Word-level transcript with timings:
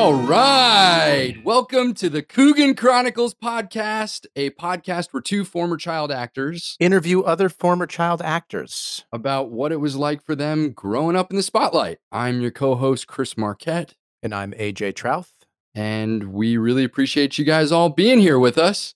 All 0.00 0.14
right. 0.14 1.36
Welcome 1.44 1.92
to 1.94 2.08
the 2.08 2.22
Coogan 2.22 2.74
Chronicles 2.74 3.34
podcast, 3.34 4.24
a 4.34 4.48
podcast 4.48 5.12
where 5.12 5.20
two 5.20 5.44
former 5.44 5.76
child 5.76 6.10
actors 6.10 6.74
interview 6.80 7.20
other 7.20 7.50
former 7.50 7.86
child 7.86 8.22
actors. 8.22 9.04
about 9.12 9.50
what 9.50 9.72
it 9.72 9.76
was 9.76 9.96
like 9.96 10.24
for 10.24 10.34
them 10.34 10.72
growing 10.72 11.16
up 11.16 11.30
in 11.30 11.36
the 11.36 11.42
spotlight. 11.42 11.98
I'm 12.10 12.40
your 12.40 12.50
co 12.50 12.76
host, 12.76 13.08
Chris 13.08 13.36
Marquette, 13.36 13.94
And 14.22 14.34
I'm 14.34 14.52
AJ 14.52 14.94
Trauth. 14.94 15.32
and 15.74 16.32
we 16.32 16.56
really 16.56 16.82
appreciate 16.84 17.36
you 17.36 17.44
guys 17.44 17.70
all 17.70 17.90
being 17.90 18.20
here 18.20 18.38
with 18.38 18.56
us 18.56 18.94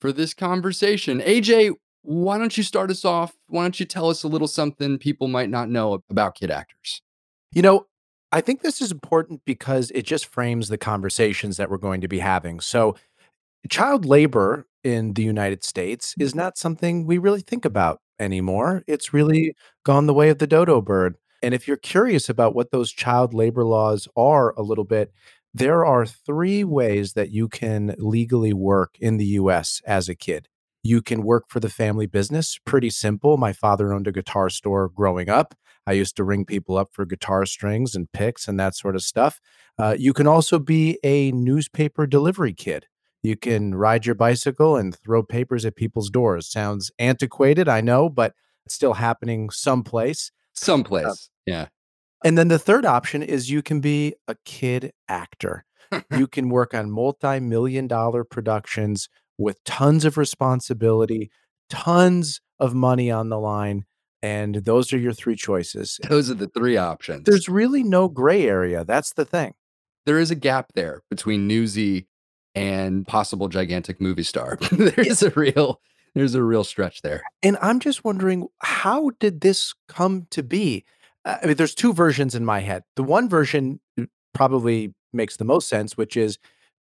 for 0.00 0.12
this 0.12 0.32
conversation. 0.32 1.20
AJ, 1.22 1.72
why 2.02 2.38
don't 2.38 2.56
you 2.56 2.62
start 2.62 2.92
us 2.92 3.04
off? 3.04 3.34
Why 3.48 3.64
don't 3.64 3.80
you 3.80 3.84
tell 3.86 4.08
us 4.08 4.22
a 4.22 4.28
little 4.28 4.46
something 4.48 4.96
people 4.98 5.26
might 5.26 5.50
not 5.50 5.68
know 5.68 6.04
about 6.08 6.36
kid 6.36 6.52
actors? 6.52 7.02
You 7.52 7.62
know, 7.62 7.86
I 8.32 8.40
think 8.40 8.62
this 8.62 8.80
is 8.80 8.90
important 8.90 9.42
because 9.44 9.90
it 9.92 10.02
just 10.02 10.26
frames 10.26 10.68
the 10.68 10.78
conversations 10.78 11.56
that 11.56 11.70
we're 11.70 11.78
going 11.78 12.00
to 12.00 12.08
be 12.08 12.18
having. 12.18 12.60
So, 12.60 12.96
child 13.68 14.04
labor 14.04 14.66
in 14.84 15.14
the 15.14 15.22
United 15.22 15.64
States 15.64 16.14
is 16.18 16.30
mm-hmm. 16.30 16.38
not 16.38 16.58
something 16.58 17.06
we 17.06 17.18
really 17.18 17.40
think 17.40 17.64
about 17.64 18.00
anymore. 18.18 18.82
It's 18.86 19.12
really 19.12 19.54
gone 19.84 20.06
the 20.06 20.14
way 20.14 20.28
of 20.28 20.38
the 20.38 20.46
dodo 20.46 20.80
bird. 20.80 21.16
And 21.42 21.54
if 21.54 21.68
you're 21.68 21.76
curious 21.76 22.28
about 22.28 22.54
what 22.54 22.70
those 22.70 22.92
child 22.92 23.34
labor 23.34 23.64
laws 23.64 24.08
are 24.16 24.54
a 24.56 24.62
little 24.62 24.84
bit, 24.84 25.12
there 25.52 25.84
are 25.84 26.06
three 26.06 26.64
ways 26.64 27.14
that 27.14 27.30
you 27.30 27.48
can 27.48 27.94
legally 27.98 28.52
work 28.52 28.96
in 29.00 29.16
the 29.16 29.26
US 29.40 29.80
as 29.86 30.08
a 30.08 30.14
kid. 30.14 30.48
You 30.82 31.02
can 31.02 31.22
work 31.22 31.44
for 31.48 31.60
the 31.60 31.68
family 31.68 32.06
business, 32.06 32.58
pretty 32.64 32.90
simple. 32.90 33.36
My 33.36 33.52
father 33.52 33.92
owned 33.92 34.06
a 34.06 34.12
guitar 34.12 34.50
store 34.50 34.88
growing 34.88 35.28
up. 35.28 35.54
I 35.86 35.92
used 35.92 36.16
to 36.16 36.24
ring 36.24 36.44
people 36.44 36.76
up 36.76 36.88
for 36.92 37.04
guitar 37.04 37.46
strings 37.46 37.94
and 37.94 38.10
picks 38.12 38.48
and 38.48 38.58
that 38.58 38.74
sort 38.74 38.96
of 38.96 39.02
stuff. 39.02 39.40
Uh, 39.78 39.94
you 39.98 40.12
can 40.12 40.26
also 40.26 40.58
be 40.58 40.98
a 41.04 41.30
newspaper 41.32 42.06
delivery 42.06 42.52
kid. 42.52 42.86
You 43.22 43.36
can 43.36 43.74
ride 43.74 44.06
your 44.06 44.14
bicycle 44.14 44.76
and 44.76 44.96
throw 44.96 45.22
papers 45.22 45.64
at 45.64 45.76
people's 45.76 46.10
doors. 46.10 46.48
Sounds 46.50 46.90
antiquated, 46.98 47.68
I 47.68 47.80
know, 47.80 48.08
but 48.08 48.34
it's 48.64 48.74
still 48.74 48.94
happening 48.94 49.50
someplace. 49.50 50.32
Someplace. 50.54 51.30
yeah. 51.44 51.66
And 52.24 52.36
then 52.36 52.48
the 52.48 52.58
third 52.58 52.86
option 52.86 53.22
is 53.22 53.50
you 53.50 53.62
can 53.62 53.80
be 53.80 54.14
a 54.26 54.36
kid 54.44 54.92
actor. 55.08 55.64
you 56.16 56.26
can 56.28 56.48
work 56.48 56.74
on 56.74 56.90
multi 56.90 57.40
million 57.40 57.86
dollar 57.86 58.24
productions 58.24 59.08
with 59.38 59.62
tons 59.64 60.04
of 60.04 60.16
responsibility, 60.16 61.30
tons 61.68 62.40
of 62.58 62.74
money 62.74 63.10
on 63.10 63.28
the 63.28 63.38
line. 63.38 63.84
And 64.22 64.56
those 64.56 64.92
are 64.92 64.98
your 64.98 65.12
three 65.12 65.36
choices. 65.36 66.00
Those 66.08 66.30
are 66.30 66.34
the 66.34 66.48
three 66.48 66.76
options. 66.76 67.24
There's 67.24 67.48
really 67.48 67.82
no 67.82 68.08
gray 68.08 68.48
area. 68.48 68.84
That's 68.84 69.12
the 69.12 69.24
thing. 69.24 69.54
there 70.06 70.18
is 70.18 70.30
a 70.30 70.34
gap 70.34 70.72
there 70.74 71.02
between 71.10 71.46
newsy 71.46 72.06
and 72.54 73.06
possible 73.06 73.48
gigantic 73.48 74.00
movie 74.00 74.22
star. 74.22 74.58
there's 74.72 75.22
a 75.22 75.30
real 75.30 75.80
there's 76.14 76.34
a 76.34 76.42
real 76.42 76.64
stretch 76.64 77.02
there. 77.02 77.22
And 77.42 77.58
I'm 77.60 77.78
just 77.78 78.02
wondering, 78.02 78.48
how 78.60 79.10
did 79.20 79.42
this 79.42 79.74
come 79.86 80.26
to 80.30 80.42
be? 80.42 80.84
Uh, 81.26 81.36
I 81.42 81.46
mean, 81.46 81.56
there's 81.56 81.74
two 81.74 81.92
versions 81.92 82.34
in 82.34 82.42
my 82.42 82.60
head. 82.60 82.84
The 82.96 83.02
one 83.02 83.28
version 83.28 83.80
uh, 84.00 84.04
probably 84.32 84.94
makes 85.12 85.36
the 85.36 85.44
most 85.44 85.68
sense, 85.68 85.98
which 85.98 86.16
is 86.16 86.38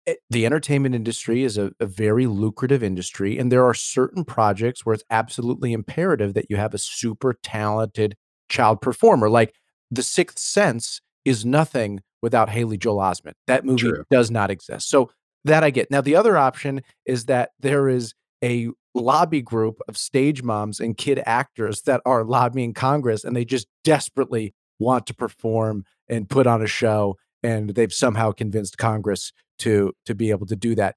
Eh, 0.07 0.15
the 0.31 0.47
entertainment 0.47 0.95
industry 0.95 1.43
is 1.43 1.59
a, 1.59 1.73
a 1.81 1.87
very 1.87 2.27
lucrative 2.27 2.83
industry, 2.83 3.39
and 3.39 3.51
there 3.51 3.65
are 3.65 3.75
certain 3.75 4.25
projects 4.25 4.85
where 4.85 4.95
it's 4.95 5.05
absolutely 5.11 5.73
imperative 5.73 6.35
that 6.35 6.47
you 6.49 6.57
have 6.57 6.75
a 6.75 6.79
super 6.79 7.34
talented 7.43 8.17
child 8.49 8.81
performer. 8.81 9.28
Like 9.28 9.55
The 9.91 10.03
Sixth 10.03 10.39
Sense 10.39 11.00
is 11.25 11.44
nothing 11.44 12.00
without 12.22 12.49
Haley 12.49 12.78
Joel 12.78 12.99
Osment. 12.99 13.34
That 13.47 13.65
movie 13.65 13.81
True. 13.81 14.05
does 14.11 14.31
not 14.31 14.50
exist. 14.50 14.89
So 14.89 15.11
that 15.44 15.62
I 15.62 15.71
get. 15.71 15.91
Now, 15.91 16.00
the 16.00 16.17
other 16.17 16.37
option 16.37 16.83
is 17.05 17.27
that 17.27 17.50
there 17.61 17.88
is 17.88 18.15
a 18.43 18.69
lobby 18.94 19.43
group 19.43 19.81
of 19.88 19.97
stage 19.97 20.43
moms 20.43 20.81
and 20.81 20.97
kid 20.97 21.23
actors 21.27 21.83
that 21.83 22.00
are 22.05 22.25
lobbying 22.25 22.75
Congress 22.75 23.25
and 23.25 23.37
they 23.37 23.44
just 23.44 23.67
desperately 23.84 24.55
want 24.78 25.06
to 25.06 25.15
perform 25.15 25.84
and 26.09 26.28
put 26.28 26.47
on 26.47 26.62
a 26.62 26.67
show 26.67 27.17
and 27.47 27.71
they've 27.71 27.93
somehow 27.93 28.33
convinced 28.33 28.77
Congress 28.77 29.33
to 29.61 29.93
to 30.05 30.15
be 30.15 30.31
able 30.31 30.47
to 30.47 30.57
do 30.57 30.75
that. 30.75 30.97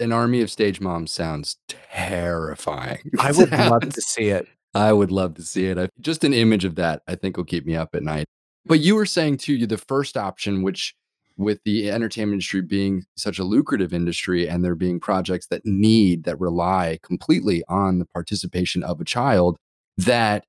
An 0.00 0.12
army 0.12 0.42
of 0.42 0.50
stage 0.50 0.80
moms 0.80 1.12
sounds 1.12 1.56
terrifying. 1.68 3.10
I 3.18 3.32
would 3.32 3.50
love 3.50 3.88
to 3.88 4.00
see 4.00 4.28
it. 4.28 4.46
I 4.74 4.92
would 4.92 5.10
love 5.10 5.34
to 5.34 5.42
see 5.42 5.66
it. 5.66 5.78
I, 5.78 5.88
just 6.00 6.24
an 6.24 6.34
image 6.34 6.64
of 6.64 6.74
that, 6.76 7.02
I 7.06 7.14
think, 7.14 7.36
will 7.36 7.44
keep 7.44 7.64
me 7.64 7.76
up 7.76 7.94
at 7.94 8.02
night. 8.02 8.26
But 8.66 8.80
you 8.80 8.94
were 8.94 9.06
saying 9.06 9.38
too, 9.38 9.54
you 9.54 9.66
the 9.66 9.78
first 9.78 10.16
option, 10.16 10.62
which 10.62 10.94
with 11.38 11.58
the 11.64 11.90
entertainment 11.90 12.34
industry 12.34 12.60
being 12.60 13.04
such 13.16 13.38
a 13.38 13.44
lucrative 13.44 13.94
industry, 13.94 14.48
and 14.48 14.62
there 14.62 14.74
being 14.74 15.00
projects 15.00 15.46
that 15.46 15.64
need 15.64 16.24
that 16.24 16.38
rely 16.38 16.98
completely 17.02 17.62
on 17.68 17.98
the 17.98 18.06
participation 18.06 18.82
of 18.82 19.00
a 19.00 19.04
child, 19.04 19.56
that 19.96 20.44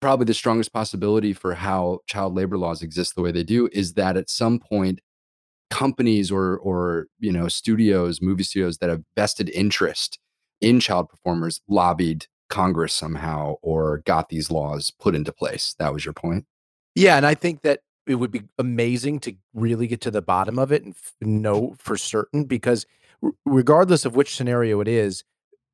probably 0.00 0.24
the 0.24 0.34
strongest 0.34 0.72
possibility 0.72 1.32
for 1.32 1.54
how 1.54 2.00
child 2.06 2.34
labor 2.34 2.58
laws 2.58 2.82
exist 2.82 3.14
the 3.14 3.22
way 3.22 3.32
they 3.32 3.44
do 3.44 3.68
is 3.72 3.94
that 3.94 4.16
at 4.16 4.30
some 4.30 4.58
point 4.58 5.00
companies 5.70 6.30
or 6.32 6.58
or 6.58 7.06
you 7.18 7.30
know 7.30 7.46
studios 7.48 8.20
movie 8.20 8.42
studios 8.42 8.78
that 8.78 8.90
have 8.90 9.02
vested 9.16 9.48
interest 9.50 10.18
in 10.60 10.80
child 10.80 11.08
performers 11.08 11.60
lobbied 11.68 12.26
congress 12.48 12.92
somehow 12.92 13.54
or 13.62 13.98
got 13.98 14.28
these 14.30 14.50
laws 14.50 14.90
put 14.98 15.14
into 15.14 15.32
place 15.32 15.74
that 15.78 15.92
was 15.92 16.04
your 16.04 16.12
point 16.14 16.44
Yeah, 16.96 17.16
and 17.16 17.24
I 17.24 17.34
think 17.34 17.62
that 17.62 17.80
it 18.06 18.16
would 18.16 18.32
be 18.32 18.42
amazing 18.58 19.20
to 19.20 19.34
really 19.54 19.86
get 19.86 20.00
to 20.02 20.10
the 20.10 20.22
bottom 20.22 20.58
of 20.58 20.72
it 20.72 20.82
and 20.84 20.94
f- 20.94 21.14
know 21.20 21.74
for 21.78 21.96
certain 21.96 22.44
because 22.44 22.84
r- 23.22 23.30
regardless 23.46 24.04
of 24.04 24.16
which 24.16 24.34
scenario 24.34 24.80
it 24.80 24.88
is, 24.88 25.22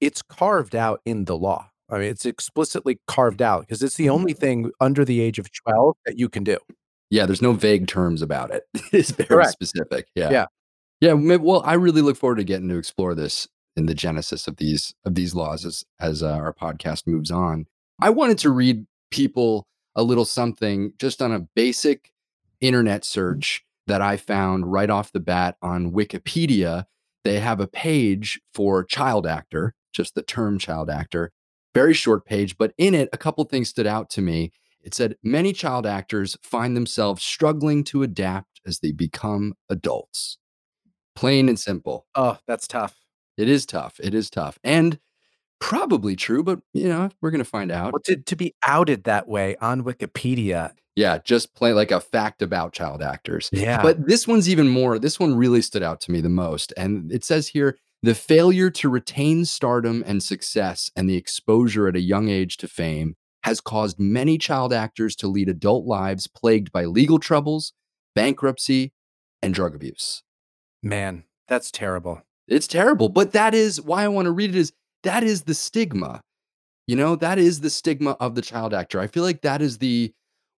it's 0.00 0.20
carved 0.20 0.74
out 0.76 1.00
in 1.06 1.24
the 1.24 1.36
law. 1.36 1.70
I 1.88 1.98
mean, 1.98 2.08
it's 2.10 2.26
explicitly 2.26 2.98
carved 3.06 3.40
out 3.42 3.60
because 3.62 3.82
it's 3.82 3.96
the 3.96 4.08
only 4.08 4.32
thing 4.32 4.70
under 4.80 5.04
the 5.04 5.20
age 5.20 5.38
of 5.38 5.48
12 5.52 5.96
that 6.06 6.18
you 6.18 6.28
can 6.28 6.42
do. 6.44 6.58
yeah 7.10 7.26
there's 7.26 7.42
no 7.42 7.52
vague 7.52 7.86
terms 7.86 8.22
about 8.22 8.50
it 8.50 8.64
it's 8.92 9.10
very 9.12 9.28
Correct. 9.28 9.52
specific 9.52 10.08
yeah 10.16 10.30
Yeah. 10.30 10.46
yeah 11.00 11.12
well 11.36 11.62
i 11.64 11.74
really 11.74 12.02
look 12.02 12.16
forward 12.16 12.36
to 12.38 12.44
getting 12.44 12.68
to 12.70 12.76
explore 12.78 13.14
this 13.14 13.46
in 13.76 13.86
the 13.86 13.94
genesis 13.94 14.48
of 14.48 14.56
these 14.56 14.94
of 15.04 15.14
these 15.14 15.34
laws 15.34 15.64
as 15.64 15.84
as 16.00 16.22
uh, 16.22 16.32
our 16.32 16.52
podcast 16.52 17.06
moves 17.06 17.30
on 17.30 17.66
i 18.00 18.10
wanted 18.10 18.38
to 18.38 18.50
read 18.50 18.86
people 19.12 19.66
a 19.94 20.02
little 20.02 20.24
something 20.24 20.92
just 20.98 21.22
on 21.22 21.30
a 21.32 21.40
basic 21.54 22.10
internet 22.60 23.04
search 23.04 23.62
that 23.86 24.02
i 24.02 24.16
found 24.16 24.72
right 24.72 24.90
off 24.90 25.12
the 25.12 25.20
bat 25.20 25.56
on 25.62 25.92
wikipedia 25.92 26.86
they 27.24 27.38
have 27.38 27.60
a 27.60 27.66
page 27.68 28.40
for 28.54 28.82
child 28.82 29.26
actor 29.26 29.74
just 29.92 30.14
the 30.16 30.22
term 30.22 30.58
child 30.58 30.90
actor 30.90 31.30
very 31.76 31.94
short 31.94 32.24
page 32.24 32.56
but 32.58 32.72
in 32.78 32.94
it 32.94 33.08
a 33.12 33.18
couple 33.18 33.44
things 33.44 33.68
stood 33.68 33.86
out 33.86 34.10
to 34.10 34.20
me 34.20 34.50
it 34.86 34.94
said 34.94 35.16
many 35.20 35.52
child 35.52 35.84
actors 35.84 36.38
find 36.42 36.76
themselves 36.76 37.20
struggling 37.20 37.82
to 37.84 38.04
adapt 38.04 38.60
as 38.64 38.78
they 38.78 38.92
become 38.92 39.54
adults. 39.68 40.38
Plain 41.16 41.48
and 41.48 41.58
simple. 41.58 42.06
Oh, 42.14 42.38
that's 42.46 42.68
tough. 42.68 42.94
It 43.36 43.48
is 43.48 43.66
tough. 43.66 43.98
It 44.00 44.14
is 44.14 44.30
tough. 44.30 44.60
And 44.62 45.00
probably 45.58 46.14
true, 46.14 46.44
but 46.44 46.60
you 46.72 46.88
know, 46.88 47.08
we're 47.20 47.32
going 47.32 47.40
to 47.42 47.44
find 47.44 47.72
out. 47.72 47.92
Well, 47.92 48.02
to, 48.04 48.16
to 48.16 48.36
be 48.36 48.54
outed 48.62 49.04
that 49.04 49.26
way 49.26 49.56
on 49.56 49.82
Wikipedia. 49.82 50.70
Yeah, 50.94 51.18
just 51.18 51.54
play 51.54 51.72
like 51.72 51.90
a 51.90 52.00
fact 52.00 52.40
about 52.40 52.72
child 52.72 53.02
actors. 53.02 53.50
Yeah. 53.52 53.82
But 53.82 54.06
this 54.06 54.28
one's 54.28 54.48
even 54.48 54.68
more. 54.68 55.00
This 55.00 55.18
one 55.18 55.34
really 55.34 55.62
stood 55.62 55.82
out 55.82 56.00
to 56.02 56.12
me 56.12 56.20
the 56.20 56.28
most. 56.28 56.72
And 56.76 57.10
it 57.10 57.24
says 57.24 57.48
here 57.48 57.76
the 58.02 58.14
failure 58.14 58.70
to 58.70 58.88
retain 58.88 59.44
stardom 59.44 60.02
and 60.06 60.22
success 60.22 60.90
and 60.94 61.08
the 61.08 61.16
exposure 61.16 61.88
at 61.88 61.96
a 61.96 62.00
young 62.00 62.28
age 62.28 62.56
to 62.58 62.68
fame 62.68 63.14
has 63.44 63.60
caused 63.60 63.98
many 63.98 64.38
child 64.38 64.72
actors 64.72 65.14
to 65.16 65.28
lead 65.28 65.48
adult 65.48 65.86
lives 65.86 66.26
plagued 66.26 66.72
by 66.72 66.84
legal 66.84 67.18
troubles, 67.18 67.72
bankruptcy, 68.14 68.92
and 69.42 69.54
drug 69.54 69.74
abuse. 69.74 70.22
man, 70.82 71.24
that's 71.48 71.70
terrible. 71.70 72.22
It's 72.48 72.66
terrible, 72.66 73.08
but 73.08 73.32
that 73.32 73.54
is 73.54 73.80
why 73.80 74.04
I 74.04 74.08
want 74.08 74.26
to 74.26 74.32
read 74.32 74.50
it 74.50 74.56
is 74.56 74.72
that 75.02 75.22
is 75.22 75.42
the 75.42 75.54
stigma. 75.54 76.20
You 76.86 76.96
know, 76.96 77.16
that 77.16 77.38
is 77.38 77.60
the 77.60 77.70
stigma 77.70 78.12
of 78.20 78.34
the 78.34 78.42
child 78.42 78.72
actor. 78.72 79.00
I 79.00 79.08
feel 79.08 79.24
like 79.24 79.42
that 79.42 79.60
is 79.62 79.78
the 79.78 80.12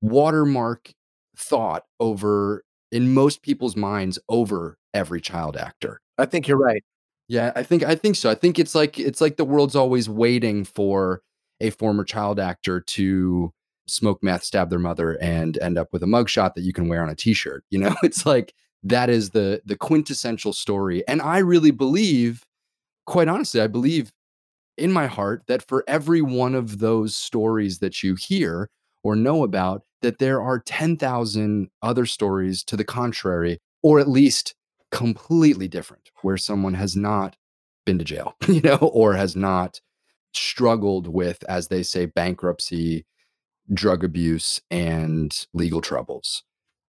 watermark 0.03 0.93
thought 1.37 1.85
over 2.01 2.65
in 2.91 3.15
most 3.15 3.43
people's 3.43 3.77
minds 3.77 4.19
over 4.29 4.77
every 4.95 5.21
child 5.21 5.57
actor. 5.57 6.01
I 6.19 6.27
think 6.27 6.49
you're 6.49 6.59
right. 6.59 6.83
Yeah, 7.29 7.53
I 7.57 7.63
think 7.63 7.83
I 7.83 7.95
think 7.97 8.17
so. 8.17 8.31
I 8.31 8.35
think 8.35 8.59
it's 8.59 8.75
like 8.75 8.99
it's 8.99 9.21
like 9.21 9.37
the 9.37 9.45
world's 9.45 9.75
always 9.77 10.09
waiting 10.09 10.65
for 10.65 11.23
a 11.61 11.71
former 11.71 12.05
child 12.05 12.39
actor 12.39 12.81
to 12.81 13.53
smoke 13.89 14.23
meth, 14.23 14.45
stab 14.45 14.71
their 14.71 14.79
mother, 14.79 15.13
and 15.21 15.59
end 15.59 15.79
up 15.79 15.89
with 15.93 16.03
a 16.03 16.07
mugshot 16.07 16.55
that 16.55 16.63
you 16.63 16.73
can 16.73 16.89
wear 16.89 17.03
on 17.03 17.09
a 17.09 17.15
t-shirt. 17.17 17.65
You 17.71 17.79
know, 17.81 17.97
it's 18.03 18.25
like 18.27 18.55
that 18.85 19.11
is 19.11 19.31
the 19.31 19.61
the 19.65 19.77
quintessential 19.77 20.53
story. 20.53 21.07
And 21.09 21.21
I 21.21 21.39
really 21.39 21.73
believe, 21.73 22.45
quite 23.07 23.29
honestly, 23.29 23.61
I 23.61 23.69
believe 23.69 24.13
in 24.79 24.93
my 24.93 25.07
heart 25.07 25.43
that 25.49 25.67
for 25.67 25.85
every 25.89 26.23
one 26.23 26.55
of 26.55 26.79
those 26.79 27.15
stories 27.17 27.79
that 27.79 28.03
you 28.03 28.15
hear 28.17 28.69
or 29.03 29.17
know 29.17 29.45
about, 29.45 29.83
that 30.03 30.19
there 30.19 30.41
are 30.43 30.59
10,000 30.61 31.69
other 31.83 32.07
stories 32.07 32.65
to 32.65 32.77
the 32.77 32.85
contrary, 32.85 33.59
or 33.83 34.01
at 34.01 34.09
least 34.09 34.55
completely 34.97 35.69
different, 35.69 36.11
where 36.23 36.39
someone 36.39 36.73
has 36.75 36.97
not 36.97 37.37
been 37.85 37.99
to 37.99 38.05
jail, 38.05 38.35
you 38.49 38.63
know, 38.63 38.77
or 38.77 39.15
has 39.15 39.37
not 39.37 39.81
struggled 40.33 41.07
with, 41.07 41.45
as 41.49 41.69
they 41.69 41.83
say, 41.83 42.07
bankruptcy, 42.07 43.05
drug 43.73 44.03
abuse, 44.03 44.61
and 44.71 45.47
legal 45.53 45.83
troubles. 45.83 46.45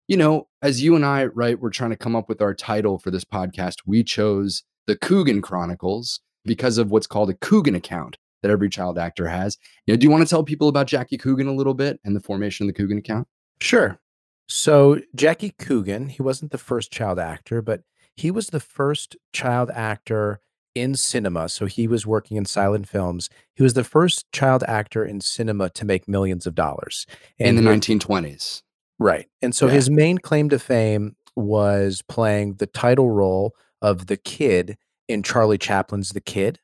You 0.07 0.19
know, 0.19 0.49
as 0.61 0.83
you 0.83 0.95
and 0.95 1.05
I, 1.05 1.27
right, 1.27 1.59
we're 1.59 1.71
trying 1.71 1.91
to 1.91 1.97
come 1.97 2.15
up 2.15 2.29
with 2.29 2.43
our 2.43 2.53
title 2.53 2.99
for 2.99 3.11
this 3.11 3.25
podcast, 3.25 3.77
we 3.87 4.05
chose 4.05 4.65
the 4.87 4.97
Coogan 4.97 5.41
Chronicles 5.41 6.21
because 6.45 6.77
of 6.77 6.91
what's 6.91 7.07
called 7.07 7.31
a 7.31 7.35
Coogan 7.35 7.75
account 7.75 8.19
that 8.43 8.51
every 8.51 8.69
child 8.69 8.99
actor 8.99 9.29
has. 9.29 9.57
You 9.87 9.95
know, 9.95 9.97
do 9.97 10.05
you 10.05 10.11
want 10.11 10.23
to 10.23 10.29
tell 10.29 10.45
people 10.45 10.69
about 10.69 10.89
Jackie 10.89 11.17
Coogan 11.17 11.47
a 11.47 11.55
little 11.55 11.73
bit 11.73 11.99
and 12.05 12.15
the 12.15 12.21
formation 12.21 12.65
of 12.65 12.75
the 12.75 12.79
Coogan 12.79 12.99
account? 12.99 13.27
Sure. 13.63 13.99
So, 14.47 15.01
Jackie 15.15 15.55
Coogan, 15.59 16.11
he 16.11 16.21
wasn't 16.21 16.53
the 16.53 16.59
first 16.59 16.93
child 16.93 17.19
actor, 17.19 17.63
but 17.63 17.81
he 18.17 18.31
was 18.31 18.49
the 18.49 18.61
first 18.61 19.17
child 19.33 19.71
actor 19.75 20.41
in 20.75 20.95
cinema. 20.97 21.49
So, 21.49 21.67
he 21.67 21.87
was 21.87 22.07
working 22.07 22.37
in 22.37 22.45
silent 22.45 22.89
films. 22.89 23.29
He 23.55 23.63
was 23.63 23.75
the 23.75 23.85
first 23.85 24.31
child 24.33 24.65
actor 24.67 25.05
in 25.05 25.21
cinema 25.21 25.71
to 25.71 25.85
make 25.85 26.09
millions 26.09 26.47
of 26.47 26.55
dollars 26.55 27.07
in 27.39 27.57
the 27.57 27.63
1920s. 27.63 28.63
Right. 28.99 29.27
And 29.43 29.55
so, 29.55 29.67
yeah. 29.67 29.73
his 29.73 29.91
main 29.91 30.19
claim 30.19 30.49
to 30.51 30.59
fame 30.59 31.17
was 31.37 32.03
playing 32.03 32.55
the 32.55 32.67
title 32.67 33.11
role 33.11 33.55
of 33.83 34.07
the 34.07 34.17
kid 34.17 34.77
in 35.09 35.23
Charlie 35.23 35.59
Chaplin's 35.59 36.11
The 36.11 36.21
Kid 36.21 36.61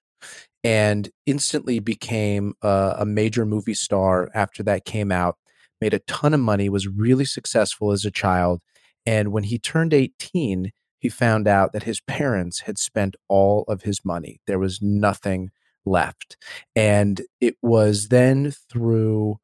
and 0.62 1.08
instantly 1.26 1.78
became 1.78 2.54
a, 2.62 2.96
a 2.98 3.06
major 3.06 3.44
movie 3.44 3.74
star 3.74 4.30
after 4.34 4.62
that 4.62 4.84
came 4.84 5.10
out 5.10 5.36
made 5.80 5.94
a 5.94 6.00
ton 6.00 6.34
of 6.34 6.40
money, 6.40 6.68
was 6.68 6.86
really 6.86 7.24
successful 7.24 7.92
as 7.92 8.04
a 8.04 8.10
child. 8.10 8.60
And 9.06 9.32
when 9.32 9.44
he 9.44 9.58
turned 9.58 9.94
18, 9.94 10.70
he 11.00 11.08
found 11.08 11.48
out 11.48 11.72
that 11.72 11.84
his 11.84 12.00
parents 12.02 12.60
had 12.60 12.78
spent 12.78 13.16
all 13.28 13.64
of 13.66 13.82
his 13.82 14.04
money. 14.04 14.40
There 14.46 14.58
was 14.58 14.80
nothing 14.82 15.50
left. 15.84 16.36
And 16.76 17.22
it 17.40 17.56
was 17.62 18.08
then 18.08 18.52
through, 18.70 19.38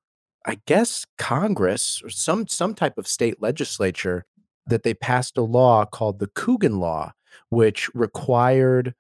I 0.45 0.59
guess, 0.67 1.07
Congress 1.19 2.03
or 2.05 2.11
some, 2.11 2.47
some 2.47 2.75
type 2.75 2.99
of 2.99 3.09
state 3.09 3.41
legislature 3.41 4.27
that 4.67 4.83
they 4.83 4.95
passed 4.95 5.39
a 5.39 5.43
law 5.43 5.87
called 5.87 6.19
the 6.19 6.29
Coogan 6.29 6.79
Law, 6.79 7.13
which 7.49 7.93
required 7.95 8.95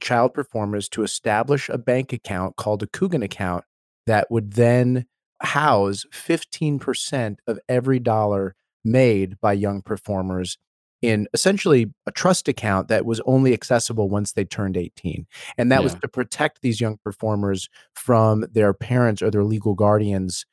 child 0.00 0.32
performers 0.32 0.88
to 0.90 1.02
establish 1.02 1.68
a 1.68 1.78
bank 1.78 2.12
account 2.12 2.56
called 2.56 2.82
a 2.82 2.86
Coogan 2.86 3.22
account 3.22 3.64
that 4.06 4.30
would 4.30 4.52
then 4.52 5.06
house 5.40 6.04
15% 6.12 7.36
of 7.46 7.58
every 7.68 7.98
dollar 7.98 8.54
made 8.84 9.40
by 9.40 9.52
young 9.52 9.82
performers 9.82 10.58
in 11.02 11.28
essentially 11.34 11.92
a 12.06 12.12
trust 12.12 12.48
account 12.48 12.88
that 12.88 13.04
was 13.04 13.20
only 13.26 13.52
accessible 13.52 14.08
once 14.08 14.32
they 14.32 14.44
turned 14.44 14.76
18. 14.76 15.26
And 15.58 15.70
that 15.70 15.80
yeah. 15.80 15.84
was 15.84 15.94
to 15.96 16.08
protect 16.08 16.62
these 16.62 16.80
young 16.80 16.98
performers 17.04 17.68
from 17.94 18.46
their 18.52 18.72
parents 18.72 19.20
or 19.20 19.30
their 19.30 19.44
legal 19.44 19.74
guardians 19.74 20.46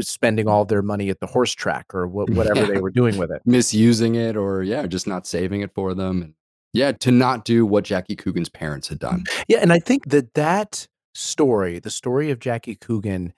spending 0.00 0.48
all 0.48 0.64
their 0.64 0.82
money 0.82 1.08
at 1.08 1.20
the 1.20 1.26
horse 1.26 1.52
track 1.52 1.94
or 1.94 2.06
wh- 2.06 2.28
whatever 2.36 2.60
yeah. 2.60 2.66
they 2.66 2.80
were 2.80 2.90
doing 2.90 3.16
with 3.16 3.30
it. 3.30 3.42
Misusing 3.44 4.14
it 4.14 4.36
or, 4.36 4.62
yeah, 4.62 4.86
just 4.86 5.06
not 5.06 5.26
saving 5.26 5.60
it 5.60 5.72
for 5.74 5.94
them. 5.94 6.22
And 6.22 6.34
Yeah, 6.72 6.92
to 6.92 7.10
not 7.10 7.44
do 7.44 7.64
what 7.64 7.84
Jackie 7.84 8.16
Coogan's 8.16 8.48
parents 8.48 8.88
had 8.88 8.98
done. 8.98 9.24
Yeah. 9.48 9.58
And 9.62 9.72
I 9.72 9.78
think 9.78 10.10
that 10.10 10.34
that 10.34 10.88
story, 11.14 11.78
the 11.78 11.90
story 11.90 12.30
of 12.30 12.40
Jackie 12.40 12.74
Coogan, 12.74 13.32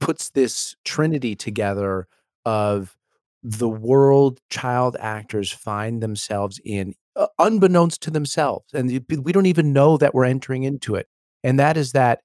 puts 0.00 0.30
this 0.30 0.76
trinity 0.84 1.36
together 1.36 2.08
of 2.44 2.97
the 3.42 3.68
world 3.68 4.40
child 4.50 4.96
actors 4.98 5.52
find 5.52 6.02
themselves 6.02 6.60
in 6.64 6.94
uh, 7.16 7.26
unbeknownst 7.38 8.02
to 8.02 8.10
themselves 8.10 8.72
and 8.74 9.04
we 9.24 9.32
don't 9.32 9.46
even 9.46 9.72
know 9.72 9.96
that 9.96 10.14
we're 10.14 10.24
entering 10.24 10.64
into 10.64 10.94
it 10.94 11.06
and 11.44 11.58
that 11.58 11.76
is 11.76 11.92
that 11.92 12.20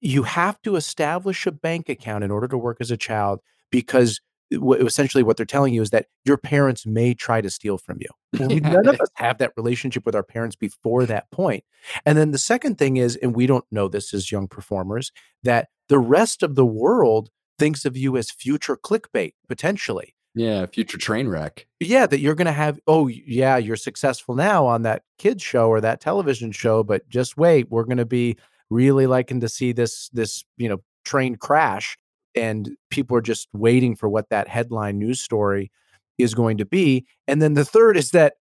you 0.00 0.22
have 0.22 0.60
to 0.62 0.76
establish 0.76 1.46
a 1.46 1.52
bank 1.52 1.88
account 1.88 2.24
in 2.24 2.30
order 2.30 2.48
to 2.48 2.56
work 2.56 2.78
as 2.80 2.90
a 2.90 2.96
child 2.96 3.40
because 3.70 4.20
essentially 4.50 5.22
what 5.22 5.36
they're 5.36 5.46
telling 5.46 5.74
you 5.74 5.82
is 5.82 5.90
that 5.90 6.06
your 6.24 6.36
parents 6.36 6.86
may 6.86 7.14
try 7.14 7.40
to 7.40 7.50
steal 7.50 7.76
from 7.76 7.98
you. 8.00 8.08
Well, 8.38 8.48
none 8.60 8.88
of 8.88 9.00
us 9.00 9.08
have 9.14 9.38
that 9.38 9.52
relationship 9.56 10.06
with 10.06 10.14
our 10.14 10.22
parents 10.22 10.56
before 10.56 11.04
that 11.06 11.30
point. 11.30 11.64
And 12.06 12.16
then 12.16 12.30
the 12.30 12.38
second 12.38 12.78
thing 12.78 12.96
is, 12.96 13.16
and 13.16 13.36
we 13.36 13.46
don't 13.46 13.64
know 13.70 13.88
this 13.88 14.14
as 14.14 14.32
young 14.32 14.48
performers, 14.48 15.12
that 15.42 15.68
the 15.88 15.98
rest 15.98 16.42
of 16.42 16.54
the 16.54 16.66
world 16.66 17.30
thinks 17.58 17.84
of 17.84 17.96
you 17.96 18.16
as 18.16 18.30
future 18.30 18.76
clickbait 18.76 19.34
potentially. 19.48 20.14
Yeah, 20.38 20.66
future 20.66 20.98
train 20.98 21.26
wreck. 21.26 21.66
Yeah, 21.80 22.06
that 22.06 22.20
you're 22.20 22.36
going 22.36 22.46
to 22.46 22.52
have, 22.52 22.78
oh, 22.86 23.08
yeah, 23.08 23.56
you're 23.56 23.74
successful 23.74 24.36
now 24.36 24.66
on 24.66 24.82
that 24.82 25.02
kids 25.18 25.42
show 25.42 25.68
or 25.68 25.80
that 25.80 26.00
television 26.00 26.52
show, 26.52 26.84
but 26.84 27.08
just 27.08 27.36
wait, 27.36 27.70
we're 27.70 27.82
going 27.82 27.96
to 27.98 28.06
be 28.06 28.36
really 28.70 29.08
liking 29.08 29.40
to 29.40 29.48
see 29.48 29.72
this 29.72 30.08
this, 30.10 30.44
you 30.56 30.68
know, 30.68 30.78
train 31.04 31.34
crash 31.34 31.98
and 32.36 32.76
people 32.90 33.16
are 33.16 33.22
just 33.22 33.48
waiting 33.52 33.96
for 33.96 34.08
what 34.08 34.28
that 34.28 34.46
headline 34.46 34.98
news 34.98 35.20
story 35.20 35.72
is 36.18 36.34
going 36.34 36.58
to 36.58 36.64
be. 36.64 37.04
And 37.26 37.42
then 37.42 37.54
the 37.54 37.64
third 37.64 37.96
is 37.96 38.12
that 38.12 38.34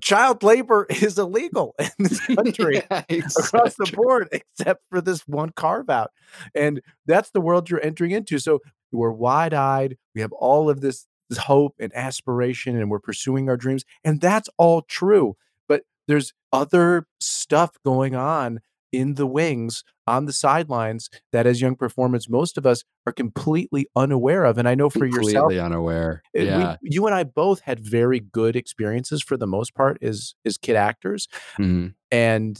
child 0.00 0.42
labor 0.42 0.86
is 0.90 1.18
illegal 1.20 1.76
in 1.78 1.90
this 2.00 2.20
country 2.34 2.82
yeah, 2.90 3.02
across 3.10 3.76
the 3.76 3.92
board, 3.94 4.28
except 4.32 4.82
for 4.90 5.00
this 5.00 5.20
one 5.28 5.50
carve 5.50 5.88
out. 5.88 6.10
And 6.52 6.80
that's 7.06 7.30
the 7.30 7.40
world 7.40 7.70
you're 7.70 7.84
entering 7.84 8.10
into. 8.10 8.40
So 8.40 8.60
we're 8.90 9.12
wide 9.12 9.54
eyed. 9.54 9.96
We 10.16 10.20
have 10.20 10.32
all 10.32 10.68
of 10.68 10.80
this 10.80 11.06
hope 11.38 11.74
and 11.78 11.94
aspiration, 11.94 12.76
and 12.76 12.90
we're 12.90 12.98
pursuing 12.98 13.48
our 13.48 13.56
dreams. 13.56 13.84
And 14.04 14.20
that's 14.20 14.48
all 14.58 14.82
true. 14.82 15.36
But 15.68 15.82
there's 16.06 16.32
other 16.52 17.06
stuff 17.20 17.72
going 17.84 18.14
on 18.14 18.60
in 18.94 19.14
the 19.14 19.26
wings 19.26 19.82
on 20.06 20.26
the 20.26 20.32
sidelines 20.32 21.10
that 21.32 21.46
as 21.46 21.60
young 21.60 21.74
performers 21.74 22.28
most 22.28 22.56
of 22.56 22.64
us 22.64 22.84
are 23.06 23.12
completely 23.12 23.88
unaware 23.96 24.44
of 24.44 24.56
and 24.56 24.68
i 24.68 24.74
know 24.74 24.88
for 24.88 25.00
completely 25.00 25.32
yourself 25.32 25.52
unaware 25.52 26.22
eh, 26.36 26.44
yeah. 26.44 26.76
We, 26.80 26.90
you 26.90 27.06
and 27.06 27.14
i 27.14 27.24
both 27.24 27.60
had 27.60 27.80
very 27.80 28.20
good 28.20 28.54
experiences 28.54 29.20
for 29.20 29.36
the 29.36 29.48
most 29.48 29.74
part 29.74 29.98
as 30.00 30.34
as 30.44 30.56
kid 30.58 30.76
actors 30.76 31.26
mm-hmm. 31.58 31.88
and 32.12 32.56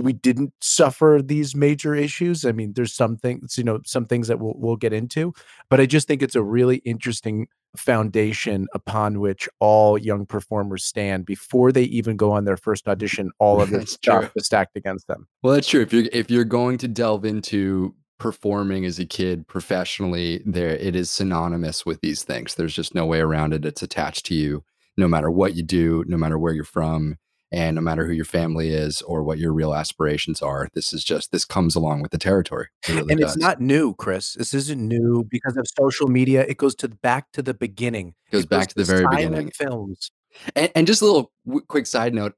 we 0.00 0.12
didn't 0.12 0.52
suffer 0.60 1.20
these 1.22 1.54
major 1.54 1.94
issues 1.94 2.44
i 2.44 2.52
mean 2.52 2.72
there's 2.74 2.94
some 2.94 3.16
things 3.16 3.56
you 3.58 3.64
know 3.64 3.80
some 3.84 4.04
things 4.04 4.28
that 4.28 4.38
we'll, 4.38 4.54
we'll 4.56 4.76
get 4.76 4.92
into 4.92 5.32
but 5.68 5.80
i 5.80 5.86
just 5.86 6.06
think 6.06 6.22
it's 6.22 6.36
a 6.36 6.42
really 6.42 6.76
interesting 6.78 7.46
foundation 7.76 8.66
upon 8.74 9.20
which 9.20 9.48
all 9.60 9.98
young 9.98 10.26
performers 10.26 10.84
stand 10.84 11.26
before 11.26 11.70
they 11.70 11.84
even 11.84 12.16
go 12.16 12.32
on 12.32 12.44
their 12.44 12.56
first 12.56 12.88
audition 12.88 13.30
all 13.38 13.60
of 13.60 13.70
this 13.70 13.92
stuff 13.92 14.32
is 14.36 14.46
stacked 14.46 14.76
against 14.76 15.06
them. 15.06 15.26
Well 15.42 15.54
that's 15.54 15.68
true 15.68 15.82
if 15.82 15.92
you're 15.92 16.08
if 16.12 16.30
you're 16.30 16.44
going 16.44 16.78
to 16.78 16.88
delve 16.88 17.24
into 17.24 17.94
performing 18.18 18.84
as 18.84 18.98
a 18.98 19.06
kid 19.06 19.46
professionally 19.46 20.42
there 20.44 20.70
it 20.70 20.96
is 20.96 21.08
synonymous 21.08 21.86
with 21.86 22.00
these 22.00 22.24
things 22.24 22.56
there's 22.56 22.74
just 22.74 22.94
no 22.94 23.06
way 23.06 23.20
around 23.20 23.54
it 23.54 23.64
it's 23.64 23.82
attached 23.82 24.26
to 24.26 24.34
you 24.34 24.64
no 24.96 25.06
matter 25.06 25.30
what 25.30 25.54
you 25.54 25.62
do 25.62 26.04
no 26.08 26.16
matter 26.16 26.36
where 26.36 26.52
you're 26.52 26.64
from 26.64 27.16
and 27.50 27.76
no 27.76 27.80
matter 27.80 28.06
who 28.06 28.12
your 28.12 28.24
family 28.24 28.70
is 28.70 29.02
or 29.02 29.22
what 29.22 29.38
your 29.38 29.52
real 29.52 29.74
aspirations 29.74 30.42
are 30.42 30.68
this 30.74 30.92
is 30.92 31.02
just 31.02 31.32
this 31.32 31.44
comes 31.44 31.74
along 31.74 32.02
with 32.02 32.10
the 32.10 32.18
territory. 32.18 32.68
It 32.88 32.94
really 32.94 33.12
and 33.12 33.20
does. 33.20 33.36
it's 33.36 33.42
not 33.42 33.60
new 33.60 33.94
chris. 33.94 34.34
This 34.34 34.54
isn't 34.54 34.80
new 34.80 35.24
because 35.30 35.56
of 35.56 35.66
social 35.78 36.08
media. 36.08 36.44
It 36.46 36.58
goes 36.58 36.74
to 36.76 36.88
back 36.88 37.32
to 37.32 37.42
the 37.42 37.54
beginning. 37.54 38.14
It 38.28 38.32
goes, 38.32 38.44
it 38.44 38.50
back 38.50 38.68
to 38.68 38.74
the 38.74 38.84
very 38.84 39.06
beginning. 39.08 39.50
films. 39.50 40.10
And, 40.54 40.70
and 40.74 40.86
just 40.86 41.02
a 41.02 41.06
little 41.06 41.32
w- 41.46 41.64
quick 41.66 41.86
side 41.86 42.14
note 42.14 42.34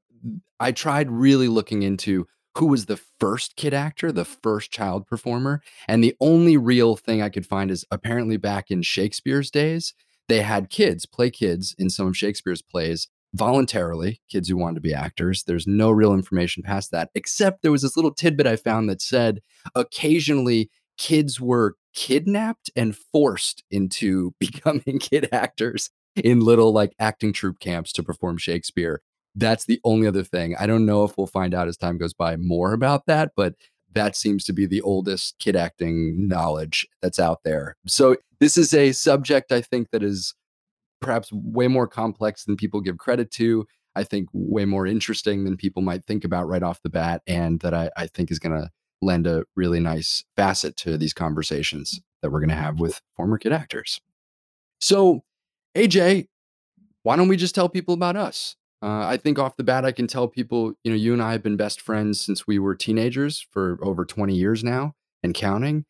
i 0.59 0.71
tried 0.71 1.09
really 1.09 1.47
looking 1.47 1.81
into 1.81 2.27
who 2.57 2.65
was 2.65 2.85
the 2.85 2.99
first 3.19 3.55
kid 3.55 3.73
actor, 3.73 4.11
the 4.11 4.25
first 4.25 4.71
child 4.71 5.07
performer. 5.07 5.61
And 5.87 6.03
the 6.03 6.15
only 6.19 6.57
real 6.57 6.95
thing 6.95 7.21
I 7.21 7.29
could 7.29 7.45
find 7.45 7.71
is 7.71 7.85
apparently 7.91 8.37
back 8.37 8.71
in 8.71 8.81
Shakespeare's 8.81 9.49
days, 9.49 9.93
they 10.27 10.41
had 10.41 10.69
kids 10.69 11.05
play 11.05 11.29
kids 11.29 11.75
in 11.77 11.89
some 11.89 12.07
of 12.07 12.17
Shakespeare's 12.17 12.61
plays 12.61 13.07
voluntarily, 13.33 14.21
kids 14.29 14.49
who 14.49 14.57
wanted 14.57 14.75
to 14.75 14.81
be 14.81 14.93
actors. 14.93 15.43
There's 15.43 15.67
no 15.67 15.91
real 15.91 16.13
information 16.13 16.63
past 16.63 16.91
that, 16.91 17.09
except 17.15 17.61
there 17.61 17.71
was 17.71 17.81
this 17.81 17.95
little 17.95 18.13
tidbit 18.13 18.47
I 18.47 18.55
found 18.55 18.89
that 18.89 19.01
said 19.01 19.41
occasionally 19.75 20.69
kids 20.97 21.39
were 21.39 21.75
kidnapped 21.93 22.69
and 22.75 22.95
forced 22.95 23.63
into 23.71 24.33
becoming 24.39 24.99
kid 24.99 25.29
actors 25.31 25.89
in 26.15 26.41
little 26.41 26.73
like 26.73 26.93
acting 26.99 27.33
troupe 27.33 27.59
camps 27.59 27.91
to 27.93 28.03
perform 28.03 28.37
Shakespeare. 28.37 29.01
That's 29.33 29.65
the 29.65 29.79
only 29.85 30.07
other 30.07 30.23
thing. 30.23 30.55
I 30.59 30.67
don't 30.67 30.85
know 30.85 31.05
if 31.05 31.17
we'll 31.17 31.27
find 31.27 31.53
out 31.53 31.69
as 31.69 31.77
time 31.77 31.97
goes 31.97 32.13
by 32.13 32.35
more 32.35 32.73
about 32.73 33.05
that, 33.05 33.31
but 33.35 33.55
that 33.93 34.15
seems 34.15 34.43
to 34.45 34.53
be 34.53 34.65
the 34.65 34.81
oldest 34.81 35.37
kid 35.39 35.55
acting 35.55 36.27
knowledge 36.27 36.85
that's 37.01 37.19
out 37.19 37.39
there. 37.43 37.75
So, 37.87 38.17
this 38.39 38.57
is 38.57 38.73
a 38.73 38.91
subject 38.91 39.51
I 39.51 39.61
think 39.61 39.91
that 39.91 40.01
is 40.01 40.33
perhaps 41.01 41.31
way 41.31 41.67
more 41.67 41.87
complex 41.87 42.45
than 42.45 42.55
people 42.55 42.81
give 42.81 42.97
credit 42.97 43.31
to. 43.31 43.65
I 43.95 44.03
think 44.03 44.29
way 44.31 44.65
more 44.65 44.87
interesting 44.87 45.43
than 45.43 45.57
people 45.57 45.81
might 45.81 46.05
think 46.05 46.23
about 46.23 46.47
right 46.47 46.63
off 46.63 46.81
the 46.81 46.89
bat, 46.89 47.21
and 47.27 47.59
that 47.59 47.73
I, 47.73 47.89
I 47.97 48.07
think 48.07 48.31
is 48.31 48.39
going 48.39 48.57
to 48.57 48.69
lend 49.01 49.27
a 49.27 49.43
really 49.55 49.79
nice 49.79 50.23
facet 50.35 50.77
to 50.77 50.97
these 50.97 51.13
conversations 51.13 51.99
that 52.21 52.31
we're 52.31 52.39
going 52.39 52.49
to 52.49 52.55
have 52.55 52.79
with 52.79 53.01
former 53.17 53.37
kid 53.37 53.51
actors. 53.51 53.99
So, 54.79 55.23
AJ, 55.75 56.27
why 57.03 57.15
don't 57.15 57.27
we 57.27 57.37
just 57.37 57.55
tell 57.55 57.67
people 57.67 57.93
about 57.93 58.15
us? 58.15 58.55
Uh, 58.83 59.05
I 59.05 59.17
think 59.17 59.37
off 59.37 59.57
the 59.57 59.63
bat, 59.63 59.85
I 59.85 59.91
can 59.91 60.07
tell 60.07 60.27
people, 60.27 60.73
you 60.83 60.91
know, 60.91 60.97
you 60.97 61.13
and 61.13 61.21
I 61.21 61.33
have 61.33 61.43
been 61.43 61.57
best 61.57 61.81
friends 61.81 62.19
since 62.19 62.47
we 62.47 62.57
were 62.57 62.75
teenagers 62.75 63.45
for 63.51 63.77
over 63.81 64.05
20 64.05 64.33
years 64.33 64.63
now 64.63 64.95
and 65.21 65.33
counting. 65.33 65.85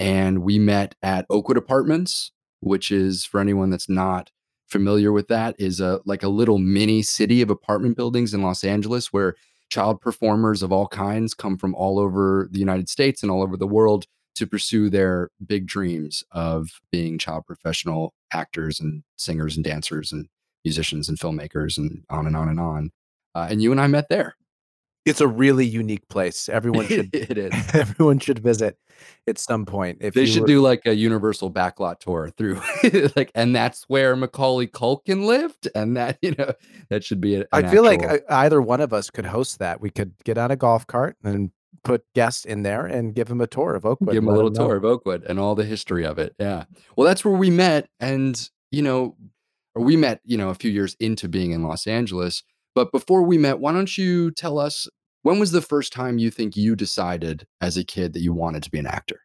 And 0.00 0.42
we 0.42 0.58
met 0.58 0.96
at 1.02 1.26
Oakwood 1.30 1.56
Apartments, 1.56 2.32
which 2.60 2.90
is 2.90 3.24
for 3.24 3.40
anyone 3.40 3.70
that's 3.70 3.88
not 3.88 4.30
familiar 4.72 5.12
with 5.12 5.28
that, 5.28 5.54
is 5.58 5.80
a 5.80 6.00
like 6.04 6.22
a 6.22 6.28
little 6.28 6.58
mini 6.58 7.02
city 7.02 7.42
of 7.42 7.50
apartment 7.50 7.96
buildings 7.96 8.34
in 8.34 8.42
Los 8.42 8.64
Angeles 8.64 9.12
where 9.12 9.36
child 9.68 10.00
performers 10.00 10.62
of 10.62 10.72
all 10.72 10.88
kinds 10.88 11.34
come 11.34 11.56
from 11.56 11.74
all 11.74 11.98
over 11.98 12.48
the 12.50 12.58
United 12.58 12.88
States 12.88 13.22
and 13.22 13.30
all 13.30 13.42
over 13.42 13.56
the 13.56 13.66
world 13.66 14.06
to 14.34 14.46
pursue 14.46 14.88
their 14.88 15.30
big 15.46 15.66
dreams 15.66 16.24
of 16.32 16.80
being 16.90 17.18
child 17.18 17.44
professional 17.46 18.14
actors 18.32 18.80
and 18.80 19.02
singers 19.16 19.56
and 19.56 19.64
dancers 19.64 20.10
and 20.10 20.26
musicians 20.64 21.08
and 21.08 21.18
filmmakers 21.18 21.76
and 21.76 22.04
on 22.08 22.26
and 22.26 22.36
on 22.36 22.48
and 22.48 22.60
on. 22.60 22.90
Uh, 23.34 23.46
and 23.50 23.62
you 23.62 23.72
and 23.72 23.80
I 23.80 23.86
met 23.86 24.08
there. 24.08 24.36
It's 25.04 25.20
a 25.20 25.26
really 25.26 25.66
unique 25.66 26.06
place. 26.08 26.48
Everyone 26.52 26.86
should 26.86 27.10
it 27.14 27.36
is. 27.38 27.52
everyone 27.74 28.18
should 28.18 28.38
visit 28.38 28.78
at 29.26 29.38
some 29.38 29.66
point. 29.66 29.98
If 30.00 30.14
They 30.14 30.26
should 30.26 30.42
were- 30.42 30.46
do 30.46 30.60
like 30.60 30.82
a 30.86 30.94
universal 30.94 31.50
backlot 31.50 31.98
tour 31.98 32.30
through 32.36 32.60
like 33.16 33.30
and 33.34 33.54
that's 33.54 33.84
where 33.88 34.14
Macaulay 34.14 34.68
Culkin 34.68 35.24
lived 35.24 35.68
and 35.74 35.96
that 35.96 36.18
you 36.22 36.34
know 36.38 36.52
that 36.88 37.02
should 37.04 37.20
be 37.20 37.36
a, 37.36 37.46
I 37.52 37.62
feel 37.62 37.82
like 37.82 38.02
actual- 38.02 38.26
uh, 38.28 38.34
either 38.36 38.62
one 38.62 38.80
of 38.80 38.92
us 38.92 39.10
could 39.10 39.26
host 39.26 39.58
that. 39.58 39.80
We 39.80 39.90
could 39.90 40.12
get 40.24 40.38
on 40.38 40.50
a 40.50 40.56
golf 40.56 40.86
cart 40.86 41.16
and 41.24 41.50
put 41.84 42.04
guests 42.14 42.44
in 42.44 42.62
there 42.62 42.86
and 42.86 43.12
give 43.12 43.26
them 43.26 43.40
a 43.40 43.46
tour 43.48 43.74
of 43.74 43.84
Oakwood. 43.84 44.12
give 44.12 44.22
them 44.22 44.32
a 44.32 44.36
little 44.36 44.52
tour 44.52 44.76
of 44.76 44.84
Oakwood 44.84 45.24
and 45.24 45.40
all 45.40 45.56
the 45.56 45.64
history 45.64 46.04
of 46.06 46.16
it. 46.18 46.32
Yeah. 46.38 46.64
Well, 46.96 47.06
that's 47.06 47.24
where 47.24 47.34
we 47.34 47.50
met. 47.50 47.88
And, 47.98 48.48
you 48.70 48.82
know, 48.82 49.16
or 49.74 49.82
we 49.82 49.96
met, 49.96 50.20
you 50.24 50.36
know, 50.38 50.50
a 50.50 50.54
few 50.54 50.70
years 50.70 50.94
into 51.00 51.28
being 51.28 51.50
in 51.50 51.64
Los 51.64 51.88
Angeles. 51.88 52.44
But 52.74 52.92
before 52.92 53.22
we 53.22 53.38
met, 53.38 53.58
why 53.58 53.72
don't 53.72 53.96
you 53.98 54.30
tell 54.30 54.58
us 54.58 54.88
when 55.22 55.38
was 55.38 55.52
the 55.52 55.62
first 55.62 55.92
time 55.92 56.18
you 56.18 56.30
think 56.30 56.56
you 56.56 56.74
decided 56.74 57.46
as 57.60 57.76
a 57.76 57.84
kid 57.84 58.12
that 58.14 58.20
you 58.22 58.32
wanted 58.32 58.62
to 58.64 58.70
be 58.70 58.78
an 58.78 58.86
actor? 58.86 59.20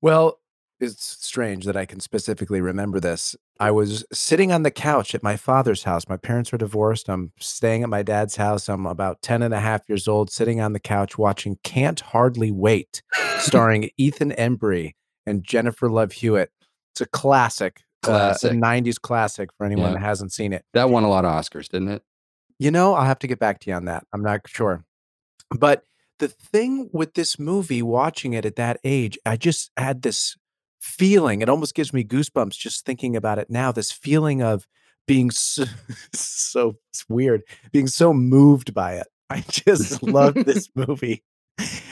Well, 0.00 0.38
it's 0.80 1.04
strange 1.26 1.64
that 1.64 1.76
I 1.76 1.84
can 1.86 1.98
specifically 1.98 2.60
remember 2.60 3.00
this. 3.00 3.34
I 3.58 3.72
was 3.72 4.04
sitting 4.12 4.52
on 4.52 4.62
the 4.62 4.70
couch 4.70 5.12
at 5.14 5.24
my 5.24 5.36
father's 5.36 5.82
house. 5.82 6.08
My 6.08 6.16
parents 6.16 6.52
were 6.52 6.58
divorced. 6.58 7.08
I'm 7.10 7.32
staying 7.40 7.82
at 7.82 7.88
my 7.88 8.04
dad's 8.04 8.36
house. 8.36 8.68
I'm 8.68 8.86
about 8.86 9.20
10 9.22 9.42
and 9.42 9.52
a 9.52 9.58
half 9.60 9.82
years 9.88 10.06
old, 10.06 10.30
sitting 10.30 10.60
on 10.60 10.72
the 10.74 10.78
couch 10.80 11.18
watching 11.18 11.58
Can't 11.64 11.98
Hardly 11.98 12.52
Wait, 12.52 13.02
starring 13.40 13.90
Ethan 13.98 14.30
Embry 14.38 14.92
and 15.26 15.42
Jennifer 15.42 15.88
Love 15.90 16.12
Hewitt. 16.12 16.52
It's 16.94 17.00
a 17.00 17.06
classic, 17.06 17.82
Classic. 18.02 18.52
uh, 18.52 18.54
a 18.54 18.56
90s 18.56 19.00
classic 19.00 19.50
for 19.58 19.66
anyone 19.66 19.86
Yeah. 19.88 19.94
that 19.94 20.00
hasn't 20.04 20.32
seen 20.32 20.52
it. 20.52 20.64
That 20.74 20.90
won 20.90 21.02
a 21.02 21.08
lot 21.10 21.24
of 21.24 21.32
Oscars, 21.32 21.68
didn't 21.68 21.88
it? 21.88 22.02
You 22.58 22.70
know, 22.70 22.94
I'll 22.94 23.06
have 23.06 23.20
to 23.20 23.26
get 23.26 23.38
back 23.38 23.60
to 23.60 23.70
you 23.70 23.76
on 23.76 23.84
that. 23.86 24.04
I'm 24.12 24.22
not 24.22 24.40
sure. 24.46 24.84
But 25.50 25.84
the 26.18 26.28
thing 26.28 26.90
with 26.92 27.14
this 27.14 27.38
movie, 27.38 27.82
watching 27.82 28.32
it 28.32 28.44
at 28.44 28.56
that 28.56 28.80
age, 28.84 29.18
I 29.24 29.36
just 29.36 29.70
had 29.76 30.02
this 30.02 30.36
feeling. 30.80 31.42
It 31.42 31.48
almost 31.48 31.74
gives 31.74 31.92
me 31.92 32.04
goosebumps 32.04 32.58
just 32.58 32.84
thinking 32.84 33.16
about 33.16 33.38
it 33.38 33.50
now. 33.50 33.72
This 33.72 33.92
feeling 33.92 34.42
of 34.42 34.66
being 35.06 35.30
so, 35.30 35.64
so 36.12 36.76
it's 36.90 37.08
weird, 37.08 37.42
being 37.72 37.86
so 37.86 38.12
moved 38.12 38.74
by 38.74 38.94
it. 38.94 39.06
I 39.30 39.44
just 39.48 40.02
loved 40.02 40.46
this 40.46 40.68
movie 40.74 41.22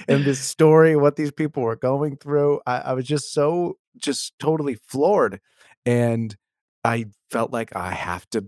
and 0.08 0.24
this 0.24 0.40
story, 0.40 0.96
what 0.96 1.16
these 1.16 1.32
people 1.32 1.62
were 1.62 1.76
going 1.76 2.16
through. 2.16 2.60
I, 2.66 2.78
I 2.78 2.92
was 2.94 3.06
just 3.06 3.32
so, 3.32 3.78
just 3.96 4.38
totally 4.38 4.74
floored. 4.74 5.40
And 5.84 6.34
I 6.84 7.06
felt 7.30 7.52
like 7.52 7.74
I 7.76 7.90
have 7.92 8.28
to 8.30 8.46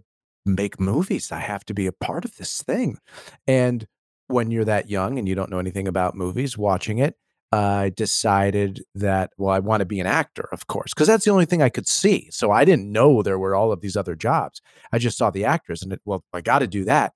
make 0.49 0.81
movies. 0.81 1.31
I 1.31 1.40
have 1.40 1.64
to 1.67 1.75
be 1.75 1.87
a 1.87 1.93
part 1.93 2.25
of 2.25 2.37
this 2.37 2.62
thing. 2.62 2.99
And 3.47 3.87
when 4.26 4.50
you're 4.50 4.64
that 4.64 4.90
young 4.90 5.19
and 5.19 5.28
you 5.28 5.35
don't 5.35 5.50
know 5.50 5.59
anything 5.59 5.88
about 5.88 6.14
movies, 6.14 6.59
watching 6.59 6.99
it, 6.99 7.14
I 7.50 7.93
decided 7.97 8.83
that, 8.95 9.31
well, 9.38 9.55
I 9.55 9.59
want 9.61 9.81
to 9.81 9.87
be 9.87 10.00
an 10.00 10.07
actor, 10.07 10.49
of 10.52 10.67
course, 10.67 10.93
because 10.93 11.09
that's 11.09 11.25
the 11.25 11.31
only 11.31 11.47
thing 11.47 11.62
I 11.62 11.71
could 11.71 11.88
see. 11.88 12.28
So 12.31 12.50
I 12.50 12.64
didn't 12.64 12.93
know 12.93 13.23
there 13.23 13.38
were 13.38 13.55
all 13.55 13.73
of 13.73 13.81
these 13.81 13.97
other 13.97 14.14
jobs. 14.14 14.61
I 14.93 14.99
just 14.99 15.17
saw 15.17 15.31
the 15.31 15.47
actors 15.47 15.83
and 15.83 15.93
it, 15.95 16.00
well, 16.05 16.25
I 16.33 16.43
got 16.43 16.59
to 16.59 16.67
do 16.67 16.85
that. 16.85 17.14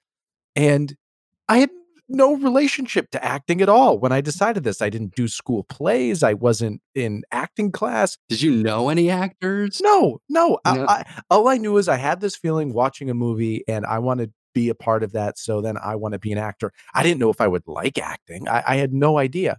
And 0.57 0.97
I 1.49 1.59
had 1.59 1.71
no 2.13 2.37
relationship 2.37 3.11
to 3.11 3.25
acting 3.25 3.61
at 3.61 3.69
all 3.69 3.99
when 3.99 4.13
I 4.13 4.21
decided 4.21 4.65
this. 4.65 4.83
I 4.83 4.91
didn't 4.91 5.15
do 5.15 5.29
school 5.29 5.65
plays. 5.65 6.23
I 6.23 6.35
wasn't 6.35 6.81
in 6.95 7.25
acting 7.33 7.73
class. 7.73 8.19
Did 8.29 8.43
you 8.43 8.53
know 8.53 8.89
any 8.89 9.11
actors? 9.11 9.81
No, 9.83 10.21
no. 10.29 10.59
No. 10.65 10.87
I, 10.89 11.05
all 11.31 11.49
I 11.49 11.57
knew 11.57 11.77
is 11.79 11.89
I 11.89 11.97
had 11.97 12.21
this 12.21 12.37
feeling 12.37 12.73
watching 12.73 13.11
a 13.11 13.15
movie 13.15 13.65
and 13.67 13.87
I 13.87 13.99
want 13.99 14.21
to 14.21 14.31
be 14.55 14.69
a 14.69 14.75
part 14.75 15.03
of 15.03 15.13
that. 15.13 15.39
So 15.39 15.61
then 15.61 15.77
I 15.79 15.97
want 15.97 16.13
to 16.13 16.19
be 16.19 16.33
an 16.33 16.39
actor. 16.39 16.73
I 16.95 17.03
didn't 17.03 17.19
know 17.19 17.31
if 17.31 17.41
I 17.41 17.49
would 17.49 17.67
like 17.67 17.99
acting. 17.99 18.49
I, 18.49 18.63
I 18.67 18.77
had 18.77 18.93
no 18.93 19.19
idea. 19.19 19.59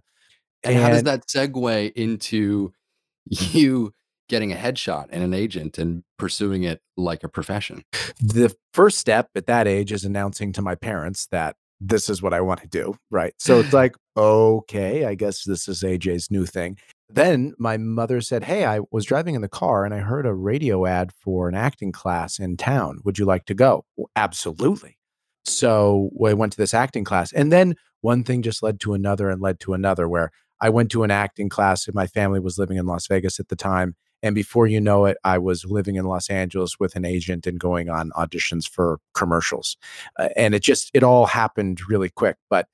And 0.62 0.76
how 0.76 0.90
does 0.90 1.02
that 1.02 1.26
segue 1.26 1.92
into 1.92 2.72
you 3.26 3.92
getting 4.28 4.52
a 4.52 4.56
headshot 4.56 5.06
and 5.10 5.22
an 5.22 5.34
agent 5.34 5.76
and 5.76 6.02
pursuing 6.18 6.62
it 6.62 6.80
like 6.96 7.22
a 7.22 7.28
profession? 7.28 7.84
the 8.20 8.54
first 8.72 8.98
step 8.98 9.28
at 9.34 9.46
that 9.46 9.66
age 9.66 9.92
is 9.92 10.04
announcing 10.04 10.52
to 10.52 10.62
my 10.62 10.74
parents 10.74 11.26
that 11.30 11.56
this 11.80 12.08
is 12.08 12.22
what 12.22 12.34
I 12.34 12.40
want 12.40 12.60
to 12.60 12.68
do. 12.68 12.96
Right. 13.10 13.34
So 13.38 13.60
it's 13.60 13.72
like, 13.82 13.96
okay, 14.16 15.04
I 15.04 15.14
guess 15.14 15.44
this 15.44 15.68
is 15.68 15.82
AJ's 15.82 16.30
new 16.30 16.46
thing. 16.46 16.78
Then 17.08 17.54
my 17.58 17.76
mother 17.76 18.20
said, 18.20 18.44
Hey, 18.44 18.64
I 18.64 18.80
was 18.90 19.04
driving 19.04 19.34
in 19.34 19.42
the 19.42 19.48
car 19.48 19.84
and 19.84 19.94
I 19.94 19.98
heard 19.98 20.26
a 20.26 20.34
radio 20.34 20.86
ad 20.86 21.12
for 21.12 21.48
an 21.48 21.54
acting 21.54 21.92
class 21.92 22.38
in 22.38 22.56
town. 22.56 23.00
Would 23.04 23.18
you 23.18 23.24
like 23.24 23.44
to 23.46 23.54
go? 23.54 23.84
"Well, 23.96 24.10
absolutely. 24.16 24.98
So 25.44 26.10
I 26.24 26.32
went 26.34 26.52
to 26.52 26.58
this 26.58 26.74
acting 26.74 27.04
class. 27.04 27.32
And 27.32 27.52
then 27.52 27.74
one 28.00 28.24
thing 28.24 28.42
just 28.42 28.62
led 28.62 28.80
to 28.80 28.94
another 28.94 29.28
and 29.28 29.40
led 29.40 29.60
to 29.60 29.74
another, 29.74 30.08
where 30.08 30.30
I 30.60 30.70
went 30.70 30.90
to 30.92 31.02
an 31.02 31.10
acting 31.10 31.48
class. 31.48 31.86
And 31.86 31.94
my 31.94 32.06
family 32.06 32.40
was 32.40 32.58
living 32.58 32.78
in 32.78 32.86
Las 32.86 33.06
Vegas 33.06 33.38
at 33.38 33.48
the 33.48 33.56
time. 33.56 33.96
And 34.24 34.34
before 34.34 34.66
you 34.66 34.80
know 34.80 35.04
it, 35.04 35.16
I 35.22 35.38
was 35.38 35.64
living 35.64 35.94
in 35.96 36.04
Los 36.06 36.28
Angeles 36.30 36.80
with 36.80 36.96
an 36.96 37.04
agent 37.04 37.46
and 37.46 37.60
going 37.60 37.88
on 37.90 38.10
auditions 38.16 38.68
for 38.68 38.98
commercials. 39.14 39.76
Uh, 40.18 40.30
and 40.36 40.54
it 40.54 40.62
just, 40.62 40.90
it 40.94 41.02
all 41.04 41.26
happened 41.26 41.80
really 41.88 42.08
quick. 42.08 42.36
But 42.50 42.66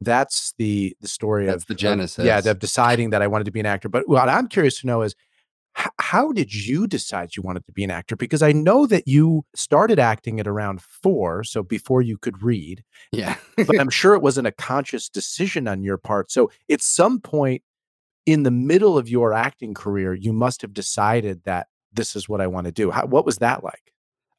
that's 0.00 0.52
the 0.58 0.96
the 1.00 1.08
story 1.08 1.46
That's 1.46 1.62
of 1.64 1.66
the 1.78 1.88
of- 1.88 2.18
yeah, 2.18 2.38
of 2.50 2.58
deciding 2.58 3.10
that 3.10 3.22
I 3.22 3.26
wanted 3.26 3.44
to 3.44 3.52
be 3.52 3.60
an 3.60 3.66
actor. 3.66 3.88
But 3.88 4.08
what 4.08 4.28
I'm 4.28 4.48
curious 4.48 4.80
to 4.80 4.86
know 4.86 5.02
is 5.02 5.14
h- 5.78 5.86
how 5.98 6.32
did 6.32 6.52
you 6.52 6.86
decide 6.88 7.36
you 7.36 7.42
wanted 7.42 7.64
to 7.66 7.72
be 7.72 7.84
an 7.84 7.90
actor? 7.90 8.16
Because 8.16 8.42
I 8.42 8.52
know 8.52 8.86
that 8.86 9.06
you 9.06 9.44
started 9.54 9.98
acting 9.98 10.40
at 10.40 10.48
around 10.48 10.82
four, 10.82 11.44
so 11.44 11.62
before 11.62 12.02
you 12.02 12.18
could 12.18 12.42
read, 12.42 12.82
Yeah. 13.12 13.36
but 13.56 13.78
I'm 13.80 13.90
sure 14.00 14.14
it 14.14 14.22
wasn't 14.22 14.48
a 14.48 14.52
conscious 14.52 15.08
decision 15.08 15.68
on 15.68 15.82
your 15.84 15.98
part. 15.98 16.32
So 16.32 16.50
at 16.68 16.82
some 16.82 17.20
point 17.20 17.62
in 18.26 18.42
the 18.42 18.50
middle 18.50 18.96
of 18.96 19.08
your 19.08 19.32
acting 19.32 19.74
career, 19.74 20.14
you 20.14 20.32
must 20.32 20.62
have 20.62 20.72
decided 20.72 21.42
that 21.44 21.68
this 21.92 22.16
is 22.16 22.28
what 22.28 22.40
I 22.40 22.46
want 22.46 22.66
to 22.66 22.72
do. 22.72 22.90
How, 22.90 23.06
what 23.06 23.26
was 23.26 23.38
that 23.38 23.64
like? 23.64 23.92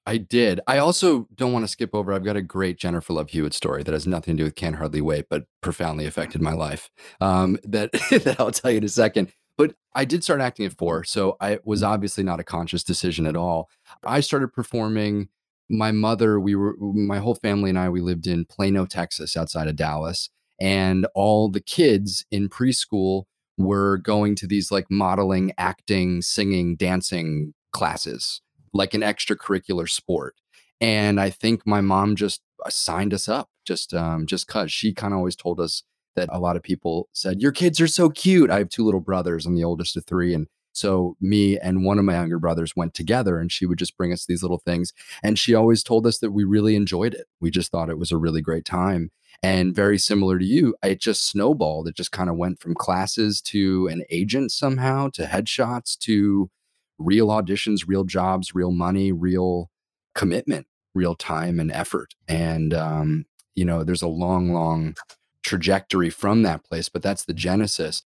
I 0.05 0.17
did. 0.17 0.59
I 0.67 0.79
also 0.79 1.27
don't 1.33 1.53
want 1.53 1.63
to 1.63 1.71
skip 1.71 1.91
over. 1.93 2.11
I've 2.11 2.25
got 2.25 2.35
a 2.35 2.41
great 2.41 2.77
Jennifer 2.77 3.13
Love 3.13 3.29
Hewitt 3.29 3.53
story 3.53 3.83
that 3.83 3.93
has 3.93 4.05
nothing 4.05 4.35
to 4.35 4.41
do 4.41 4.43
with 4.45 4.55
Can't 4.55 4.75
Hardly 4.75 4.99
Wait, 5.01 5.27
but 5.29 5.45
profoundly 5.61 6.05
affected 6.05 6.41
my 6.41 6.53
life. 6.53 6.89
Um, 7.21 7.57
that 7.63 7.91
that 8.11 8.35
I'll 8.39 8.51
tell 8.51 8.71
you 8.71 8.77
in 8.77 8.83
a 8.83 8.89
second. 8.89 9.31
But 9.57 9.75
I 9.93 10.03
did 10.03 10.23
start 10.23 10.41
acting 10.41 10.65
at 10.65 10.77
four, 10.77 11.03
so 11.03 11.37
I 11.39 11.51
it 11.51 11.65
was 11.65 11.83
obviously 11.83 12.23
not 12.23 12.39
a 12.39 12.43
conscious 12.43 12.83
decision 12.83 13.25
at 13.25 13.35
all. 13.35 13.69
I 14.03 14.19
started 14.19 14.49
performing. 14.49 15.29
My 15.69 15.91
mother, 15.91 16.39
we 16.39 16.55
were 16.55 16.75
my 16.77 17.19
whole 17.19 17.35
family 17.35 17.69
and 17.69 17.79
I. 17.79 17.87
We 17.87 18.01
lived 18.01 18.27
in 18.27 18.45
Plano, 18.45 18.85
Texas, 18.85 19.37
outside 19.37 19.69
of 19.69 19.77
Dallas, 19.77 20.29
and 20.59 21.07
all 21.15 21.49
the 21.49 21.61
kids 21.61 22.25
in 22.29 22.49
preschool 22.49 23.23
were 23.57 23.97
going 23.97 24.35
to 24.35 24.47
these 24.47 24.71
like 24.71 24.87
modeling, 24.89 25.51
acting, 25.57 26.21
singing, 26.21 26.75
dancing 26.75 27.53
classes 27.71 28.41
like 28.73 28.93
an 28.93 29.01
extracurricular 29.01 29.89
sport. 29.89 30.35
And 30.81 31.19
I 31.19 31.29
think 31.29 31.65
my 31.65 31.81
mom 31.81 32.15
just 32.15 32.41
signed 32.69 33.13
us 33.13 33.27
up 33.27 33.49
just 33.65 33.93
um 33.93 34.25
just 34.25 34.47
cuz 34.47 34.71
she 34.71 34.93
kind 34.93 35.13
of 35.13 35.17
always 35.17 35.35
told 35.35 35.59
us 35.59 35.83
that 36.15 36.29
a 36.31 36.39
lot 36.39 36.55
of 36.55 36.63
people 36.63 37.09
said 37.13 37.41
your 37.41 37.51
kids 37.51 37.79
are 37.81 37.87
so 37.87 38.09
cute. 38.09 38.49
I 38.49 38.57
have 38.59 38.69
two 38.69 38.85
little 38.85 38.99
brothers, 38.99 39.45
I'm 39.45 39.55
the 39.55 39.63
oldest 39.63 39.97
of 39.97 40.05
3 40.05 40.33
and 40.33 40.47
so 40.75 41.15
me 41.21 41.57
and 41.59 41.85
one 41.85 41.99
of 41.99 42.05
my 42.05 42.15
younger 42.15 42.39
brothers 42.39 42.75
went 42.75 42.93
together 42.93 43.37
and 43.37 43.51
she 43.51 43.65
would 43.65 43.77
just 43.77 43.95
bring 43.95 44.11
us 44.11 44.25
these 44.25 44.41
little 44.41 44.57
things 44.57 44.91
and 45.21 45.37
she 45.37 45.53
always 45.53 45.83
told 45.83 46.07
us 46.07 46.17
that 46.19 46.31
we 46.31 46.43
really 46.43 46.75
enjoyed 46.75 47.13
it. 47.13 47.27
We 47.39 47.51
just 47.51 47.71
thought 47.71 47.89
it 47.89 47.99
was 47.99 48.11
a 48.11 48.17
really 48.17 48.41
great 48.41 48.65
time. 48.65 49.11
And 49.41 49.75
very 49.75 49.97
similar 49.97 50.39
to 50.39 50.45
you, 50.45 50.75
it 50.83 51.01
just 51.01 51.27
snowballed. 51.27 51.87
It 51.87 51.95
just 51.95 52.11
kind 52.11 52.29
of 52.29 52.37
went 52.37 52.61
from 52.61 52.75
classes 52.75 53.41
to 53.41 53.87
an 53.87 54.03
agent 54.09 54.51
somehow 54.51 55.09
to 55.13 55.23
headshots 55.23 55.97
to 55.99 56.49
real 56.97 57.27
auditions, 57.27 57.85
real 57.87 58.03
jobs, 58.03 58.55
real 58.55 58.71
money, 58.71 59.11
real 59.11 59.69
commitment, 60.15 60.67
real 60.93 61.15
time 61.15 61.59
and 61.59 61.71
effort. 61.71 62.13
And, 62.27 62.73
um, 62.73 63.25
you 63.55 63.65
know, 63.65 63.83
there's 63.83 64.01
a 64.01 64.07
long, 64.07 64.53
long 64.53 64.95
trajectory 65.43 66.09
from 66.09 66.43
that 66.43 66.63
place, 66.63 66.87
but 66.87 67.01
that's 67.01 67.25
the 67.25 67.33
genesis. 67.33 68.03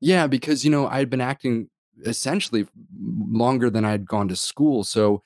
Yeah, 0.00 0.26
because, 0.26 0.64
you 0.64 0.70
know, 0.70 0.86
I 0.86 0.98
had 0.98 1.10
been 1.10 1.20
acting 1.20 1.68
essentially 2.04 2.66
longer 2.96 3.70
than 3.70 3.84
I'd 3.84 4.06
gone 4.06 4.28
to 4.28 4.36
school. 4.36 4.84
So 4.84 5.22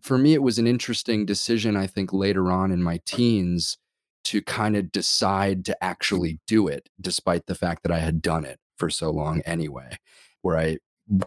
for 0.00 0.18
me, 0.18 0.34
it 0.34 0.42
was 0.42 0.58
an 0.58 0.66
interesting 0.66 1.24
decision, 1.24 1.76
I 1.76 1.86
think, 1.86 2.12
later 2.12 2.50
on 2.50 2.70
in 2.72 2.82
my 2.82 3.00
teens 3.04 3.78
to 4.24 4.42
kind 4.42 4.76
of 4.76 4.90
decide 4.92 5.64
to 5.66 5.84
actually 5.84 6.40
do 6.46 6.68
it, 6.68 6.88
despite 7.00 7.46
the 7.46 7.54
fact 7.54 7.82
that 7.82 7.92
I 7.92 7.98
had 7.98 8.22
done 8.22 8.44
it 8.44 8.58
for 8.76 8.90
so 8.90 9.10
long 9.10 9.40
anyway, 9.42 9.98
where 10.42 10.58
I 10.58 10.78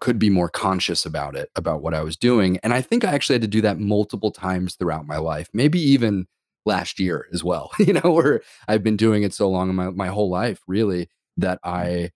could 0.02 0.18
be 0.18 0.30
more 0.30 0.50
conscious 0.50 1.06
about 1.06 1.36
it, 1.36 1.50
about 1.56 1.82
what 1.82 1.94
I 1.94 2.02
was 2.02 2.18
doing. 2.18 2.58
And 2.64 2.74
I 2.74 2.82
think 2.82 3.04
I 3.04 3.14
actually 3.14 3.36
had 3.36 3.44
to 3.44 3.48
do 3.48 3.62
that 3.62 3.80
multiple 3.80 4.32
times 4.32 4.76
throughout 4.76 5.06
my 5.06 5.18
life, 5.18 5.50
maybe 5.54 5.80
even 5.80 6.26
last 6.66 7.00
year 7.00 7.28
as 7.32 7.44
well, 7.44 7.72
you 7.80 7.94
know, 7.94 8.12
where 8.12 8.42
I've 8.68 8.84
been 8.84 8.98
doing 8.98 9.24
it 9.24 9.34
so 9.34 9.50
long 9.50 9.70
in 9.70 9.76
my, 9.76 9.90
my 9.92 10.08
whole 10.08 10.30
life, 10.30 10.62
really, 10.68 11.08
that 11.38 11.60
I 11.64 12.12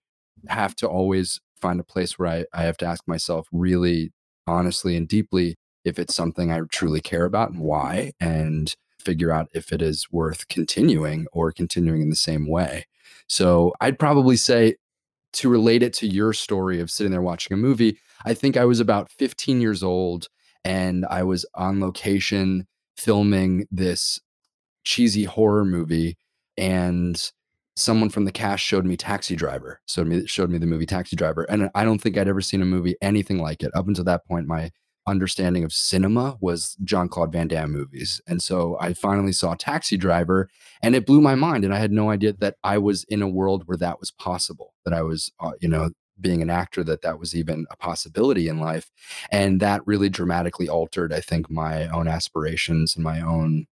have 0.48 0.74
to 0.76 0.88
always 0.88 1.40
find 1.60 1.78
a 1.78 1.84
place 1.84 2.18
where 2.18 2.28
I, 2.28 2.44
I 2.52 2.62
have 2.62 2.76
to 2.78 2.86
ask 2.86 3.06
myself 3.06 3.46
really 3.52 4.12
honestly 4.46 4.96
and 4.96 5.06
deeply 5.06 5.54
if 5.84 5.98
it's 5.98 6.14
something 6.14 6.52
I 6.52 6.60
truly 6.70 7.00
care 7.00 7.24
about 7.24 7.50
and 7.50 7.60
why, 7.60 8.12
and 8.20 8.74
figure 9.02 9.32
out 9.32 9.48
if 9.52 9.72
it 9.72 9.82
is 9.82 10.06
worth 10.10 10.48
continuing 10.48 11.26
or 11.32 11.52
continuing 11.52 12.02
in 12.02 12.10
the 12.10 12.16
same 12.16 12.48
way. 12.48 12.86
So 13.28 13.72
I'd 13.80 13.98
probably 13.98 14.36
say 14.36 14.76
to 15.34 15.48
relate 15.48 15.82
it 15.82 15.92
to 15.94 16.06
your 16.06 16.32
story 16.32 16.80
of 16.80 16.90
sitting 16.90 17.10
there 17.10 17.22
watching 17.22 17.54
a 17.54 17.58
movie, 17.58 17.98
I 18.24 18.34
think 18.34 18.56
I 18.56 18.64
was 18.64 18.80
about 18.80 19.10
15 19.10 19.60
years 19.60 19.82
old 19.82 20.28
and 20.64 21.06
I 21.06 21.22
was 21.22 21.46
on 21.54 21.80
location 21.80 22.66
filming 22.96 23.66
this 23.70 24.20
cheesy 24.84 25.24
horror 25.24 25.64
movie 25.64 26.16
and 26.56 27.32
someone 27.76 28.10
from 28.10 28.24
the 28.24 28.32
cast 28.32 28.62
showed 28.62 28.84
me 28.84 28.96
Taxi 28.96 29.34
Driver. 29.36 29.80
Showed 29.86 30.06
me 30.06 30.26
showed 30.26 30.50
me 30.50 30.58
the 30.58 30.66
movie 30.66 30.86
Taxi 30.86 31.16
Driver, 31.16 31.44
and 31.44 31.70
I 31.74 31.84
don't 31.84 32.00
think 32.00 32.16
I'd 32.16 32.28
ever 32.28 32.40
seen 32.40 32.62
a 32.62 32.66
movie 32.66 32.96
anything 33.00 33.38
like 33.38 33.62
it. 33.62 33.74
Up 33.74 33.88
until 33.88 34.04
that 34.04 34.26
point, 34.26 34.46
my 34.46 34.70
understanding 35.06 35.64
of 35.64 35.72
cinema 35.72 36.36
was 36.40 36.76
John 36.84 37.08
Claude 37.08 37.32
Van 37.32 37.48
Damme 37.48 37.72
movies, 37.72 38.20
and 38.26 38.42
so 38.42 38.76
I 38.80 38.94
finally 38.94 39.32
saw 39.32 39.54
Taxi 39.54 39.96
Driver, 39.96 40.48
and 40.82 40.94
it 40.94 41.06
blew 41.06 41.20
my 41.20 41.34
mind. 41.34 41.64
And 41.64 41.74
I 41.74 41.78
had 41.78 41.92
no 41.92 42.10
idea 42.10 42.32
that 42.34 42.56
I 42.64 42.78
was 42.78 43.04
in 43.04 43.22
a 43.22 43.28
world 43.28 43.64
where 43.66 43.78
that 43.78 44.00
was 44.00 44.10
possible. 44.10 44.74
That 44.84 44.94
I 44.94 45.02
was, 45.02 45.30
uh, 45.40 45.52
you 45.60 45.68
know. 45.68 45.90
Being 46.20 46.42
an 46.42 46.50
actor, 46.50 46.84
that 46.84 47.02
that 47.02 47.18
was 47.18 47.34
even 47.34 47.66
a 47.70 47.76
possibility 47.76 48.46
in 48.46 48.60
life, 48.60 48.90
and 49.32 49.58
that 49.60 49.80
really 49.86 50.08
dramatically 50.08 50.68
altered, 50.68 51.12
I 51.12 51.20
think, 51.20 51.50
my 51.50 51.88
own 51.88 52.06
aspirations 52.06 52.94
and 52.94 53.02
my 53.02 53.20
own 53.20 53.66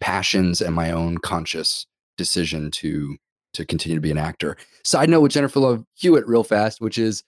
passions 0.00 0.62
and 0.62 0.74
my 0.74 0.90
own 0.90 1.18
conscious 1.18 1.86
decision 2.16 2.70
to 2.70 3.16
to 3.52 3.66
continue 3.66 3.96
to 3.96 4.00
be 4.00 4.12
an 4.12 4.16
actor. 4.16 4.56
Side 4.84 5.10
note 5.10 5.20
with 5.20 5.32
Jennifer 5.32 5.60
Love 5.60 5.84
Hewitt, 5.94 6.26
real 6.26 6.44
fast, 6.44 6.80
which 6.80 6.96
is 6.96 7.24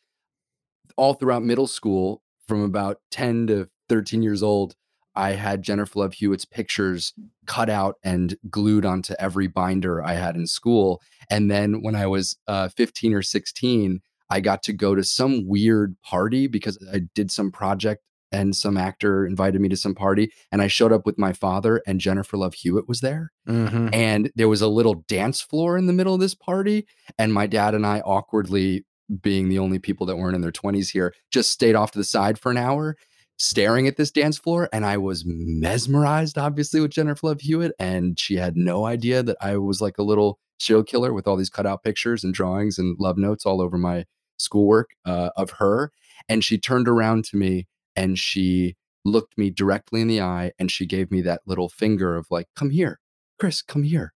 all 0.97 1.13
throughout 1.15 1.43
middle 1.43 1.67
school, 1.67 2.23
from 2.49 2.63
about 2.63 2.99
10 3.11 3.47
to 3.49 3.69
13 3.89 4.23
years 4.23 4.43
old, 4.43 4.75
I 5.15 5.33
had 5.33 5.63
Jennifer 5.63 5.99
Love 5.99 6.15
Hewitt's 6.15 6.45
pictures 6.45 7.13
cut 7.47 7.69
out 7.69 7.97
and 8.03 8.37
glued 8.49 8.85
onto 8.85 9.15
every 9.19 9.47
binder 9.47 10.03
I 10.03 10.15
had 10.15 10.37
in 10.37 10.47
school. 10.47 11.03
And 11.29 11.51
then 11.51 11.83
when 11.83 11.95
I 11.95 12.07
was 12.07 12.37
uh, 12.47 12.69
15 12.69 13.15
or 13.15 13.23
16, 13.23 14.01
I 14.31 14.41
got 14.41 14.63
to 14.65 14.73
go 14.73 14.95
to 14.95 15.03
some 15.03 15.47
weird 15.47 15.97
party 16.03 16.47
because 16.47 16.79
I 16.93 17.03
did 17.15 17.31
some 17.31 17.51
project 17.51 18.03
and 18.31 18.55
some 18.55 18.77
actor 18.77 19.27
invited 19.27 19.61
me 19.61 19.69
to 19.71 19.77
some 19.77 19.95
party 19.95 20.31
and 20.53 20.61
I 20.61 20.67
showed 20.67 20.93
up 20.93 21.07
with 21.07 21.19
my 21.19 21.33
father 21.33 21.83
and 21.87 22.01
Jennifer 22.01 22.37
Love 22.37 22.55
Hewitt 22.55 22.87
was 22.87 23.01
there. 23.01 23.33
Mm-hmm. 23.49 23.89
And 23.93 24.31
there 24.37 24.49
was 24.49 24.61
a 24.61 24.69
little 24.69 25.05
dance 25.09 25.41
floor 25.41 25.79
in 25.79 25.87
the 25.87 25.93
middle 25.93 26.15
of 26.15 26.21
this 26.21 26.35
party 26.35 26.87
and 27.19 27.33
my 27.33 27.47
dad 27.47 27.75
and 27.75 27.87
I 27.87 28.01
awkwardly 28.01 28.85
being 29.23 29.49
the 29.49 29.59
only 29.59 29.79
people 29.79 30.07
that 30.07 30.17
weren't 30.17 30.35
in 30.35 30.43
their 30.43 30.53
20s 30.53 30.91
here 30.91 31.15
just 31.31 31.51
stayed 31.51 31.75
off 31.75 31.93
to 31.93 31.99
the 31.99 32.05
side 32.05 32.39
for 32.39 32.51
an 32.51 32.57
hour 32.59 32.97
staring 33.39 33.87
at 33.87 33.97
this 33.97 34.11
dance 34.11 34.37
floor 34.37 34.69
and 34.73 34.85
I 34.85 34.97
was 34.97 35.25
mesmerized 35.27 36.37
obviously 36.37 36.81
with 36.81 36.91
Jennifer 36.91 37.29
Love 37.29 37.41
Hewitt 37.41 37.73
and 37.79 38.19
she 38.19 38.37
had 38.37 38.57
no 38.57 38.85
idea 38.85 39.23
that 39.23 39.37
I 39.41 39.57
was 39.57 39.81
like 39.81 39.99
a 39.99 40.03
little 40.03 40.39
serial 40.59 40.85
killer 40.85 41.13
with 41.13 41.29
all 41.29 41.37
these 41.37 41.51
cutout 41.51 41.85
pictures 41.85 42.25
and 42.25 42.35
drawings 42.35 42.79
and 42.79 42.97
love 42.99 43.17
notes 43.17 43.47
all 43.47 43.61
over 43.61 43.79
my 43.79 44.05
schoolwork 44.39 44.91
uh, 45.05 45.31
of 45.37 45.51
her 45.53 45.93
and 46.29 46.45
she 46.45 46.59
turned 46.59 46.89
around 46.89 47.25
to 47.25 47.37
me 47.37 47.67
and 47.97 48.19
she 48.19 48.77
looked 49.05 49.39
me 49.39 49.51
directly 49.51 50.01
in 50.01 50.09
the 50.09 50.21
eye 50.21 50.53
and 50.59 50.71
she 50.71 50.85
gave 50.85 51.11
me 51.11 51.21
that 51.21 51.41
little 51.47 51.69
finger 51.69 52.17
of 52.17 52.27
like 52.31 52.47
come 52.57 52.71
here 52.71 52.99
chris 53.39 53.63
come 53.63 53.85
here 53.85 54.13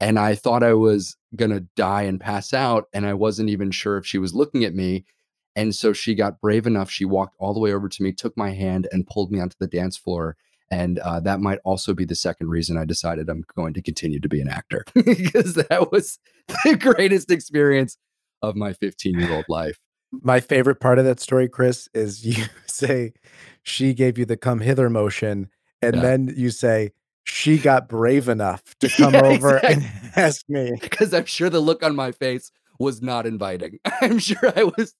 and 0.00 0.18
i 0.18 0.34
thought 0.34 0.62
i 0.62 0.72
was 0.72 1.16
going 1.36 1.50
to 1.50 1.66
die 1.76 2.02
and 2.02 2.20
pass 2.20 2.52
out 2.52 2.88
and 2.92 3.06
i 3.06 3.14
wasn't 3.14 3.48
even 3.48 3.70
sure 3.70 3.96
if 3.96 4.06
she 4.06 4.18
was 4.18 4.34
looking 4.34 4.64
at 4.64 4.74
me 4.74 5.04
and 5.54 5.74
so 5.74 5.92
she 5.92 6.14
got 6.14 6.40
brave 6.40 6.66
enough 6.66 6.90
she 6.90 7.04
walked 7.04 7.36
all 7.38 7.54
the 7.54 7.60
way 7.60 7.72
over 7.72 7.88
to 7.88 8.02
me 8.02 8.12
took 8.12 8.36
my 8.36 8.50
hand 8.50 8.86
and 8.92 9.06
pulled 9.06 9.30
me 9.30 9.40
onto 9.40 9.56
the 9.58 9.66
dance 9.66 9.96
floor 9.96 10.36
and 10.70 10.98
uh, 11.00 11.20
that 11.20 11.40
might 11.40 11.58
also 11.64 11.92
be 11.92 12.04
the 12.04 12.14
second 12.14 12.48
reason 12.48 12.76
i 12.76 12.84
decided 12.84 13.28
i'm 13.28 13.44
going 13.54 13.72
to 13.74 13.82
continue 13.82 14.20
to 14.20 14.28
be 14.28 14.40
an 14.40 14.48
actor 14.48 14.84
because 14.94 15.54
that 15.54 15.90
was 15.90 16.18
the 16.64 16.76
greatest 16.76 17.30
experience 17.30 17.96
of 18.42 18.56
my 18.56 18.72
15 18.72 19.18
year 19.18 19.32
old 19.32 19.46
life 19.48 19.78
my 20.20 20.40
favorite 20.40 20.80
part 20.80 20.98
of 20.98 21.04
that 21.06 21.20
story, 21.20 21.48
Chris, 21.48 21.88
is 21.94 22.24
you 22.26 22.44
say 22.66 23.14
she 23.62 23.94
gave 23.94 24.18
you 24.18 24.24
the 24.24 24.36
come 24.36 24.60
hither 24.60 24.90
motion, 24.90 25.48
and 25.80 25.96
yeah. 25.96 26.02
then 26.02 26.34
you 26.36 26.50
say 26.50 26.92
she 27.24 27.58
got 27.58 27.88
brave 27.88 28.28
enough 28.28 28.62
to 28.80 28.88
come 28.96 29.14
yeah, 29.14 29.24
over 29.24 29.56
exactly. 29.56 29.84
and 29.84 30.12
ask 30.16 30.48
me. 30.48 30.72
Because 30.80 31.12
I'm 31.14 31.26
sure 31.26 31.50
the 31.50 31.60
look 31.60 31.82
on 31.82 31.94
my 31.94 32.12
face 32.12 32.50
was 32.78 33.02
not 33.02 33.26
inviting. 33.26 33.78
I'm 34.00 34.18
sure 34.18 34.52
I 34.56 34.64
was. 34.64 34.94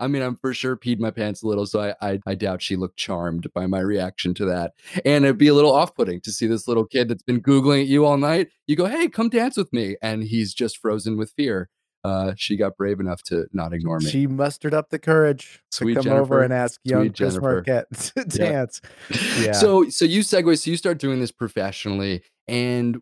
I 0.00 0.08
mean, 0.08 0.22
I'm 0.22 0.36
for 0.36 0.52
sure 0.52 0.76
peed 0.76 0.98
my 0.98 1.12
pants 1.12 1.42
a 1.42 1.46
little, 1.46 1.66
so 1.66 1.80
I, 1.80 1.94
I, 2.00 2.20
I 2.26 2.34
doubt 2.34 2.62
she 2.62 2.74
looked 2.74 2.96
charmed 2.96 3.52
by 3.54 3.66
my 3.66 3.78
reaction 3.78 4.34
to 4.34 4.44
that. 4.46 4.72
And 5.04 5.24
it'd 5.24 5.38
be 5.38 5.48
a 5.48 5.54
little 5.54 5.72
off-putting 5.72 6.22
to 6.22 6.32
see 6.32 6.46
this 6.48 6.66
little 6.66 6.84
kid 6.84 7.08
that's 7.08 7.22
been 7.22 7.40
googling 7.40 7.82
at 7.82 7.86
you 7.86 8.04
all 8.04 8.16
night. 8.16 8.48
You 8.66 8.74
go, 8.74 8.86
"Hey, 8.86 9.08
come 9.08 9.28
dance 9.28 9.56
with 9.56 9.72
me," 9.72 9.96
and 10.02 10.24
he's 10.24 10.52
just 10.52 10.78
frozen 10.78 11.16
with 11.16 11.32
fear 11.36 11.68
uh, 12.04 12.34
she 12.36 12.56
got 12.56 12.76
brave 12.76 13.00
enough 13.00 13.22
to 13.22 13.46
not 13.52 13.72
ignore 13.72 13.98
me. 13.98 14.10
She 14.10 14.26
mustered 14.26 14.74
up 14.74 14.90
the 14.90 14.98
courage 14.98 15.62
Sweet 15.70 15.94
to 15.94 16.00
come 16.00 16.04
Jennifer. 16.04 16.20
over 16.20 16.42
and 16.42 16.52
ask 16.52 16.78
young 16.84 17.08
Chris 17.08 17.34
Jennifer. 17.34 17.40
Marquette 17.40 17.90
to 18.16 18.24
dance. 18.24 18.80
Yeah. 19.38 19.52
So, 19.52 19.88
so 19.88 20.04
you 20.04 20.20
segue. 20.20 20.58
So 20.62 20.70
you 20.70 20.76
start 20.76 20.98
doing 20.98 21.20
this 21.20 21.32
professionally, 21.32 22.22
and 22.46 22.98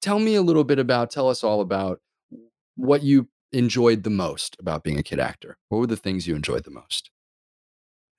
tell 0.00 0.18
me 0.18 0.34
a 0.34 0.42
little 0.42 0.64
bit 0.64 0.78
about. 0.78 1.10
Tell 1.10 1.28
us 1.28 1.42
all 1.44 1.60
about 1.60 2.00
what 2.76 3.02
you 3.02 3.28
enjoyed 3.52 4.02
the 4.02 4.10
most 4.10 4.56
about 4.58 4.82
being 4.82 4.98
a 4.98 5.02
kid 5.02 5.20
actor. 5.20 5.56
What 5.68 5.78
were 5.78 5.86
the 5.86 5.96
things 5.96 6.26
you 6.26 6.34
enjoyed 6.34 6.64
the 6.64 6.70
most? 6.70 7.10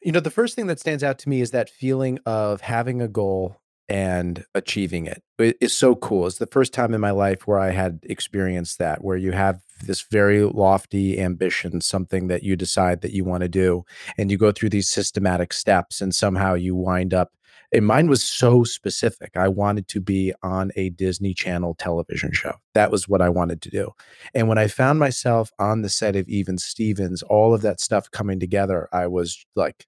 You 0.02 0.12
know, 0.12 0.20
the 0.20 0.30
first 0.30 0.56
thing 0.56 0.68
that 0.68 0.80
stands 0.80 1.04
out 1.04 1.18
to 1.20 1.30
me 1.30 1.42
is 1.42 1.52
that 1.52 1.70
feeling 1.70 2.20
of 2.26 2.62
having 2.62 3.02
a 3.02 3.08
goal 3.08 3.58
and 3.90 4.46
achieving 4.54 5.06
it. 5.06 5.22
It 5.40 5.58
is 5.60 5.74
so 5.74 5.96
cool. 5.96 6.28
It's 6.28 6.38
the 6.38 6.48
first 6.48 6.74
time 6.74 6.94
in 6.94 7.02
my 7.02 7.12
life 7.12 7.48
where 7.48 7.60
I 7.60 7.72
had 7.72 8.00
experienced 8.04 8.80
that, 8.80 9.04
where 9.04 9.18
you 9.18 9.32
have 9.32 9.62
this 9.86 10.02
very 10.02 10.44
lofty 10.44 11.20
ambition, 11.20 11.82
something 11.82 12.28
that 12.28 12.44
you 12.44 12.56
decide 12.56 13.02
that 13.02 13.14
you 13.14 13.24
want 13.24 13.42
to 13.42 13.50
do, 13.50 13.84
and 14.18 14.32
you 14.32 14.38
go 14.38 14.52
through 14.52 14.70
these 14.70 14.90
systematic 14.90 15.54
steps, 15.54 16.02
and 16.02 16.14
somehow 16.14 16.54
you 16.54 16.76
wind 16.76 17.14
up. 17.14 17.32
And 17.72 17.88
mine 17.88 18.08
was 18.08 18.22
so 18.22 18.64
specific. 18.64 19.36
I 19.36 19.48
wanted 19.48 19.88
to 19.90 20.00
be 20.00 20.32
on 20.44 20.72
a 20.76 20.90
Disney 20.90 21.34
Channel 21.34 21.76
television 21.80 22.32
show. 22.32 22.54
That 22.76 22.92
was 22.92 23.08
what 23.08 23.22
I 23.22 23.30
wanted 23.30 23.64
to 23.64 23.70
do. 23.72 23.92
And 24.36 24.48
when 24.48 24.60
I 24.60 24.68
found 24.68 25.00
myself 25.00 25.52
on 25.58 25.82
the 25.82 25.90
set 25.90 26.16
of 26.16 26.30
Even 26.30 26.60
Stevens, 26.60 27.24
all 27.24 27.54
of 27.54 27.64
that 27.64 27.80
stuff 27.80 28.12
coming 28.12 28.40
together, 28.40 28.88
I 28.94 29.08
was 29.08 29.44
like 29.56 29.88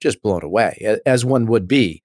just 0.00 0.22
blown 0.22 0.42
away, 0.42 0.98
as 1.04 1.24
one 1.24 1.46
would 1.46 1.68
be 1.68 2.02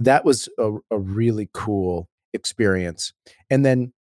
that 0.00 0.24
was 0.24 0.48
a, 0.58 0.72
a 0.90 0.98
really 0.98 1.48
cool 1.52 2.08
experience. 2.32 3.12
And 3.50 3.64
then 3.64 3.92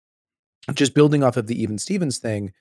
just 0.72 0.94
building 0.94 1.22
off 1.22 1.36
of 1.36 1.46
the 1.46 1.60
Even 1.60 1.78
Stevens 1.78 2.18
thing, 2.18 2.52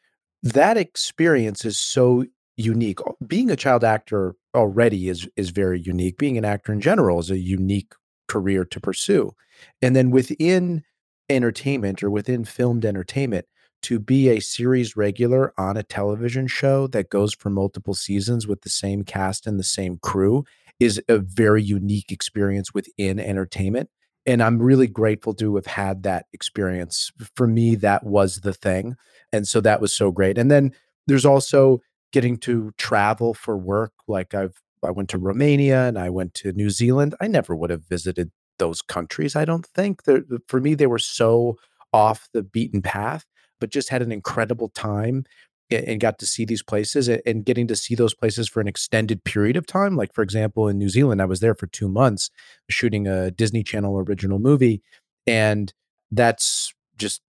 that 0.44 0.78
experience 0.78 1.66
is 1.66 1.78
so 1.78 2.26
unique. 2.58 3.00
Being 3.26 3.50
a 3.50 3.56
child 3.56 3.84
actor 3.84 4.36
already 4.54 5.10
is 5.10 5.28
is 5.36 5.50
very 5.50 5.80
unique. 5.80 6.18
Being 6.18 6.38
an 6.38 6.46
actor 6.46 6.72
in 6.72 6.82
general 6.82 7.20
is 7.20 7.32
a 7.32 7.38
unique 7.38 7.94
career 8.28 8.66
to 8.66 8.80
pursue. 8.80 9.32
And 9.82 9.96
then 9.96 10.12
within 10.12 10.84
entertainment 11.30 12.04
or 12.04 12.10
within 12.10 12.46
filmed 12.46 12.86
entertainment, 12.86 13.46
to 13.84 14.00
be 14.00 14.30
a 14.30 14.40
series 14.40 14.96
regular 14.96 15.54
on 15.58 15.76
a 15.76 15.84
television 15.84 16.48
show 16.48 16.88
that 16.88 17.10
goes 17.10 17.34
for 17.34 17.50
multiple 17.50 17.94
seasons 17.94 18.48
with 18.48 18.62
the 18.62 18.70
same 18.70 19.04
cast 19.04 19.46
and 19.46 19.60
the 19.60 19.64
same 19.64 20.00
crew 20.02 20.46
is 20.80 21.02
a 21.10 21.18
very 21.18 21.62
unique 21.62 22.12
experience 22.12 22.74
within 22.74 23.20
entertainment. 23.20 23.90
And 24.26 24.42
I'm 24.42 24.62
really 24.62 24.88
grateful 24.88 25.34
to 25.36 25.56
have 25.56 25.66
had 25.66 26.04
that 26.04 26.28
experience. 26.34 27.12
For 27.36 27.48
me, 27.48 27.76
that 27.76 28.06
was 28.06 28.42
the 28.42 28.54
thing. 28.54 28.96
And 29.32 29.48
so 29.48 29.60
that 29.62 29.82
was 29.82 29.94
so 29.94 30.12
great. 30.12 30.38
And 30.38 30.50
then 30.50 30.74
there's 31.08 31.26
also 31.26 31.82
getting 32.14 32.38
to 32.38 32.72
travel 32.78 33.34
for 33.34 33.58
work. 33.58 33.92
Like 34.08 34.34
I've, 34.34 34.62
I 34.84 34.92
went 34.92 35.10
to 35.10 35.18
Romania 35.18 35.88
and 35.88 35.98
I 36.00 36.10
went 36.10 36.34
to 36.36 36.54
New 36.54 36.70
Zealand. 36.70 37.16
I 37.20 37.28
never 37.28 37.56
would 37.56 37.70
have 37.70 37.86
visited 37.86 38.32
those 38.60 38.82
countries. 38.82 39.36
I 39.36 39.46
don't 39.46 39.66
think 39.66 40.04
that 40.04 40.24
for 40.48 40.62
me, 40.62 40.76
they 40.76 40.88
were 40.88 41.00
so 41.00 41.58
off 41.92 42.30
the 42.34 42.44
beaten 42.44 42.82
path, 42.82 43.26
but 43.60 43.72
just 43.72 43.90
had 43.90 44.02
an 44.02 44.12
incredible 44.12 44.70
time 44.70 45.26
and 45.72 46.00
got 46.00 46.20
to 46.20 46.26
see 46.26 46.46
these 46.46 46.64
places 46.64 47.08
and 47.10 47.46
getting 47.46 47.68
to 47.68 47.76
see 47.76 47.96
those 47.96 48.14
places 48.14 48.48
for 48.48 48.62
an 48.62 48.68
extended 48.68 49.24
period 49.24 49.58
of 49.58 49.66
time. 49.66 49.96
Like, 49.96 50.14
for 50.14 50.22
example, 50.22 50.68
in 50.68 50.78
New 50.78 50.90
Zealand, 50.90 51.22
I 51.22 51.26
was 51.26 51.40
there 51.40 51.56
for 51.56 51.68
two 51.68 51.88
months 51.88 52.30
shooting 52.70 53.08
a 53.08 53.32
Disney 53.32 53.64
Channel 53.64 53.98
original 54.00 54.40
movie. 54.40 54.82
And 55.26 55.74
that's 56.12 56.74
just 56.98 57.22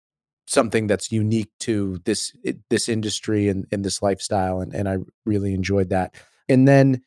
something 0.47 0.87
that's 0.87 1.11
unique 1.11 1.51
to 1.59 2.01
this 2.05 2.35
this 2.69 2.89
industry 2.89 3.49
and, 3.49 3.67
and 3.73 3.85
this 3.85 4.03
lifestyle. 4.03 4.61
And, 4.61 4.75
and 4.75 4.89
I 4.89 4.99
really 5.25 5.55
enjoyed 5.55 5.91
that. 5.91 6.15
And 6.49 6.69
then 6.69 7.03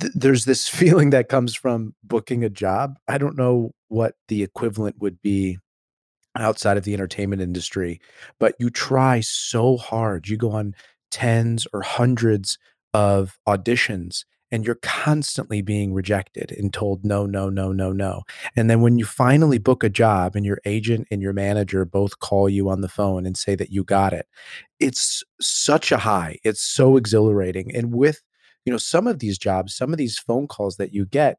th- 0.00 0.12
there's 0.14 0.44
this 0.44 0.68
feeling 0.68 1.10
that 1.10 1.28
comes 1.28 1.54
from 1.54 1.94
booking 2.02 2.44
a 2.44 2.50
job. 2.50 2.98
I 3.06 3.18
don't 3.18 3.36
know 3.36 3.72
what 3.88 4.14
the 4.28 4.42
equivalent 4.42 4.96
would 5.00 5.20
be 5.20 5.58
outside 6.36 6.76
of 6.76 6.84
the 6.84 6.94
entertainment 6.94 7.42
industry, 7.42 8.00
but 8.38 8.54
you 8.58 8.70
try 8.70 9.20
so 9.20 9.76
hard. 9.76 10.28
You 10.28 10.36
go 10.36 10.52
on 10.52 10.74
tens 11.10 11.66
or 11.72 11.82
hundreds 11.82 12.58
of 12.94 13.38
auditions 13.48 14.24
and 14.52 14.66
you're 14.66 14.78
constantly 14.82 15.62
being 15.62 15.94
rejected 15.94 16.52
and 16.52 16.72
told 16.72 17.04
no, 17.04 17.24
no, 17.24 17.48
no, 17.48 17.72
no, 17.72 17.92
no. 17.92 18.22
And 18.56 18.68
then 18.68 18.80
when 18.80 18.98
you 18.98 19.04
finally 19.04 19.58
book 19.58 19.84
a 19.84 19.88
job 19.88 20.34
and 20.34 20.44
your 20.44 20.58
agent 20.64 21.06
and 21.10 21.22
your 21.22 21.32
manager 21.32 21.84
both 21.84 22.18
call 22.18 22.48
you 22.48 22.68
on 22.68 22.80
the 22.80 22.88
phone 22.88 23.26
and 23.26 23.36
say 23.36 23.54
that 23.54 23.70
you 23.70 23.84
got 23.84 24.12
it, 24.12 24.26
it's 24.80 25.22
such 25.40 25.92
a 25.92 25.98
high. 25.98 26.38
It's 26.42 26.62
so 26.62 26.96
exhilarating. 26.96 27.74
And 27.74 27.94
with, 27.94 28.22
you 28.64 28.72
know, 28.72 28.78
some 28.78 29.06
of 29.06 29.20
these 29.20 29.38
jobs, 29.38 29.74
some 29.74 29.92
of 29.92 29.98
these 29.98 30.18
phone 30.18 30.48
calls 30.48 30.76
that 30.76 30.92
you 30.92 31.06
get, 31.06 31.38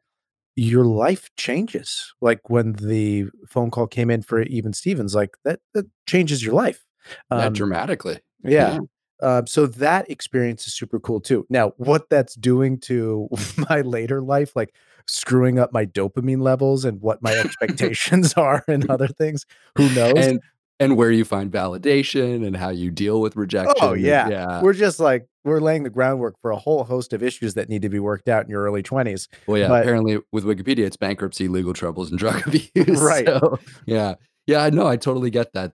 your 0.56 0.86
life 0.86 1.30
changes. 1.38 2.14
Like 2.22 2.50
when 2.50 2.74
the 2.74 3.26
phone 3.48 3.72
call 3.72 3.88
came 3.88 4.10
in 4.10 4.22
for 4.22 4.42
even 4.44 4.74
Stevens, 4.74 5.16
like 5.16 5.38
that 5.44 5.60
that 5.74 5.86
changes 6.08 6.44
your 6.44 6.54
life. 6.54 6.86
Yeah, 7.32 7.46
um, 7.46 7.54
dramatically. 7.54 8.20
Yeah. 8.44 8.74
yeah. 8.74 8.80
Uh, 9.22 9.44
so 9.46 9.68
that 9.68 10.10
experience 10.10 10.66
is 10.66 10.74
super 10.74 11.00
cool 11.00 11.22
too. 11.22 11.46
Now, 11.50 11.74
what 11.78 12.10
that's 12.10 12.34
doing 12.36 12.80
to 12.82 13.30
my 13.70 13.82
later 13.82 14.22
life, 14.22 14.56
like 14.56 14.74
screwing 15.08 15.60
up 15.60 15.72
my 15.72 15.86
dopamine 15.86 16.42
levels 16.42 16.86
and 16.86 17.00
what 17.02 17.22
my 17.22 17.34
expectations 17.46 18.34
are 18.38 18.64
and 18.68 18.90
other 18.90 19.08
things, 19.08 19.46
who 19.78 19.94
knows? 19.94 20.26
And 20.26 20.40
and 20.82 20.98
where 20.98 21.12
you 21.12 21.24
find 21.24 21.52
validation 21.52 22.46
and 22.46 22.58
how 22.58 22.70
you 22.70 22.89
deal 22.89 23.22
with 23.22 23.36
rejection. 23.36 23.76
Oh 23.82 23.94
yeah. 23.94 24.28
yeah. 24.28 24.62
We're 24.63 24.74
just 24.74 25.00
like 25.00 25.28
we're 25.44 25.60
laying 25.60 25.84
the 25.84 25.91
groundwork 25.91 26.36
for 26.41 26.50
a 26.50 26.58
whole 26.58 26.84
host 26.84 27.13
of 27.13 27.22
issues 27.22 27.54
that 27.54 27.70
need 27.70 27.84
to 27.84 27.89
be 27.89 28.00
worked 28.00 28.28
out 28.28 28.46
in 28.46 28.50
your 28.50 28.63
early 28.63 28.82
20s. 28.82 29.28
Well, 29.46 29.60
yeah, 29.60 29.67
but, 29.67 29.84
apparently 29.84 30.17
with 30.32 30.44
Wikipedia 30.44 30.86
it's 30.86 30.98
bankruptcy, 30.98 31.48
legal 31.48 31.74
troubles 31.74 32.10
and 32.10 32.17
drug 32.20 32.48
abuse. 32.48 33.00
Right. 33.00 33.28
So, 33.28 33.60
yeah. 33.86 34.15
Yeah, 34.48 34.67
no, 34.70 34.88
I 34.88 34.98
totally 34.98 35.30
get 35.30 35.54
that. 35.54 35.74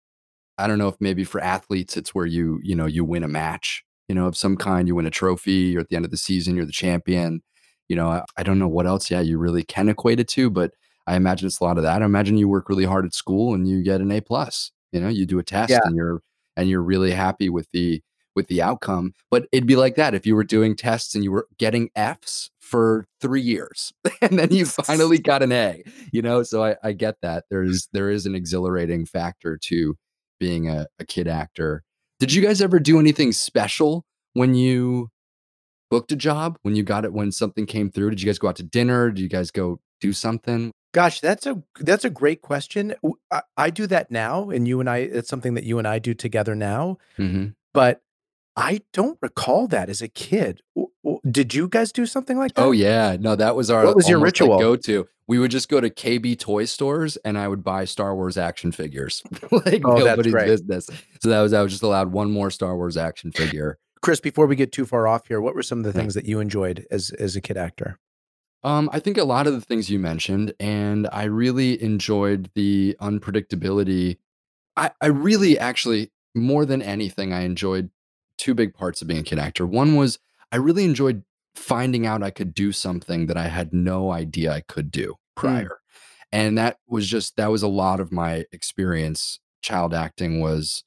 I 0.57 0.67
don't 0.67 0.77
know 0.77 0.89
if 0.89 0.95
maybe 0.99 1.23
for 1.23 1.39
athletes 1.39 1.95
it's 1.95 2.13
where 2.13 2.25
you, 2.25 2.59
you 2.61 2.75
know, 2.75 2.85
you 2.85 3.05
win 3.05 3.23
a 3.23 3.29
match, 3.29 3.83
you 4.09 4.15
know, 4.15 4.27
of 4.27 4.35
some 4.35 4.57
kind, 4.57 4.89
you 4.89 4.95
win 4.95 5.05
a 5.05 5.11
trophy, 5.11 5.51
you're 5.51 5.81
at 5.81 5.87
the 5.87 5.95
end 5.95 6.03
of 6.03 6.11
the 6.11 6.17
season, 6.17 6.55
you're 6.55 6.65
the 6.65 6.71
champion. 6.71 7.41
You 7.87 7.95
know, 7.95 8.09
I, 8.09 8.23
I 8.35 8.43
don't 8.43 8.59
know 8.59 8.67
what 8.67 8.85
else 8.85 9.09
yeah, 9.09 9.21
you 9.21 9.37
really 9.37 9.63
can 9.63 9.87
equate 9.87 10.19
it 10.19 10.27
to, 10.29 10.49
but 10.49 10.71
I 11.05 11.15
imagine 11.15 11.47
it's 11.47 11.61
a 11.61 11.63
lot 11.63 11.77
of 11.77 11.83
that. 11.83 12.01
I 12.01 12.05
imagine 12.05 12.37
you 12.37 12.49
work 12.49 12.67
really 12.67 12.83
hard 12.83 13.05
at 13.05 13.13
school 13.13 13.53
and 13.53 13.65
you 13.65 13.81
get 13.81 14.01
an 14.01 14.11
A 14.11 14.19
plus 14.19 14.71
you 14.97 15.03
know 15.03 15.09
you 15.09 15.25
do 15.25 15.39
a 15.39 15.43
test 15.43 15.71
yeah. 15.71 15.79
and 15.83 15.95
you're 15.95 16.21
and 16.55 16.69
you're 16.69 16.81
really 16.81 17.11
happy 17.11 17.49
with 17.49 17.67
the 17.71 18.01
with 18.35 18.47
the 18.47 18.61
outcome. 18.61 19.13
But 19.31 19.47
it'd 19.51 19.67
be 19.67 19.75
like 19.75 19.95
that 19.95 20.13
if 20.13 20.25
you 20.25 20.35
were 20.35 20.43
doing 20.43 20.75
tests 20.75 21.15
and 21.15 21.23
you 21.23 21.31
were 21.31 21.47
getting 21.57 21.89
f's 21.95 22.49
for 22.59 23.05
three 23.21 23.41
years 23.41 23.93
and 24.21 24.37
then 24.37 24.51
you 24.51 24.65
finally 24.85 25.19
got 25.19 25.43
an 25.43 25.51
a 25.51 25.83
you 26.11 26.21
know? 26.21 26.43
So 26.43 26.63
i, 26.63 26.75
I 26.83 26.91
get 26.93 27.15
that. 27.21 27.45
There's 27.49 27.87
there 27.93 28.09
is 28.09 28.25
an 28.25 28.35
exhilarating 28.35 29.05
factor 29.05 29.57
to 29.63 29.95
being 30.39 30.69
a, 30.69 30.87
a 30.99 31.05
kid 31.05 31.27
actor. 31.27 31.83
Did 32.19 32.33
you 32.33 32.41
guys 32.41 32.61
ever 32.61 32.79
do 32.79 32.99
anything 32.99 33.31
special 33.31 34.05
when 34.33 34.55
you 34.55 35.09
booked 35.89 36.11
a 36.11 36.15
job 36.15 36.57
when 36.63 36.75
you 36.75 36.83
got 36.83 37.05
it 37.05 37.13
when 37.13 37.31
something 37.31 37.65
came 37.65 37.91
through? 37.91 38.09
Did 38.09 38.21
you 38.21 38.25
guys 38.25 38.39
go 38.39 38.47
out 38.47 38.55
to 38.57 38.63
dinner? 38.63 39.11
Did 39.11 39.21
you 39.21 39.29
guys 39.29 39.51
go 39.51 39.79
do 39.99 40.13
something 40.13 40.71
Gosh, 40.93 41.19
that's 41.19 41.45
a 41.45 41.61
that's 41.79 42.05
a 42.05 42.09
great 42.09 42.41
question. 42.41 42.95
I, 43.31 43.41
I 43.57 43.69
do 43.69 43.87
that 43.87 44.09
now, 44.09 44.49
and 44.49 44.67
you 44.67 44.79
and 44.79 44.89
I, 44.89 44.97
it's 44.97 45.29
something 45.29 45.53
that 45.55 45.63
you 45.63 45.77
and 45.79 45.87
I 45.87 45.99
do 45.99 46.13
together 46.13 46.55
now. 46.55 46.97
Mm-hmm. 47.17 47.47
But 47.73 48.01
I 48.55 48.81
don't 48.91 49.19
recall 49.21 49.67
that 49.67 49.89
as 49.89 50.01
a 50.01 50.07
kid. 50.07 50.61
Did 51.29 51.53
you 51.53 51.67
guys 51.67 51.91
do 51.91 52.05
something 52.05 52.37
like 52.37 52.55
that? 52.55 52.63
Oh 52.63 52.71
yeah, 52.71 53.15
no, 53.19 53.35
that 53.35 53.55
was 53.55 53.69
our. 53.69 53.85
What 53.85 53.95
was 53.95 54.09
your 54.09 54.19
ritual? 54.19 54.51
Like 54.51 54.59
go 54.59 54.75
to. 54.75 55.07
We 55.27 55.39
would 55.39 55.51
just 55.51 55.69
go 55.69 55.81
to 55.81 55.89
KB 55.89 56.39
toy 56.39 56.65
stores, 56.65 57.17
and 57.17 57.37
I 57.37 57.47
would 57.47 57.63
buy 57.63 57.85
Star 57.85 58.15
Wars 58.15 58.37
action 58.37 58.71
figures. 58.71 59.21
like 59.51 59.81
oh, 59.85 59.97
nobody's 59.97 60.33
business. 60.33 60.89
So 61.21 61.29
that 61.29 61.41
was 61.41 61.53
I 61.53 61.61
was 61.61 61.71
just 61.71 61.83
allowed 61.83 62.11
one 62.11 62.31
more 62.31 62.49
Star 62.49 62.75
Wars 62.75 62.97
action 62.97 63.31
figure. 63.31 63.77
Chris, 64.01 64.19
before 64.19 64.47
we 64.47 64.55
get 64.55 64.71
too 64.71 64.85
far 64.85 65.07
off 65.07 65.27
here, 65.27 65.41
what 65.41 65.53
were 65.53 65.63
some 65.63 65.79
of 65.79 65.83
the 65.85 65.93
things 65.93 66.13
that 66.13 66.25
you 66.25 66.39
enjoyed 66.39 66.85
as 66.89 67.11
as 67.11 67.35
a 67.35 67.41
kid 67.41 67.57
actor? 67.57 67.99
Um, 68.63 68.89
I 68.91 68.99
think 68.99 69.17
a 69.17 69.23
lot 69.23 69.47
of 69.47 69.53
the 69.53 69.61
things 69.61 69.89
you 69.89 69.99
mentioned, 69.99 70.53
and 70.59 71.07
I 71.11 71.23
really 71.23 71.81
enjoyed 71.81 72.49
the 72.55 72.95
unpredictability. 72.99 74.17
I, 74.75 74.91
I 74.99 75.07
really 75.07 75.57
actually, 75.57 76.11
more 76.35 76.65
than 76.65 76.81
anything, 76.81 77.33
I 77.33 77.41
enjoyed 77.41 77.89
two 78.37 78.53
big 78.53 78.73
parts 78.73 79.01
of 79.01 79.07
being 79.07 79.21
a 79.21 79.23
kid 79.23 79.39
actor. 79.39 79.65
One 79.65 79.95
was 79.95 80.19
I 80.51 80.57
really 80.57 80.85
enjoyed 80.85 81.23
finding 81.55 82.05
out 82.05 82.23
I 82.23 82.29
could 82.29 82.53
do 82.53 82.71
something 82.71 83.25
that 83.27 83.37
I 83.37 83.47
had 83.47 83.73
no 83.73 84.11
idea 84.11 84.53
I 84.53 84.61
could 84.61 84.91
do 84.91 85.15
hmm. 85.37 85.41
prior. 85.41 85.65
Mm. 85.65 85.71
And 86.31 86.57
that 86.57 86.77
was 86.87 87.07
just, 87.07 87.37
that 87.37 87.51
was 87.51 87.63
a 87.63 87.67
lot 87.67 87.99
of 87.99 88.11
my 88.11 88.45
experience. 88.51 89.39
Child 89.61 89.93
acting 89.93 90.39
was, 90.39 90.83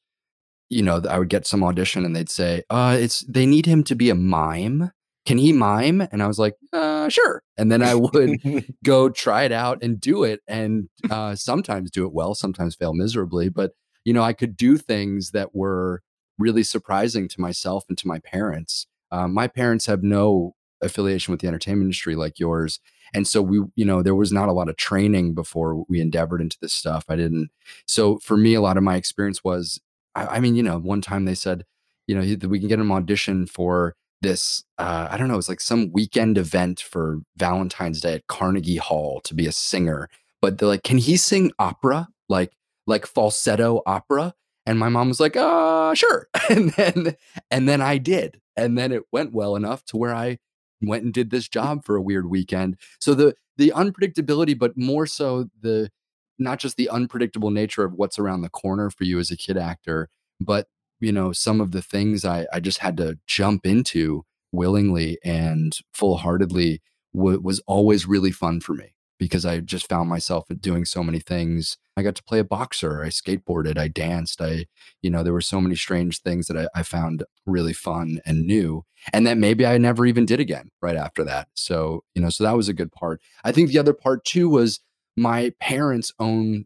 you 0.68 0.82
know, 0.82 1.02
I 1.08 1.18
would 1.18 1.28
get 1.28 1.46
some 1.46 1.64
audition 1.64 2.04
and 2.04 2.14
they'd 2.14 2.30
say, 2.30 2.62
uh, 2.70 2.96
it's, 2.98 3.20
they 3.20 3.46
need 3.46 3.66
him 3.66 3.82
to 3.84 3.94
be 3.94 4.10
a 4.10 4.14
mime 4.14 4.92
can 5.26 5.38
he 5.38 5.52
mime? 5.52 6.00
And 6.12 6.22
I 6.22 6.26
was 6.26 6.38
like, 6.38 6.56
uh, 6.72 7.08
sure. 7.08 7.42
And 7.58 7.70
then 7.70 7.82
I 7.82 7.94
would 7.94 8.40
go 8.84 9.08
try 9.08 9.44
it 9.44 9.52
out 9.52 9.82
and 9.82 10.00
do 10.00 10.24
it. 10.24 10.40
And 10.48 10.88
uh, 11.10 11.34
sometimes 11.34 11.90
do 11.90 12.06
it 12.06 12.12
well, 12.12 12.34
sometimes 12.34 12.74
fail 12.74 12.94
miserably. 12.94 13.48
But, 13.48 13.72
you 14.04 14.12
know, 14.12 14.22
I 14.22 14.32
could 14.32 14.56
do 14.56 14.76
things 14.76 15.32
that 15.32 15.54
were 15.54 16.02
really 16.38 16.62
surprising 16.62 17.28
to 17.28 17.40
myself 17.40 17.84
and 17.88 17.98
to 17.98 18.08
my 18.08 18.18
parents. 18.18 18.86
Um, 19.12 19.34
my 19.34 19.46
parents 19.46 19.86
have 19.86 20.02
no 20.02 20.54
affiliation 20.82 21.32
with 21.32 21.40
the 21.40 21.48
entertainment 21.48 21.86
industry 21.86 22.16
like 22.16 22.38
yours. 22.38 22.80
And 23.12 23.26
so 23.26 23.42
we, 23.42 23.60
you 23.74 23.84
know, 23.84 24.02
there 24.02 24.14
was 24.14 24.32
not 24.32 24.48
a 24.48 24.52
lot 24.52 24.68
of 24.68 24.76
training 24.76 25.34
before 25.34 25.84
we 25.88 26.00
endeavored 26.00 26.40
into 26.40 26.56
this 26.62 26.72
stuff. 26.72 27.04
I 27.08 27.16
didn't. 27.16 27.50
So 27.86 28.18
for 28.18 28.36
me, 28.36 28.54
a 28.54 28.60
lot 28.60 28.76
of 28.76 28.82
my 28.82 28.96
experience 28.96 29.44
was, 29.44 29.80
I, 30.14 30.26
I 30.26 30.40
mean, 30.40 30.54
you 30.54 30.62
know, 30.62 30.78
one 30.78 31.02
time 31.02 31.24
they 31.24 31.34
said, 31.34 31.64
you 32.06 32.14
know, 32.14 32.48
we 32.48 32.58
can 32.58 32.68
get 32.68 32.78
an 32.78 32.90
audition 32.90 33.46
for 33.46 33.94
this 34.22 34.64
uh, 34.78 35.08
I 35.10 35.16
don't 35.16 35.28
know, 35.28 35.34
it 35.34 35.38
was 35.38 35.48
like 35.48 35.60
some 35.60 35.92
weekend 35.92 36.38
event 36.38 36.80
for 36.80 37.20
Valentine's 37.36 38.00
Day 38.00 38.14
at 38.14 38.26
Carnegie 38.26 38.76
Hall 38.76 39.20
to 39.24 39.34
be 39.34 39.46
a 39.46 39.52
singer. 39.52 40.08
But 40.40 40.58
they're 40.58 40.68
like, 40.68 40.82
can 40.82 40.98
he 40.98 41.16
sing 41.16 41.52
opera? 41.58 42.08
Like 42.28 42.52
like 42.86 43.06
falsetto 43.06 43.82
opera? 43.86 44.34
And 44.66 44.78
my 44.78 44.88
mom 44.88 45.08
was 45.08 45.20
like, 45.20 45.36
uh, 45.36 45.94
sure. 45.94 46.28
And 46.50 46.70
then 46.72 47.16
and 47.50 47.68
then 47.68 47.80
I 47.80 47.98
did. 47.98 48.40
And 48.56 48.76
then 48.76 48.92
it 48.92 49.02
went 49.12 49.32
well 49.32 49.56
enough 49.56 49.84
to 49.86 49.96
where 49.96 50.14
I 50.14 50.38
went 50.82 51.04
and 51.04 51.12
did 51.12 51.30
this 51.30 51.48
job 51.58 51.84
for 51.84 51.96
a 51.96 52.02
weird 52.02 52.28
weekend. 52.28 52.76
So 53.00 53.14
the 53.14 53.34
the 53.56 53.72
unpredictability, 53.74 54.58
but 54.58 54.76
more 54.76 55.06
so 55.06 55.48
the 55.60 55.90
not 56.38 56.58
just 56.58 56.76
the 56.76 56.88
unpredictable 56.88 57.50
nature 57.50 57.84
of 57.84 57.92
what's 57.94 58.18
around 58.18 58.40
the 58.40 58.48
corner 58.48 58.90
for 58.90 59.04
you 59.04 59.18
as 59.18 59.30
a 59.30 59.36
kid 59.36 59.58
actor, 59.58 60.08
but 60.40 60.66
you 61.00 61.12
know 61.12 61.32
some 61.32 61.60
of 61.60 61.72
the 61.72 61.82
things 61.82 62.24
I, 62.24 62.46
I 62.52 62.60
just 62.60 62.78
had 62.78 62.96
to 62.98 63.18
jump 63.26 63.66
into 63.66 64.24
willingly 64.52 65.18
and 65.24 65.76
full-heartedly 65.92 66.82
w- 67.14 67.40
was 67.40 67.60
always 67.66 68.06
really 68.06 68.32
fun 68.32 68.60
for 68.60 68.74
me 68.74 68.94
because 69.20 69.44
I 69.44 69.60
just 69.60 69.88
found 69.88 70.08
myself 70.08 70.46
doing 70.60 70.86
so 70.86 71.04
many 71.04 71.20
things. 71.20 71.76
I 71.96 72.02
got 72.02 72.14
to 72.16 72.24
play 72.24 72.38
a 72.38 72.44
boxer, 72.44 73.04
I 73.04 73.08
skateboarded, 73.08 73.76
I 73.76 73.86
danced, 73.86 74.40
I, 74.40 74.64
you 75.02 75.10
know, 75.10 75.22
there 75.22 75.34
were 75.34 75.42
so 75.42 75.60
many 75.60 75.76
strange 75.76 76.22
things 76.22 76.46
that 76.46 76.56
I, 76.56 76.80
I, 76.80 76.82
found 76.82 77.24
really 77.44 77.74
fun 77.74 78.20
and 78.24 78.46
new, 78.46 78.86
and 79.12 79.26
that 79.26 79.36
maybe 79.36 79.66
I 79.66 79.76
never 79.76 80.06
even 80.06 80.24
did 80.24 80.40
again 80.40 80.70
right 80.80 80.96
after 80.96 81.22
that. 81.24 81.48
So, 81.52 82.02
you 82.14 82.22
know, 82.22 82.30
so 82.30 82.44
that 82.44 82.56
was 82.56 82.70
a 82.70 82.74
good 82.74 82.92
part. 82.92 83.20
I 83.44 83.52
think 83.52 83.68
the 83.68 83.78
other 83.78 83.92
part 83.92 84.24
too 84.24 84.48
was 84.48 84.80
my 85.18 85.52
parents 85.60 86.12
own 86.18 86.64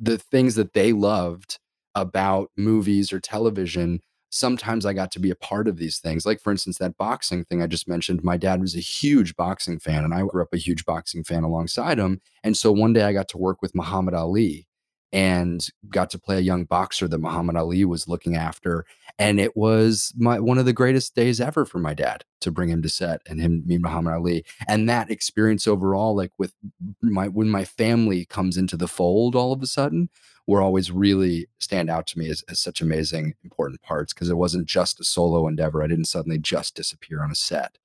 the 0.00 0.18
things 0.18 0.56
that 0.56 0.72
they 0.72 0.92
loved 0.92 1.60
about 1.96 2.52
movies 2.56 3.12
or 3.12 3.18
television, 3.18 4.00
sometimes 4.30 4.86
I 4.86 4.92
got 4.92 5.10
to 5.12 5.18
be 5.18 5.30
a 5.30 5.36
part 5.36 5.66
of 5.66 5.78
these 5.78 5.98
things. 5.98 6.26
Like, 6.26 6.40
for 6.40 6.52
instance, 6.52 6.78
that 6.78 6.96
boxing 6.96 7.44
thing 7.44 7.62
I 7.62 7.66
just 7.66 7.88
mentioned, 7.88 8.22
my 8.22 8.36
dad 8.36 8.60
was 8.60 8.76
a 8.76 8.80
huge 8.80 9.34
boxing 9.34 9.80
fan, 9.80 10.04
and 10.04 10.14
I 10.14 10.22
grew 10.22 10.42
up 10.42 10.54
a 10.54 10.58
huge 10.58 10.84
boxing 10.84 11.24
fan 11.24 11.42
alongside 11.42 11.98
him. 11.98 12.20
And 12.44 12.56
so 12.56 12.70
one 12.70 12.92
day 12.92 13.02
I 13.02 13.12
got 13.12 13.28
to 13.30 13.38
work 13.38 13.62
with 13.62 13.74
Muhammad 13.74 14.14
Ali. 14.14 14.68
And 15.16 15.68
got 15.88 16.10
to 16.10 16.18
play 16.18 16.36
a 16.36 16.40
young 16.40 16.64
boxer 16.64 17.08
that 17.08 17.16
Muhammad 17.16 17.56
Ali 17.56 17.86
was 17.86 18.06
looking 18.06 18.36
after. 18.36 18.84
And 19.18 19.40
it 19.40 19.56
was 19.56 20.12
my 20.14 20.38
one 20.38 20.58
of 20.58 20.66
the 20.66 20.74
greatest 20.74 21.14
days 21.14 21.40
ever 21.40 21.64
for 21.64 21.78
my 21.78 21.94
dad 21.94 22.26
to 22.42 22.50
bring 22.50 22.68
him 22.68 22.82
to 22.82 22.90
set 22.90 23.22
and 23.26 23.40
him 23.40 23.62
meet 23.64 23.80
Muhammad 23.80 24.12
Ali. 24.12 24.44
And 24.68 24.86
that 24.90 25.10
experience 25.10 25.66
overall, 25.66 26.14
like 26.14 26.32
with 26.36 26.52
my 27.00 27.28
when 27.28 27.48
my 27.48 27.64
family 27.64 28.26
comes 28.26 28.58
into 28.58 28.76
the 28.76 28.86
fold 28.86 29.34
all 29.34 29.54
of 29.54 29.62
a 29.62 29.66
sudden, 29.66 30.10
were 30.46 30.60
always 30.60 30.92
really 30.92 31.46
stand 31.58 31.88
out 31.88 32.06
to 32.08 32.18
me 32.18 32.28
as, 32.28 32.44
as 32.50 32.58
such 32.58 32.82
amazing, 32.82 33.36
important 33.42 33.80
parts 33.80 34.12
because 34.12 34.28
it 34.28 34.36
wasn't 34.36 34.66
just 34.66 35.00
a 35.00 35.04
solo 35.04 35.48
endeavor. 35.48 35.82
I 35.82 35.86
didn't 35.86 36.04
suddenly 36.04 36.38
just 36.38 36.74
disappear 36.74 37.22
on 37.22 37.30
a 37.30 37.34
set. 37.34 37.78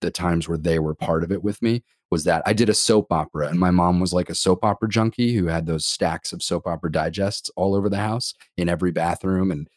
The 0.00 0.10
times 0.10 0.48
where 0.48 0.58
they 0.58 0.80
were 0.80 0.96
part 0.96 1.22
of 1.22 1.30
it 1.30 1.44
with 1.44 1.62
me 1.62 1.84
was 2.14 2.22
that 2.22 2.44
I 2.46 2.52
did 2.52 2.68
a 2.68 2.74
soap 2.74 3.10
opera 3.10 3.48
and 3.48 3.58
my 3.58 3.72
mom 3.72 3.98
was 3.98 4.12
like 4.12 4.30
a 4.30 4.36
soap 4.36 4.64
opera 4.64 4.88
junkie 4.88 5.34
who 5.34 5.48
had 5.48 5.66
those 5.66 5.84
stacks 5.84 6.32
of 6.32 6.44
soap 6.44 6.64
opera 6.64 6.92
digests 6.92 7.50
all 7.56 7.74
over 7.74 7.88
the 7.88 7.96
house 7.96 8.34
in 8.56 8.68
every 8.68 8.92
bathroom 8.92 9.50
and 9.50 9.68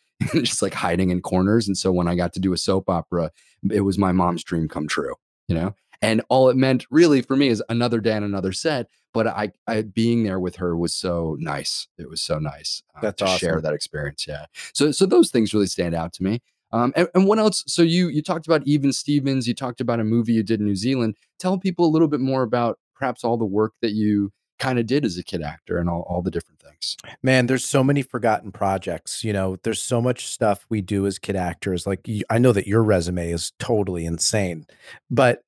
just 0.46 0.62
like 0.62 0.76
hiding 0.76 1.10
in 1.10 1.20
corners. 1.20 1.66
And 1.68 1.76
so 1.76 1.92
when 1.92 2.08
I 2.08 2.14
got 2.14 2.34
to 2.34 2.40
do 2.40 2.54
a 2.54 2.58
soap 2.58 2.92
opera, 2.92 3.32
it 3.72 3.82
was 3.82 3.98
my 3.98 4.12
mom's 4.12 4.44
dream 4.44 4.68
come 4.68 4.88
true, 4.88 5.16
you 5.48 5.56
know? 5.56 5.74
And 6.04 6.22
all 6.30 6.48
it 6.50 6.56
meant 6.56 6.86
really 6.92 7.24
for 7.24 7.36
me 7.36 7.48
is 7.48 7.64
another 7.70 8.00
day 8.00 8.16
and 8.16 8.24
another 8.24 8.54
set. 8.54 8.88
But 9.16 9.26
I, 9.26 9.52
I 9.66 9.82
being 9.82 10.24
there 10.24 10.40
with 10.40 10.58
her 10.58 10.78
was 10.78 10.94
so 10.94 11.38
nice. 11.40 11.88
It 11.98 12.08
was 12.08 12.22
so 12.22 12.38
nice 12.38 12.84
uh, 12.96 13.02
That's 13.02 13.18
to 13.18 13.26
awesome. 13.26 13.40
share 13.40 13.62
that 13.62 13.74
experience. 13.74 14.28
Yeah. 14.28 14.46
So 14.74 14.92
so 14.92 15.08
those 15.08 15.32
things 15.32 15.56
really 15.56 15.66
stand 15.66 15.96
out 15.96 16.14
to 16.14 16.24
me. 16.24 16.44
Um, 16.72 16.92
and, 16.96 17.08
and, 17.16 17.26
what 17.26 17.40
else? 17.40 17.64
So 17.68 17.82
you 17.82 18.10
you 18.10 18.22
talked 18.22 18.46
about 18.46 18.64
Even 18.66 18.92
Stevens. 18.92 19.48
You 19.48 19.54
talked 19.54 19.80
about 19.80 20.00
a 20.00 20.04
movie 20.04 20.34
you 20.34 20.44
did 20.44 20.60
in 20.60 20.66
New 20.66 20.76
Zealand. 20.76 21.16
Tell 21.40 21.58
people 21.58 21.86
a 21.86 21.92
little 21.92 22.08
bit 22.08 22.20
more 22.20 22.44
about 22.44 22.78
perhaps 22.96 23.24
all 23.24 23.38
the 23.38 23.46
work 23.46 23.74
that 23.82 23.92
you 23.92 24.32
kind 24.60 24.80
of 24.80 24.86
did 24.86 25.06
as 25.06 25.18
a 25.18 25.24
kid 25.24 25.42
actor 25.42 25.78
and 25.78 25.90
all, 25.90 26.02
all 26.10 26.22
the 26.22 26.32
different 26.32 26.60
things. 26.60 26.98
Man, 27.22 27.46
there's 27.46 27.66
so 27.66 27.84
many 27.84 28.02
forgotten 28.02 28.52
projects. 28.52 29.24
You 29.24 29.34
know, 29.34 29.58
there's 29.64 29.82
so 29.82 30.02
much 30.02 30.28
stuff 30.28 30.66
we 30.70 30.82
do 30.82 31.06
as 31.06 31.20
kid 31.20 31.36
actors. 31.36 31.86
Like 31.86 32.08
I 32.30 32.38
know 32.38 32.52
that 32.52 32.68
your 32.68 32.84
resume 32.84 33.32
is 33.32 33.52
totally 33.60 34.06
insane, 34.06 34.66
but 35.10 35.44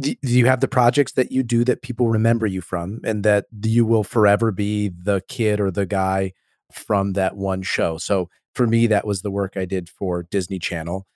do 0.00 0.14
you 0.22 0.46
have 0.46 0.60
the 0.60 0.68
projects 0.68 1.12
that 1.12 1.30
you 1.30 1.42
do 1.42 1.62
that 1.64 1.82
people 1.82 2.08
remember 2.08 2.46
you 2.46 2.62
from 2.62 3.00
and 3.04 3.24
that 3.24 3.46
you 3.62 3.84
will 3.84 4.04
forever 4.04 4.50
be 4.50 4.88
the 4.88 5.22
kid 5.28 5.60
or 5.60 5.70
the 5.70 5.84
guy 5.84 6.32
from 6.72 7.12
that 7.12 7.36
one 7.36 7.62
show? 7.62 7.98
So 7.98 8.30
for 8.56 8.66
me, 8.66 8.86
that 8.86 9.06
was 9.06 9.22
the 9.22 9.30
work 9.30 9.56
I 9.56 9.66
did 9.66 9.88
for 9.88 10.22
Disney 10.22 10.58
Channel. 10.58 11.06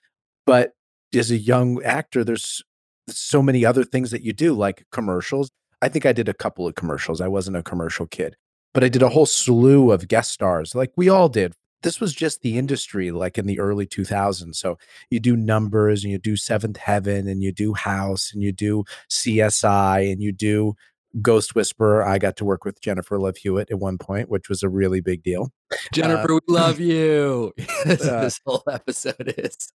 But 0.45 0.73
as 1.13 1.31
a 1.31 1.37
young 1.37 1.83
actor, 1.83 2.23
there's 2.23 2.61
so 3.07 3.41
many 3.41 3.65
other 3.65 3.83
things 3.83 4.11
that 4.11 4.21
you 4.21 4.31
do, 4.31 4.53
like 4.53 4.85
commercials. 4.91 5.49
I 5.81 5.89
think 5.89 6.05
I 6.05 6.13
did 6.13 6.29
a 6.29 6.33
couple 6.33 6.67
of 6.67 6.75
commercials. 6.75 7.19
I 7.19 7.27
wasn't 7.27 7.57
a 7.57 7.63
commercial 7.63 8.05
kid, 8.05 8.35
but 8.73 8.83
I 8.83 8.89
did 8.89 9.01
a 9.01 9.09
whole 9.09 9.25
slew 9.25 9.91
of 9.91 10.07
guest 10.07 10.31
stars, 10.31 10.75
like 10.75 10.91
we 10.95 11.09
all 11.09 11.29
did. 11.29 11.53
This 11.81 11.99
was 11.99 12.13
just 12.13 12.41
the 12.41 12.59
industry, 12.59 13.09
like 13.09 13.39
in 13.39 13.47
the 13.47 13.59
early 13.59 13.87
2000s. 13.87 14.55
So 14.55 14.77
you 15.09 15.19
do 15.19 15.35
numbers 15.35 16.03
and 16.03 16.11
you 16.11 16.19
do 16.19 16.37
Seventh 16.37 16.77
Heaven 16.77 17.27
and 17.27 17.41
you 17.41 17.51
do 17.51 17.73
House 17.73 18.31
and 18.31 18.43
you 18.43 18.51
do 18.51 18.83
CSI 19.09 20.11
and 20.11 20.21
you 20.21 20.31
do 20.31 20.75
Ghost 21.21 21.55
Whisperer. 21.55 22.03
I 22.03 22.17
got 22.17 22.37
to 22.37 22.45
work 22.45 22.63
with 22.63 22.81
Jennifer 22.81 23.19
Love 23.19 23.37
Hewitt 23.37 23.71
at 23.71 23.79
one 23.79 23.97
point, 23.97 24.29
which 24.29 24.49
was 24.49 24.63
a 24.63 24.69
really 24.69 25.01
big 25.01 25.23
deal. 25.23 25.51
Jennifer, 25.91 26.33
uh, 26.33 26.39
we 26.47 26.53
love 26.53 26.79
you. 26.79 27.53
this, 27.85 28.05
uh, 28.05 28.21
this 28.21 28.39
whole 28.45 28.63
episode 28.69 29.33
is. 29.37 29.73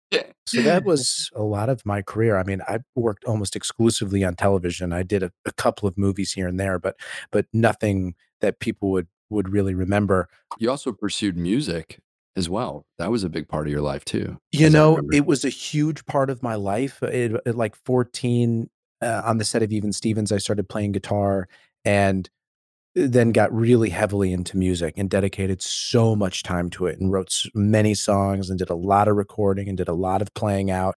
so 0.45 0.61
that 0.61 0.83
was 0.85 1.29
a 1.35 1.43
lot 1.43 1.69
of 1.69 1.85
my 1.85 2.01
career. 2.01 2.37
I 2.37 2.43
mean, 2.43 2.61
I 2.67 2.79
worked 2.95 3.25
almost 3.25 3.55
exclusively 3.55 4.23
on 4.23 4.35
television. 4.35 4.93
I 4.93 5.03
did 5.03 5.23
a, 5.23 5.31
a 5.45 5.51
couple 5.53 5.87
of 5.87 5.97
movies 5.97 6.33
here 6.33 6.47
and 6.47 6.59
there, 6.59 6.79
but 6.79 6.95
but 7.31 7.45
nothing 7.53 8.15
that 8.41 8.59
people 8.59 8.91
would 8.91 9.07
would 9.29 9.49
really 9.49 9.73
remember. 9.73 10.29
You 10.59 10.69
also 10.69 10.91
pursued 10.91 11.37
music 11.37 11.99
as 12.35 12.49
well. 12.49 12.85
That 12.97 13.11
was 13.11 13.23
a 13.23 13.29
big 13.29 13.47
part 13.47 13.67
of 13.67 13.71
your 13.71 13.81
life 13.81 14.05
too. 14.05 14.37
You 14.51 14.69
know, 14.69 14.99
it 15.11 15.25
was 15.25 15.45
a 15.45 15.49
huge 15.49 16.05
part 16.05 16.29
of 16.29 16.41
my 16.41 16.55
life. 16.55 17.01
It, 17.03 17.35
at 17.45 17.55
like 17.55 17.75
14, 17.75 18.69
uh, 19.03 19.21
on 19.25 19.37
the 19.37 19.45
set 19.45 19.63
of 19.63 19.71
Even 19.71 19.91
Stevens, 19.91 20.31
I 20.31 20.37
started 20.37 20.69
playing 20.69 20.93
guitar 20.93 21.47
and 21.85 22.29
uh, 22.97 23.03
then 23.07 23.31
got 23.31 23.53
really 23.53 23.89
heavily 23.89 24.31
into 24.31 24.57
music 24.57 24.95
and 24.97 25.09
dedicated 25.09 25.61
so 25.61 26.15
much 26.15 26.43
time 26.43 26.69
to 26.71 26.85
it 26.85 26.99
and 26.99 27.11
wrote 27.11 27.43
many 27.53 27.93
songs 27.93 28.49
and 28.49 28.59
did 28.59 28.69
a 28.69 28.75
lot 28.75 29.07
of 29.07 29.15
recording 29.15 29.67
and 29.67 29.77
did 29.77 29.87
a 29.87 29.93
lot 29.93 30.21
of 30.21 30.33
playing 30.33 30.71
out, 30.71 30.95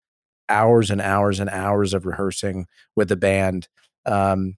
hours 0.48 0.90
and 0.90 1.00
hours 1.00 1.40
and 1.40 1.50
hours 1.50 1.92
of 1.92 2.06
rehearsing 2.06 2.66
with 2.94 3.08
the 3.08 3.16
band. 3.16 3.68
Um, 4.04 4.56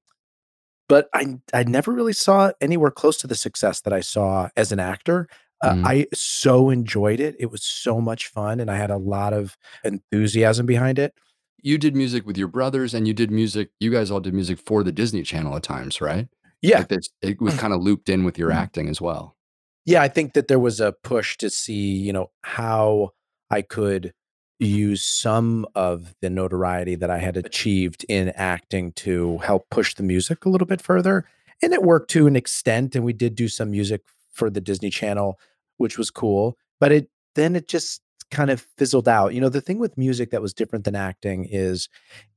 but 0.88 1.08
I 1.12 1.38
I 1.52 1.64
never 1.64 1.92
really 1.92 2.14
saw 2.14 2.52
anywhere 2.60 2.90
close 2.90 3.18
to 3.18 3.26
the 3.26 3.34
success 3.34 3.80
that 3.82 3.92
I 3.92 4.00
saw 4.00 4.48
as 4.56 4.72
an 4.72 4.80
actor. 4.80 5.28
Uh, 5.62 5.72
mm. 5.72 5.84
I 5.84 6.06
so 6.14 6.70
enjoyed 6.70 7.20
it. 7.20 7.36
It 7.38 7.50
was 7.50 7.62
so 7.62 8.00
much 8.00 8.28
fun, 8.28 8.60
and 8.60 8.70
I 8.70 8.76
had 8.76 8.90
a 8.90 8.96
lot 8.96 9.32
of 9.32 9.56
enthusiasm 9.84 10.66
behind 10.66 10.98
it 10.98 11.14
you 11.62 11.78
did 11.78 11.94
music 11.94 12.26
with 12.26 12.36
your 12.36 12.48
brothers 12.48 12.94
and 12.94 13.06
you 13.06 13.14
did 13.14 13.30
music 13.30 13.70
you 13.80 13.90
guys 13.90 14.10
all 14.10 14.20
did 14.20 14.34
music 14.34 14.58
for 14.58 14.82
the 14.82 14.92
disney 14.92 15.22
channel 15.22 15.56
at 15.56 15.62
times 15.62 16.00
right? 16.00 16.28
Yeah. 16.60 16.84
Like 16.90 17.02
it 17.22 17.40
was 17.40 17.56
kind 17.56 17.72
of 17.72 17.80
looped 17.80 18.08
in 18.08 18.24
with 18.24 18.36
your 18.36 18.50
mm-hmm. 18.50 18.58
acting 18.58 18.88
as 18.88 19.00
well. 19.00 19.36
Yeah 19.84 20.02
i 20.02 20.08
think 20.08 20.34
that 20.34 20.48
there 20.48 20.58
was 20.58 20.80
a 20.80 20.92
push 20.92 21.36
to 21.38 21.50
see 21.50 21.92
you 21.96 22.12
know 22.12 22.30
how 22.42 23.10
i 23.50 23.62
could 23.62 24.12
use 24.58 25.02
some 25.02 25.66
of 25.74 26.14
the 26.20 26.28
notoriety 26.28 26.96
that 26.96 27.10
i 27.10 27.18
had 27.18 27.36
achieved 27.36 28.04
in 28.08 28.30
acting 28.30 28.92
to 28.92 29.38
help 29.38 29.70
push 29.70 29.94
the 29.94 30.02
music 30.02 30.44
a 30.44 30.48
little 30.48 30.66
bit 30.66 30.80
further 30.80 31.24
and 31.62 31.72
it 31.72 31.82
worked 31.82 32.10
to 32.10 32.26
an 32.26 32.36
extent 32.36 32.96
and 32.96 33.04
we 33.04 33.12
did 33.12 33.34
do 33.34 33.48
some 33.48 33.70
music 33.70 34.02
for 34.32 34.50
the 34.50 34.60
disney 34.60 34.90
channel 34.90 35.38
which 35.76 35.96
was 35.96 36.10
cool 36.10 36.56
but 36.80 36.90
it 36.90 37.08
then 37.34 37.54
it 37.54 37.68
just 37.68 38.02
kind 38.30 38.50
of 38.50 38.66
fizzled 38.76 39.08
out. 39.08 39.34
You 39.34 39.40
know, 39.40 39.48
the 39.48 39.60
thing 39.60 39.78
with 39.78 39.96
music 39.98 40.30
that 40.30 40.42
was 40.42 40.54
different 40.54 40.84
than 40.84 40.94
acting 40.94 41.46
is 41.50 41.88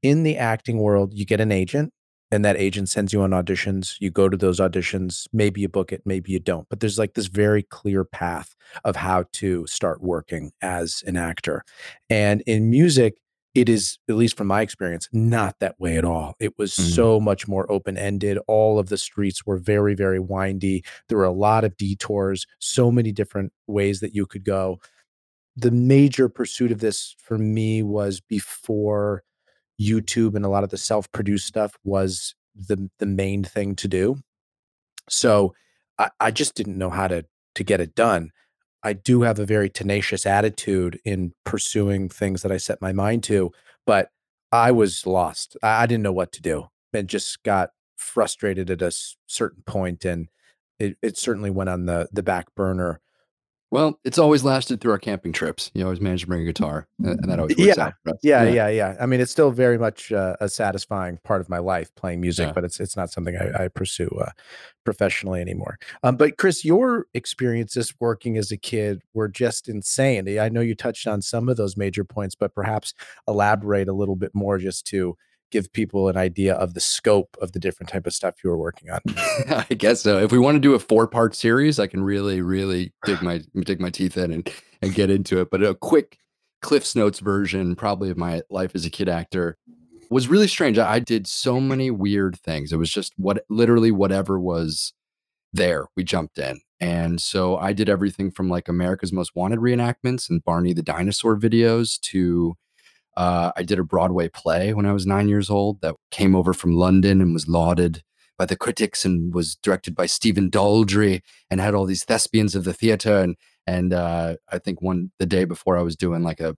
in 0.02 0.24
the 0.24 0.38
acting 0.38 0.78
world, 0.78 1.14
you 1.14 1.26
get 1.26 1.42
an 1.42 1.52
agent 1.52 1.94
and 2.32 2.46
that 2.46 2.58
agent 2.58 2.90
sends 2.90 3.12
you 3.12 3.22
on 3.22 3.32
auditions. 3.32 3.96
You 4.00 4.10
go 4.10 4.30
to 4.30 4.38
those 4.38 4.60
auditions, 4.60 5.28
maybe 5.34 5.62
you 5.62 5.68
book 5.68 5.92
it, 5.92 6.02
maybe 6.06 6.32
you 6.32 6.40
don't. 6.40 6.68
But 6.70 6.80
there's 6.80 6.98
like 6.98 7.14
this 7.14 7.28
very 7.28 7.64
clear 7.64 8.06
path 8.06 8.56
of 8.86 8.96
how 8.96 9.26
to 9.34 9.68
start 9.68 10.02
working 10.02 10.52
as 10.62 11.04
an 11.06 11.18
actor. 11.18 11.64
And 12.10 12.42
in 12.48 12.70
music, 12.70 13.16
it 13.54 13.68
is, 13.68 13.98
at 14.08 14.16
least 14.16 14.38
from 14.38 14.48
my 14.48 14.62
experience, 14.62 15.10
not 15.12 15.60
that 15.60 15.78
way 15.78 15.98
at 15.98 16.06
all. 16.06 16.36
It 16.40 16.58
was 16.58 16.72
mm-hmm. 16.72 16.90
so 16.92 17.20
much 17.20 17.50
more 17.50 17.70
open 17.70 17.98
ended. 17.98 18.40
All 18.48 18.80
of 18.80 18.88
the 18.88 18.98
streets 18.98 19.46
were 19.46 19.58
very, 19.58 19.94
very 19.94 20.20
windy. 20.20 20.86
There 21.10 21.18
were 21.18 21.26
a 21.26 21.32
lot 21.32 21.66
of 21.66 21.76
detours, 21.76 22.48
so 22.60 22.92
many 22.92 23.12
different 23.12 23.52
ways 23.68 24.00
that 24.00 24.16
you 24.16 24.26
could 24.26 24.46
go 24.46 24.80
the 25.56 25.72
major 25.72 26.30
pursuit 26.30 26.72
of 26.72 26.80
this 26.80 27.16
for 27.20 27.38
me 27.38 27.84
was 27.84 28.20
before 28.22 29.24
YouTube 29.80 30.36
and 30.36 30.46
a 30.46 30.50
lot 30.50 30.64
of 30.64 30.70
the 30.70 30.78
self-produced 30.78 31.48
stuff 31.48 31.78
was 31.84 32.36
the 32.56 32.90
the 33.00 33.06
main 33.06 33.44
thing 33.44 33.76
to 33.76 33.88
do. 33.88 34.18
So 35.10 35.54
I, 35.98 36.10
I 36.20 36.32
just 36.32 36.56
didn't 36.56 36.78
know 36.78 36.90
how 36.90 37.08
to 37.08 37.26
to 37.56 37.64
get 37.64 37.82
it 37.82 37.96
done. 37.96 38.32
I 38.84 38.94
do 38.94 39.22
have 39.22 39.40
a 39.40 39.46
very 39.46 39.70
tenacious 39.70 40.26
attitude 40.26 41.00
in 41.06 41.34
pursuing 41.44 42.10
things 42.10 42.42
that 42.42 42.52
I 42.52 42.58
set 42.58 42.82
my 42.82 42.94
mind 42.94 43.24
to, 43.26 43.52
but 43.86 44.10
I 44.52 44.72
was 44.72 45.06
lost. 45.06 45.58
I, 45.62 45.84
I 45.84 45.86
didn't 45.86 46.04
know 46.04 46.14
what 46.14 46.32
to 46.34 46.42
do 46.42 46.68
and 46.94 47.08
just 47.08 47.44
got 47.44 47.72
frustrated 47.98 48.70
at 48.70 48.82
a 48.82 48.92
certain 49.28 49.64
point 49.66 50.06
and 50.06 50.28
it, 50.80 50.98
it 51.02 51.18
certainly 51.18 51.52
went 51.52 51.70
on 51.70 51.86
the 51.86 52.08
the 52.12 52.24
back 52.24 52.54
burner 52.56 53.02
well, 53.72 53.98
it's 54.04 54.18
always 54.18 54.44
lasted 54.44 54.82
through 54.82 54.92
our 54.92 55.00
camping 55.00 55.32
trips. 55.32 55.72
You 55.74 55.86
always 55.86 56.02
managed 56.02 56.24
to 56.24 56.28
bring 56.28 56.42
a 56.42 56.46
guitar, 56.46 56.88
and 57.00 57.24
that 57.24 57.40
always 57.40 57.56
works 57.56 57.78
yeah. 57.78 57.86
out. 57.86 57.94
Yeah, 58.22 58.44
yeah, 58.44 58.50
yeah, 58.50 58.68
yeah. 58.68 58.96
I 59.00 59.06
mean, 59.06 59.22
it's 59.22 59.32
still 59.32 59.50
very 59.50 59.78
much 59.78 60.12
uh, 60.12 60.36
a 60.42 60.50
satisfying 60.50 61.20
part 61.24 61.40
of 61.40 61.48
my 61.48 61.60
life 61.60 61.96
playing 61.96 62.20
music, 62.20 62.48
yeah. 62.48 62.52
but 62.54 62.66
it's 62.66 62.82
it's 62.82 62.98
not 62.98 63.12
something 63.12 63.38
I, 63.38 63.64
I 63.64 63.68
pursue 63.70 64.10
uh, 64.22 64.32
professionally 64.84 65.40
anymore. 65.40 65.80
Um, 66.04 66.18
but 66.18 66.38
Chris, 66.38 66.66
your 66.66 67.06
experiences 67.14 67.94
working 68.02 68.38
as 68.38 68.52
a 68.52 68.58
kid 68.58 69.02
were 69.14 69.30
just 69.30 69.70
insane. 69.70 70.38
I 70.38 70.50
know 70.50 70.62
you 70.62 70.76
touched 70.76 71.08
on 71.08 71.22
some 71.22 71.48
of 71.48 71.56
those 71.56 71.78
major 71.78 72.04
points, 72.04 72.36
but 72.36 72.54
perhaps 72.54 72.94
elaborate 73.26 73.88
a 73.88 73.94
little 73.94 74.18
bit 74.18 74.32
more 74.36 74.58
just 74.58 74.86
to 74.88 75.16
give 75.52 75.72
people 75.74 76.08
an 76.08 76.18
idea 76.18 76.56
of 76.56 76.74
the 76.74 76.80
scope 76.80 77.38
of 77.42 77.52
the 77.52 77.60
different 77.60 77.90
type 77.90 78.08
of 78.08 78.14
stuff 78.14 78.36
you 78.44 78.50
were 78.50 78.58
working 78.58 78.90
on. 78.90 79.00
I 79.70 79.74
guess 79.76 80.02
so. 80.02 80.18
If 80.18 80.32
we 80.32 80.40
want 80.40 80.56
to 80.56 80.60
do 80.60 80.74
a 80.74 80.80
four 80.80 81.08
part 81.08 81.36
series, 81.36 81.80
I 81.80 81.88
can 81.88 82.04
really, 82.04 82.42
really 82.42 82.94
dig 83.06 83.22
my 83.22 83.42
dig 83.62 83.80
my 83.80 83.90
teeth 83.90 84.18
in 84.18 84.32
and 84.32 84.52
and 84.82 84.94
get 84.94 85.10
into 85.10 85.40
it. 85.40 85.50
But 85.52 85.64
a 85.64 85.76
quick 85.76 86.18
Cliff's 86.62 86.96
Notes 86.96 87.20
version, 87.20 87.76
probably 87.76 88.10
of 88.10 88.18
my 88.18 88.42
life 88.50 88.72
as 88.74 88.86
a 88.86 88.90
kid 88.90 89.10
actor, 89.10 89.58
was 90.10 90.28
really 90.28 90.48
strange. 90.48 90.78
I 90.78 91.00
did 91.00 91.28
so 91.28 91.60
many 91.60 91.92
weird 91.92 92.40
things. 92.40 92.72
It 92.72 92.78
was 92.78 92.92
just 92.92 93.14
what 93.18 93.44
literally 93.50 93.92
whatever 93.92 94.40
was 94.40 94.94
there, 95.54 95.88
we 95.96 96.04
jumped 96.04 96.38
in. 96.38 96.62
And 96.80 97.22
so 97.22 97.58
I 97.58 97.74
did 97.74 97.90
everything 97.90 98.32
from 98.32 98.50
like 98.50 98.68
America's 98.68 99.14
Most 99.14 99.36
Wanted 99.36 99.60
reenactments 99.60 100.30
and 100.30 100.44
Barney 100.44 100.74
the 100.74 100.82
Dinosaur 100.82 101.38
videos 101.38 102.00
to 102.02 102.56
uh, 103.18 103.52
I 103.56 103.64
did 103.64 103.80
a 103.80 103.84
Broadway 103.84 104.30
play 104.30 104.74
when 104.74 104.86
I 104.86 104.94
was 104.94 105.06
nine 105.06 105.28
years 105.28 105.50
old 105.50 105.82
that 105.82 105.96
came 106.12 106.36
over 106.36 106.54
from 106.54 106.76
London 106.76 107.22
and 107.22 107.34
was 107.34 107.48
lauded 107.48 108.04
by 108.38 108.46
the 108.46 108.56
critics 108.56 109.06
and 109.06 109.34
was 109.34 109.56
directed 109.56 109.96
by 109.96 110.06
Stephen 110.06 110.50
Daldry 110.50 111.22
and 111.50 111.60
had 111.60 111.76
all 111.76 111.86
these 111.86 112.04
thespians 112.04 112.56
of 112.56 112.64
the 112.64 112.74
theater. 112.74 113.20
And 113.20 113.36
and 113.68 113.94
uh, 113.94 114.36
I 114.52 114.58
think 114.58 114.82
one 114.82 115.12
the 115.20 115.26
day 115.26 115.46
before 115.46 115.78
I 115.78 115.84
was 115.84 115.96
doing 115.96 116.24
like 116.24 116.40
a 116.40 116.56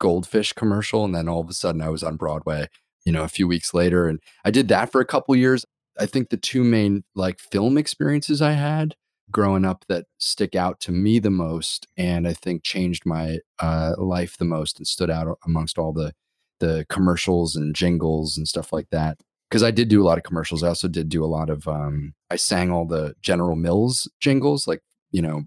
goldfish 0.00 0.52
commercial, 0.52 1.04
and 1.04 1.14
then 1.14 1.28
all 1.28 1.40
of 1.40 1.50
a 1.50 1.54
sudden 1.54 1.82
I 1.82 1.90
was 1.90 2.02
on 2.02 2.16
Broadway. 2.16 2.68
You 3.04 3.12
know, 3.12 3.24
a 3.24 3.28
few 3.28 3.48
weeks 3.48 3.72
later, 3.72 4.06
and 4.06 4.20
I 4.44 4.50
did 4.50 4.68
that 4.68 4.92
for 4.92 5.00
a 5.00 5.06
couple 5.06 5.34
years. 5.34 5.64
I 5.98 6.06
think 6.06 6.28
the 6.28 6.36
two 6.36 6.62
main 6.62 7.04
like 7.14 7.40
film 7.40 7.78
experiences 7.78 8.40
I 8.40 8.52
had 8.52 8.94
growing 9.30 9.64
up 9.64 9.84
that 9.88 10.06
stick 10.18 10.54
out 10.54 10.80
to 10.80 10.92
me 10.92 11.18
the 11.18 11.30
most, 11.30 11.86
and 11.96 12.26
I 12.26 12.32
think 12.32 12.62
changed 12.62 13.04
my 13.06 13.38
uh, 13.58 13.94
life 13.98 14.36
the 14.36 14.44
most 14.44 14.78
and 14.78 14.86
stood 14.86 15.10
out 15.10 15.38
amongst 15.44 15.78
all 15.78 15.92
the 15.92 16.12
the 16.60 16.84
commercials 16.88 17.54
and 17.54 17.74
jingles 17.74 18.36
and 18.36 18.48
stuff 18.48 18.72
like 18.72 18.90
that. 18.90 19.18
Because 19.48 19.62
I 19.62 19.70
did 19.70 19.88
do 19.88 20.02
a 20.02 20.04
lot 20.04 20.18
of 20.18 20.24
commercials. 20.24 20.62
I 20.62 20.68
also 20.68 20.88
did 20.88 21.08
do 21.08 21.24
a 21.24 21.26
lot 21.26 21.50
of. 21.50 21.66
Um, 21.66 22.14
I 22.30 22.36
sang 22.36 22.70
all 22.70 22.86
the 22.86 23.14
General 23.22 23.56
Mills 23.56 24.10
jingles, 24.20 24.66
like 24.66 24.82
you 25.10 25.22
know, 25.22 25.44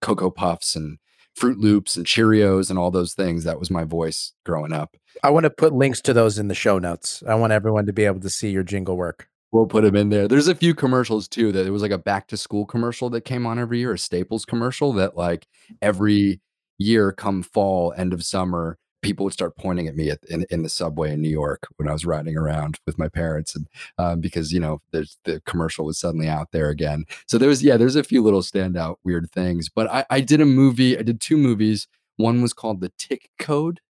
Cocoa 0.00 0.30
Puffs 0.30 0.76
and 0.76 0.98
Froot 1.38 1.56
Loops 1.58 1.96
and 1.96 2.04
Cheerios 2.04 2.70
and 2.70 2.78
all 2.78 2.90
those 2.90 3.14
things. 3.14 3.44
That 3.44 3.58
was 3.58 3.70
my 3.70 3.84
voice 3.84 4.32
growing 4.44 4.72
up. 4.72 4.96
I 5.22 5.30
want 5.30 5.44
to 5.44 5.50
put 5.50 5.72
links 5.72 6.00
to 6.02 6.12
those 6.12 6.38
in 6.38 6.48
the 6.48 6.54
show 6.54 6.78
notes. 6.78 7.22
I 7.26 7.34
want 7.34 7.52
everyone 7.52 7.86
to 7.86 7.92
be 7.92 8.04
able 8.04 8.20
to 8.20 8.30
see 8.30 8.50
your 8.50 8.62
jingle 8.62 8.96
work. 8.96 9.28
We'll 9.52 9.66
put 9.66 9.82
them 9.82 9.96
in 9.96 10.10
there. 10.10 10.28
There's 10.28 10.48
a 10.48 10.54
few 10.54 10.74
commercials 10.74 11.26
too 11.26 11.50
that 11.52 11.66
it 11.66 11.70
was 11.70 11.82
like 11.82 11.90
a 11.90 11.98
back 11.98 12.28
to 12.28 12.36
school 12.36 12.66
commercial 12.66 13.10
that 13.10 13.22
came 13.22 13.46
on 13.46 13.58
every 13.58 13.80
year, 13.80 13.92
a 13.92 13.98
Staples 13.98 14.44
commercial 14.44 14.92
that 14.92 15.16
like 15.16 15.46
every 15.82 16.40
year 16.78 17.12
come 17.12 17.42
fall, 17.42 17.92
end 17.96 18.12
of 18.12 18.24
summer, 18.24 18.78
people 19.02 19.24
would 19.24 19.32
start 19.32 19.56
pointing 19.56 19.86
at 19.88 19.96
me 19.96 20.10
at, 20.10 20.18
in, 20.28 20.44
in 20.50 20.62
the 20.62 20.68
subway 20.68 21.12
in 21.12 21.22
New 21.22 21.30
York 21.30 21.66
when 21.76 21.88
I 21.88 21.92
was 21.92 22.04
riding 22.04 22.36
around 22.36 22.78
with 22.86 22.98
my 22.98 23.08
parents, 23.08 23.54
and 23.54 23.66
um, 23.98 24.20
because 24.20 24.52
you 24.52 24.60
know 24.60 24.80
there's 24.92 25.18
the 25.24 25.40
commercial 25.46 25.84
was 25.84 25.98
suddenly 25.98 26.28
out 26.28 26.52
there 26.52 26.68
again. 26.68 27.04
So 27.26 27.38
there 27.38 27.48
was 27.48 27.62
yeah, 27.62 27.76
there's 27.76 27.96
a 27.96 28.04
few 28.04 28.22
little 28.22 28.42
standout 28.42 28.96
weird 29.04 29.30
things. 29.30 29.68
But 29.68 29.90
I, 29.90 30.04
I 30.10 30.20
did 30.20 30.40
a 30.40 30.46
movie. 30.46 30.98
I 30.98 31.02
did 31.02 31.20
two 31.20 31.36
movies. 31.36 31.86
One 32.16 32.42
was 32.42 32.52
called 32.52 32.80
The 32.80 32.92
Tic 32.98 33.30
Code, 33.38 33.80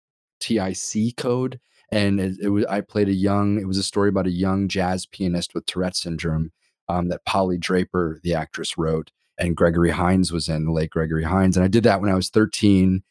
T 0.41 0.59
I 0.59 0.73
C 0.73 1.13
Code, 1.13 1.61
and 1.93 2.21
it, 2.21 2.37
it, 2.43 2.49
was 2.49 2.65
I 2.67 2.81
played 2.81 3.09
a 3.09 3.15
young. 3.15 3.61
It 3.61 3.67
was 3.67 3.79
a 3.79 3.83
story 3.83 4.09
about 4.09 4.27
a 4.27 4.33
young 4.33 4.69
jazz 4.69 5.07
pianist 5.07 5.55
with 5.55 5.67
Tourette 5.67 5.97
syndrome 5.97 6.53
um, 6.89 7.09
that 7.09 7.25
Polly 7.25 7.59
Draper, 7.59 8.21
the 8.23 8.35
actress, 8.35 8.77
wrote. 8.77 9.11
And 9.39 9.57
Gregory 9.57 9.91
Hines 9.91 10.33
was 10.33 10.51
in 10.51 10.67
the 10.67 10.73
late 10.73 10.91
Gregory 10.91 11.25
Hines, 11.25 11.57
and 11.57 11.65
I 11.65 11.69
did 11.69 11.85
that 11.85 12.01
when 12.01 12.11
I 12.11 12.15
was 12.15 12.29
13 12.29 13.03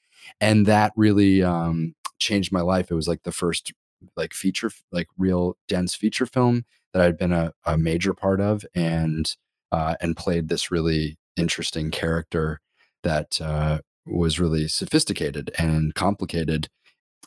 and 0.42 0.66
that 0.66 0.94
really 0.96 1.44
um, 1.44 1.96
changed 2.20 2.52
my 2.52 2.62
life. 2.62 2.92
It 2.92 2.96
was 2.96 3.08
like 3.08 3.24
the 3.24 3.32
first 3.32 3.74
like 4.16 4.34
feature, 4.34 4.72
like 4.92 5.08
real 5.18 5.58
dense 5.68 5.96
feature 5.96 6.26
film 6.26 6.66
that 6.94 7.02
I'd 7.02 7.18
been 7.18 7.34
a, 7.34 7.54
a 7.66 7.78
major 7.78 8.14
part 8.14 8.42
of, 8.42 8.66
and 8.74 9.34
uh, 9.72 9.96
and 10.02 10.18
played 10.18 10.50
this 10.50 10.72
really 10.72 11.18
interesting 11.36 11.92
character 11.92 12.60
that 13.04 13.40
uh, 13.42 13.80
was 14.06 14.40
really 14.40 14.68
sophisticated 14.68 15.52
and 15.58 15.94
complicated, 15.94 16.70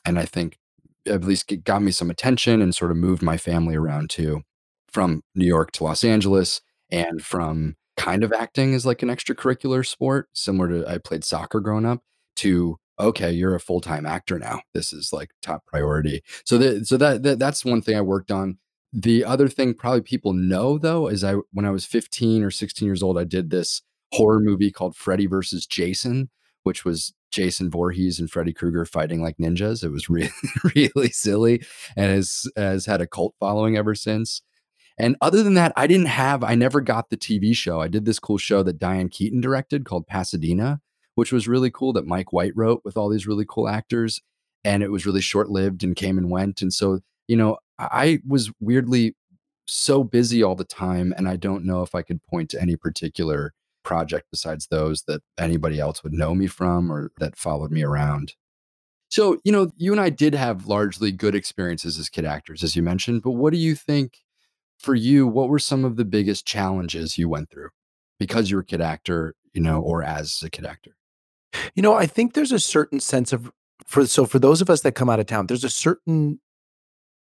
and 0.05 0.19
I 0.19 0.25
think 0.25 0.59
at 1.07 1.25
least 1.25 1.51
it 1.51 1.65
got 1.65 1.83
me 1.83 1.91
some 1.91 2.11
attention 2.11 2.63
and 2.63 2.75
sort 2.75 2.91
of 2.91 2.97
moved 2.97 3.23
my 3.23 3.37
family 3.37 3.77
around 3.77 4.11
too, 4.11 4.43
from 4.89 5.23
New 5.35 5.47
York 5.47 5.73
to 5.73 5.85
Los 5.85 6.05
Angeles, 6.05 6.61
and 6.91 7.23
from 7.23 7.77
kind 7.97 8.25
of 8.25 8.33
acting 8.33 8.75
as 8.75 8.87
like 8.87 9.03
an 9.03 9.09
extracurricular 9.09 9.87
sport, 9.87 10.29
similar 10.33 10.69
to 10.69 10.89
I 10.89 10.99
played 10.99 11.25
soccer 11.25 11.61
growing 11.61 11.87
up, 11.87 12.03
to 12.37 12.79
okay, 12.99 13.33
you're 13.33 13.55
a 13.55 13.61
full 13.61 13.81
time 13.81 14.07
actor 14.07 14.39
now. 14.39 14.63
This 14.75 14.93
is 14.93 15.13
like 15.13 15.31
top 15.43 15.67
priority. 15.67 16.23
So 16.45 16.59
that 16.59 16.87
so 16.87 16.97
that, 16.97 17.23
that 17.23 17.39
that's 17.39 17.65
one 17.65 17.83
thing 17.83 17.97
I 17.97 18.03
worked 18.03 18.31
on. 18.31 18.59
The 18.93 19.25
other 19.25 19.49
thing 19.49 19.75
probably 19.75 20.03
people 20.03 20.33
know 20.33 20.79
though 20.79 21.09
is 21.09 21.25
I 21.25 21.37
when 21.53 21.67
I 21.67 21.71
was 21.71 21.85
15 21.87 22.43
or 22.43 22.51
16 22.51 22.87
years 22.87 23.03
old, 23.03 23.19
I 23.19 23.25
did 23.25 23.51
this 23.51 23.83
horror 24.13 24.41
movie 24.41 24.71
called 24.71 24.97
Freddy 24.97 25.27
versus 25.27 25.67
Jason, 25.67 26.31
which 26.62 26.85
was 26.85 27.12
Jason 27.31 27.70
Voorhees 27.70 28.20
and 28.20 28.31
Freddy 28.31 28.53
Krueger 28.53 28.85
fighting 28.85 29.22
like 29.22 29.38
ninjas. 29.38 29.83
It 29.83 29.90
was 29.90 30.09
really 30.09 30.31
really 30.77 31.11
silly 31.11 31.64
and 31.96 32.11
has 32.11 32.46
has 32.57 32.87
had 32.87 33.01
a 33.01 33.07
cult 33.07 33.35
following 33.40 33.77
ever 33.77 33.94
since. 33.94 34.42
And 34.98 35.16
other 35.20 35.42
than 35.42 35.55
that, 35.55 35.72
I 35.77 35.87
didn't 35.87 36.07
have, 36.07 36.44
I 36.44 36.55
never 36.55 36.81
got 36.81 37.11
the 37.11 37.16
TV 37.16 37.57
show. 37.57 37.81
I 37.81 37.88
did 37.88 38.05
this 38.05 38.18
cool 38.18 38.38
show 38.38 38.62
that 38.62 38.79
Diane 38.79 39.09
Keaton 39.09 39.40
directed 39.40 39.85
called 39.85 40.07
Pasadena, 40.07 40.81
which 41.14 41.33
was 41.33 41.48
really 41.48 41.70
cool 41.70 41.92
that 41.94 42.07
Mike 42.07 42.33
White 42.33 42.53
wrote 42.55 42.83
with 42.85 42.96
all 42.96 43.09
these 43.09 43.27
really 43.27 43.46
cool 43.48 43.68
actors. 43.68 44.20
And 44.64 44.83
it 44.83 44.92
was 44.92 45.07
really 45.07 45.20
short 45.20 45.48
lived 45.51 45.83
and 45.83 45.96
came 45.96 46.18
and 46.18 46.31
went. 46.31 46.62
And 46.62 46.72
so, 46.72 47.01
you 47.27 47.37
know, 47.37 47.57
I 47.79 48.20
was 48.27 48.53
weirdly 48.61 49.16
so 49.66 50.05
busy 50.05 50.42
all 50.42 50.55
the 50.55 50.64
time. 50.64 51.12
And 51.16 51.29
I 51.29 51.37
don't 51.37 51.64
know 51.64 51.83
if 51.83 51.94
I 51.94 52.03
could 52.03 52.22
point 52.22 52.51
to 52.51 52.61
any 52.61 52.77
particular 52.77 53.55
project 53.83 54.27
besides 54.31 54.66
those 54.66 55.03
that 55.05 55.23
anybody 55.38 55.81
else 55.81 56.03
would 56.03 56.12
know 56.12 56.35
me 56.35 56.47
from 56.47 56.90
or 56.90 57.11
that 57.18 57.37
followed 57.37 57.71
me 57.71 57.83
around. 57.83 58.35
So, 59.09 59.38
you 59.45 59.53
know, 59.53 59.71
you 59.77 59.92
and 59.92 60.01
I 60.01 60.09
did 60.09 60.35
have 60.35 60.66
largely 60.66 61.12
good 61.12 61.35
experiences 61.35 61.99
as 61.99 62.09
kid 62.09 62.25
actors, 62.25 62.62
as 62.62 62.75
you 62.75 62.83
mentioned, 62.83 63.23
but 63.23 63.33
what 63.33 63.53
do 63.53 63.59
you 63.59 63.75
think 63.75 64.18
for 64.79 64.95
you? 64.95 65.27
What 65.27 65.49
were 65.49 65.59
some 65.59 65.85
of 65.85 65.97
the 65.97 66.05
biggest 66.05 66.47
challenges 66.47 67.18
you 67.18 67.29
went 67.29 67.51
through 67.51 67.68
because 68.18 68.51
you 68.51 68.57
were 68.57 68.62
a 68.62 68.66
kid 68.66 68.81
actor, 68.81 69.35
you 69.53 69.61
know, 69.61 69.81
or 69.81 70.03
as 70.03 70.42
a 70.42 70.49
kid 70.49 70.64
actor? 70.64 70.92
You 71.75 71.83
know, 71.83 71.95
I 71.95 72.07
think 72.07 72.33
there's 72.33 72.53
a 72.53 72.59
certain 72.59 73.01
sense 73.01 73.33
of 73.33 73.53
for 73.87 74.07
so 74.07 74.25
for 74.25 74.38
those 74.38 74.62
of 74.62 74.71
us 74.71 74.81
that 74.83 74.92
come 74.92 75.11
out 75.11 75.21
of 75.21 75.27
town, 75.27 75.47
there's 75.47 75.64
a 75.64 75.71
certain 75.71 76.40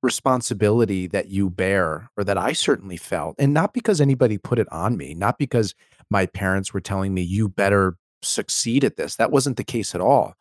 responsibility 0.02 1.06
that 1.08 1.28
you 1.28 1.50
bear 1.50 2.10
or 2.16 2.24
that 2.24 2.38
I 2.38 2.52
certainly 2.52 2.96
felt. 2.96 3.36
And 3.38 3.52
not 3.52 3.74
because 3.74 4.00
anybody 4.00 4.38
put 4.38 4.58
it 4.58 4.70
on 4.72 4.96
me, 4.96 5.14
not 5.14 5.38
because 5.38 5.74
my 6.10 6.26
parents 6.26 6.72
were 6.72 6.80
telling 6.80 7.14
me 7.14 7.22
you 7.22 7.48
better 7.48 7.96
succeed 8.22 8.84
at 8.84 8.96
this. 8.96 9.16
That 9.16 9.30
wasn't 9.30 9.56
the 9.56 9.64
case 9.64 9.94
at 9.94 10.00
all. 10.00 10.34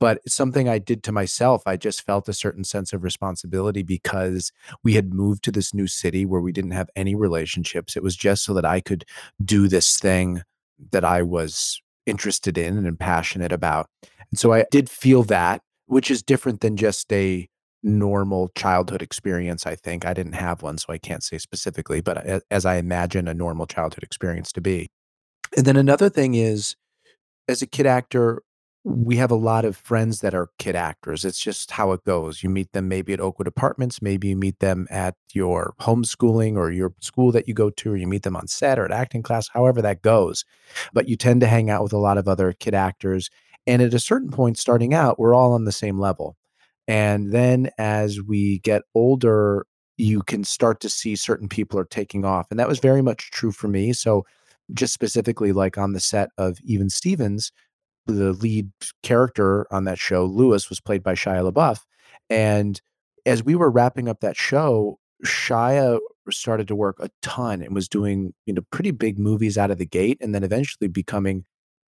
But 0.00 0.20
something 0.28 0.68
I 0.68 0.78
did 0.78 1.02
to 1.04 1.12
myself. 1.12 1.62
I 1.66 1.76
just 1.76 2.02
felt 2.02 2.28
a 2.28 2.34
certain 2.34 2.64
sense 2.64 2.92
of 2.92 3.04
responsibility 3.04 3.82
because 3.82 4.52
we 4.82 4.94
had 4.94 5.14
moved 5.14 5.44
to 5.44 5.52
this 5.52 5.72
new 5.72 5.86
city 5.86 6.26
where 6.26 6.40
we 6.40 6.52
didn't 6.52 6.72
have 6.72 6.90
any 6.96 7.14
relationships. 7.14 7.96
It 7.96 8.02
was 8.02 8.16
just 8.16 8.44
so 8.44 8.52
that 8.54 8.64
I 8.64 8.80
could 8.80 9.04
do 9.42 9.68
this 9.68 9.98
thing 9.98 10.42
that 10.90 11.04
I 11.04 11.22
was 11.22 11.80
interested 12.06 12.58
in 12.58 12.84
and 12.84 12.98
passionate 12.98 13.52
about. 13.52 13.88
And 14.30 14.38
so 14.38 14.52
I 14.52 14.66
did 14.70 14.90
feel 14.90 15.22
that, 15.24 15.62
which 15.86 16.10
is 16.10 16.22
different 16.22 16.60
than 16.60 16.76
just 16.76 17.10
a 17.12 17.48
normal 17.82 18.48
childhood 18.56 19.00
experience, 19.00 19.64
I 19.66 19.76
think. 19.76 20.04
I 20.04 20.12
didn't 20.12 20.32
have 20.32 20.62
one, 20.62 20.76
so 20.76 20.92
I 20.92 20.98
can't 20.98 21.22
say 21.22 21.38
specifically, 21.38 22.00
but 22.00 22.42
as 22.50 22.66
I 22.66 22.76
imagine 22.76 23.28
a 23.28 23.34
normal 23.34 23.66
childhood 23.66 24.02
experience 24.02 24.52
to 24.52 24.60
be. 24.60 24.90
And 25.56 25.66
then 25.66 25.76
another 25.76 26.08
thing 26.08 26.34
is, 26.34 26.76
as 27.48 27.62
a 27.62 27.66
kid 27.66 27.86
actor, 27.86 28.42
we 28.84 29.16
have 29.16 29.30
a 29.30 29.36
lot 29.36 29.64
of 29.64 29.76
friends 29.76 30.20
that 30.20 30.34
are 30.34 30.50
kid 30.58 30.76
actors. 30.76 31.24
It's 31.24 31.40
just 31.40 31.70
how 31.70 31.92
it 31.92 32.04
goes. 32.04 32.42
You 32.42 32.50
meet 32.50 32.72
them 32.72 32.86
maybe 32.86 33.14
at 33.14 33.20
Oakwood 33.20 33.48
Apartments, 33.48 34.02
maybe 34.02 34.28
you 34.28 34.36
meet 34.36 34.60
them 34.60 34.86
at 34.90 35.14
your 35.32 35.74
homeschooling 35.80 36.56
or 36.56 36.70
your 36.70 36.92
school 37.00 37.32
that 37.32 37.48
you 37.48 37.54
go 37.54 37.70
to, 37.70 37.92
or 37.92 37.96
you 37.96 38.06
meet 38.06 38.24
them 38.24 38.36
on 38.36 38.46
set 38.46 38.78
or 38.78 38.84
at 38.84 38.92
acting 38.92 39.22
class, 39.22 39.48
however 39.48 39.80
that 39.80 40.02
goes. 40.02 40.44
But 40.92 41.08
you 41.08 41.16
tend 41.16 41.40
to 41.40 41.46
hang 41.46 41.70
out 41.70 41.82
with 41.82 41.94
a 41.94 41.98
lot 41.98 42.18
of 42.18 42.28
other 42.28 42.52
kid 42.52 42.74
actors. 42.74 43.30
And 43.66 43.80
at 43.80 43.94
a 43.94 43.98
certain 43.98 44.30
point, 44.30 44.58
starting 44.58 44.92
out, 44.92 45.18
we're 45.18 45.34
all 45.34 45.54
on 45.54 45.64
the 45.64 45.72
same 45.72 45.98
level. 45.98 46.36
And 46.86 47.32
then 47.32 47.70
as 47.78 48.20
we 48.20 48.58
get 48.58 48.82
older, 48.94 49.66
you 49.96 50.22
can 50.22 50.44
start 50.44 50.80
to 50.80 50.90
see 50.90 51.16
certain 51.16 51.48
people 51.48 51.78
are 51.78 51.86
taking 51.86 52.26
off. 52.26 52.48
And 52.50 52.60
that 52.60 52.68
was 52.68 52.80
very 52.80 53.00
much 53.00 53.30
true 53.30 53.52
for 53.52 53.68
me. 53.68 53.94
So, 53.94 54.26
just 54.72 54.94
specifically, 54.94 55.52
like 55.52 55.76
on 55.78 55.92
the 55.92 56.00
set 56.00 56.30
of 56.38 56.58
Even 56.64 56.88
Stevens, 56.88 57.52
the 58.06 58.32
lead 58.32 58.70
character 59.02 59.66
on 59.72 59.84
that 59.84 59.98
show, 59.98 60.24
Lewis, 60.24 60.68
was 60.68 60.80
played 60.80 61.02
by 61.02 61.14
Shia 61.14 61.50
LaBeouf. 61.50 61.80
And 62.30 62.80
as 63.26 63.42
we 63.42 63.54
were 63.54 63.70
wrapping 63.70 64.08
up 64.08 64.20
that 64.20 64.36
show, 64.36 64.98
Shia 65.24 65.98
started 66.30 66.68
to 66.68 66.74
work 66.74 66.96
a 67.00 67.10
ton 67.22 67.62
and 67.62 67.74
was 67.74 67.88
doing, 67.88 68.32
you 68.46 68.54
know, 68.54 68.62
pretty 68.70 68.90
big 68.90 69.18
movies 69.18 69.56
out 69.58 69.70
of 69.70 69.78
the 69.78 69.86
gate 69.86 70.18
and 70.20 70.34
then 70.34 70.44
eventually 70.44 70.88
becoming, 70.88 71.44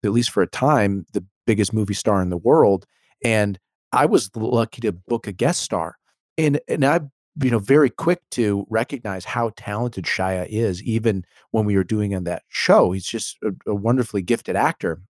at 0.03 0.11
least 0.11 0.31
for 0.31 0.43
a 0.43 0.47
time, 0.47 1.05
the 1.13 1.23
biggest 1.45 1.73
movie 1.73 1.93
star 1.93 2.21
in 2.21 2.29
the 2.29 2.37
world. 2.37 2.85
And 3.23 3.59
I 3.91 4.05
was 4.05 4.29
lucky 4.35 4.81
to 4.81 4.91
book 4.91 5.27
a 5.27 5.31
guest 5.31 5.61
star. 5.61 5.97
And 6.37 6.59
and 6.67 6.83
I 6.83 7.01
you 7.41 7.49
know 7.49 7.59
very 7.59 7.89
quick 7.89 8.21
to 8.31 8.65
recognize 8.69 9.25
how 9.25 9.51
talented 9.55 10.05
Shia 10.05 10.47
is 10.47 10.83
even 10.83 11.25
when 11.51 11.65
we 11.65 11.75
were 11.75 11.83
doing 11.83 12.15
on 12.15 12.25
that 12.25 12.43
show. 12.49 12.91
He's 12.91 13.05
just 13.05 13.37
a, 13.43 13.51
a 13.71 13.75
wonderfully 13.75 14.21
gifted 14.21 14.55
actor 14.55 15.01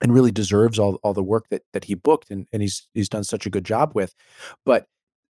and 0.00 0.14
really 0.14 0.30
deserves 0.30 0.78
all, 0.78 0.96
all 1.02 1.14
the 1.14 1.22
work 1.22 1.48
that 1.50 1.62
that 1.72 1.84
he 1.84 1.94
booked 1.94 2.30
and, 2.30 2.46
and 2.52 2.62
he's 2.62 2.88
he's 2.94 3.08
done 3.08 3.24
such 3.24 3.46
a 3.46 3.50
good 3.50 3.64
job 3.64 3.92
with. 3.94 4.14
But 4.64 4.86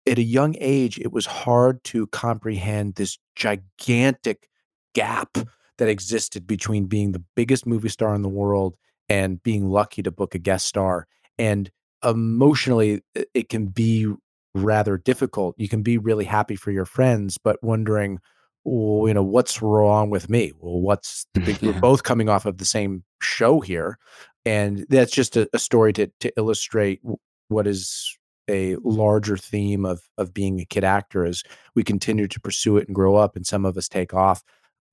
at 0.07 0.18
a 0.18 0.22
young 0.22 0.57
age, 0.59 0.99
it 0.99 1.12
was 1.12 1.26
hard 1.26 1.83
to 1.85 2.07
comprehend 2.09 2.95
this 2.95 3.18
gigantic 3.37 4.49
gap 4.95 5.37
that 5.79 5.89
existed 5.89 6.47
between 6.47 6.87
being 6.87 7.12
the 7.12 7.22
biggest 7.37 7.66
movie 7.66 7.89
star 7.89 8.14
in 8.14 8.22
the 8.22 8.29
world 8.29 8.76
and 9.09 9.43
being 9.43 9.68
lucky 9.68 10.03
to 10.03 10.11
book 10.11 10.35
a 10.35 10.39
guest 10.39 10.66
star. 10.66 11.07
And 11.39 11.70
emotionally, 12.05 13.03
it 13.14 13.49
can 13.49 13.66
be 13.66 14.12
rather 14.59 14.96
difficult. 14.96 15.54
You 15.59 15.68
can 15.68 15.82
be 15.82 15.98
really 15.98 16.24
happy 16.24 16.56
for 16.56 16.70
your 16.70 16.84
friends, 16.84 17.38
but 17.38 17.62
wondering 17.62 18.20
well, 18.64 19.09
you 19.09 19.14
know, 19.14 19.22
what's 19.22 19.62
wrong 19.62 20.11
with 20.11 20.28
me? 20.28 20.52
Well, 20.59 20.80
what's 20.80 21.26
the 21.34 21.40
big 21.46 21.62
we're 21.62 21.80
both 21.80 22.02
coming 22.02 22.28
off 22.28 22.46
of 22.46 22.59
the 22.59 22.64
same 22.64 23.04
show 23.22 23.61
here. 23.61 23.98
And 24.44 24.86
that's 24.88 25.12
just 25.12 25.36
a, 25.36 25.48
a 25.52 25.59
story 25.59 25.92
to 25.94 26.11
to 26.20 26.32
illustrate 26.36 27.00
what 27.48 27.66
is 27.66 28.16
a 28.48 28.76
larger 28.82 29.36
theme 29.36 29.84
of 29.84 30.00
of 30.16 30.32
being 30.32 30.61
a 30.61 30.64
kid 30.64 30.84
actor 30.84 31.24
as 31.24 31.42
we 31.74 31.82
continue 31.82 32.26
to 32.28 32.40
pursue 32.40 32.76
it 32.78 32.86
and 32.88 32.94
grow 32.94 33.16
up 33.16 33.36
and 33.36 33.46
some 33.46 33.66
of 33.66 33.76
us 33.76 33.88
take 33.88 34.14
off 34.14 34.42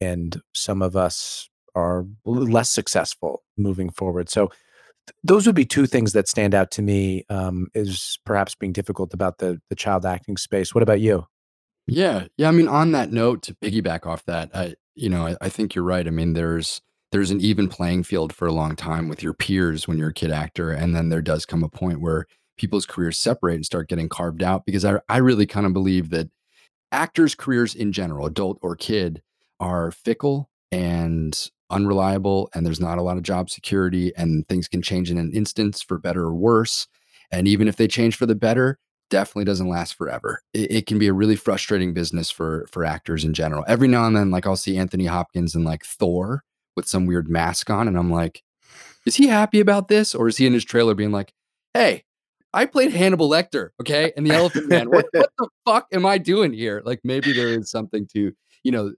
and 0.01 0.41
some 0.53 0.82
of 0.82 0.95
us 0.95 1.49
are 1.74 2.05
less 2.26 2.70
successful 2.70 3.43
moving 3.57 3.89
forward. 3.89 4.30
So 4.30 4.49
those 5.24 5.45
would 5.45 5.56
be 5.56 5.66
two 5.66 5.86
things 5.86 6.14
that 6.14 6.28
stand 6.28 6.53
out 6.53 6.72
to 6.72 6.82
me 6.82 7.26
um, 7.30 7.68
is 7.74 8.20
perhaps 8.26 8.56
being 8.56 8.74
difficult 8.74 9.14
about 9.14 9.38
the 9.39 9.62
the 9.70 9.76
child 9.76 10.06
acting 10.06 10.38
space. 10.38 10.74
What 10.74 10.84
about 10.84 10.99
you? 10.99 11.26
Yeah. 11.88 12.26
Yeah. 12.38 12.47
I 12.47 12.51
mean, 12.51 12.68
on 12.68 12.91
that 12.93 13.12
note, 13.12 13.43
to 13.43 13.53
piggyback 13.56 14.06
off 14.06 14.26
that, 14.26 14.49
I, 14.56 14.76
you 14.95 15.10
know, 15.10 15.28
I, 15.28 15.38
I 15.41 15.49
think 15.49 15.76
you're 15.76 15.84
right. 15.84 16.08
I 16.08 16.12
mean, 16.12 16.34
there's 16.34 16.82
there's 17.12 17.32
an 17.32 17.41
even 17.41 17.70
playing 17.70 18.03
field 18.03 18.34
for 18.34 18.47
a 18.47 18.53
long 18.53 18.76
time 18.76 19.08
with 19.08 19.22
your 19.22 19.34
peers 19.34 19.88
when 19.88 19.97
you're 19.97 20.10
a 20.10 20.14
kid 20.14 20.32
actor, 20.32 20.72
and 20.72 20.95
then 20.95 21.10
there 21.10 21.22
does 21.22 21.45
come 21.45 21.64
a 21.64 21.70
point 21.70 22.01
where 22.01 22.26
people's 22.58 22.86
careers 22.86 23.18
separate 23.18 23.56
and 23.56 23.66
start 23.66 23.89
getting 23.89 24.10
carved 24.10 24.41
out. 24.41 24.66
Because 24.66 24.84
I 24.84 24.99
I 25.08 25.18
really 25.18 25.45
kind 25.45 25.66
of 25.66 25.74
believe 25.74 26.10
that 26.10 26.30
actors' 26.91 27.36
careers 27.36 27.76
in 27.76 27.91
general, 27.91 28.26
adult 28.26 28.58
or 28.62 28.76
kid, 28.76 29.22
are 29.60 29.91
fickle 29.91 30.49
and 30.76 31.50
unreliable, 31.70 32.50
and 32.54 32.66
there's 32.66 32.82
not 32.82 32.98
a 32.98 33.02
lot 33.02 33.16
of 33.16 33.24
job 33.24 33.50
security, 33.50 34.12
and 34.18 34.46
things 34.50 34.68
can 34.68 34.82
change 34.82 35.10
in 35.10 35.18
an 35.18 35.32
instance 35.34 35.82
for 35.82 35.98
better 35.98 36.24
or 36.24 36.36
worse. 36.36 36.88
And 37.32 37.48
even 37.48 37.70
if 37.70 37.78
they 37.78 37.88
change 37.88 38.18
for 38.18 38.26
the 38.26 38.36
better, 38.36 38.78
definitely 39.10 39.46
doesn't 39.46 39.70
last 39.70 39.96
forever. 39.96 40.42
It, 40.54 40.72
it 40.72 40.86
can 40.86 41.00
be 41.00 41.08
a 41.08 41.14
really 41.14 41.38
frustrating 41.38 41.94
business 41.94 42.30
for 42.30 42.68
for 42.70 42.84
actors 42.84 43.24
in 43.24 43.34
general. 43.34 43.64
Every 43.68 43.88
now 43.88 44.06
and 44.06 44.16
then, 44.16 44.32
like 44.32 44.46
I'll 44.46 44.58
see 44.58 44.78
Anthony 44.78 45.06
Hopkins 45.06 45.56
in 45.56 45.64
like 45.64 45.86
Thor 45.86 46.44
with 46.76 46.88
some 46.88 47.06
weird 47.06 47.30
mask 47.30 47.70
on, 47.70 47.88
and 47.88 47.98
I'm 47.98 48.12
like, 48.12 48.44
is 49.06 49.16
he 49.16 49.28
happy 49.28 49.62
about 49.62 49.88
this, 49.88 50.14
or 50.14 50.28
is 50.28 50.38
he 50.38 50.46
in 50.46 50.54
his 50.54 50.66
trailer 50.66 50.94
being 50.94 51.14
like, 51.14 51.34
"Hey, 51.74 52.04
I 52.54 52.66
played 52.66 52.92
Hannibal 52.92 53.30
Lecter, 53.30 53.70
okay, 53.80 54.12
and 54.18 54.26
the 54.28 54.36
Elephant 54.36 54.68
Man. 54.68 54.90
What 54.90 55.06
what 55.14 55.30
the 55.38 55.48
fuck 55.66 55.88
am 55.94 56.06
I 56.06 56.18
doing 56.18 56.52
here?" 56.52 56.82
Like 56.84 57.00
maybe 57.06 57.32
there 57.32 57.48
is 57.48 57.72
something 57.72 58.08
to 58.14 58.34
you 58.64 58.72
know 58.72 58.94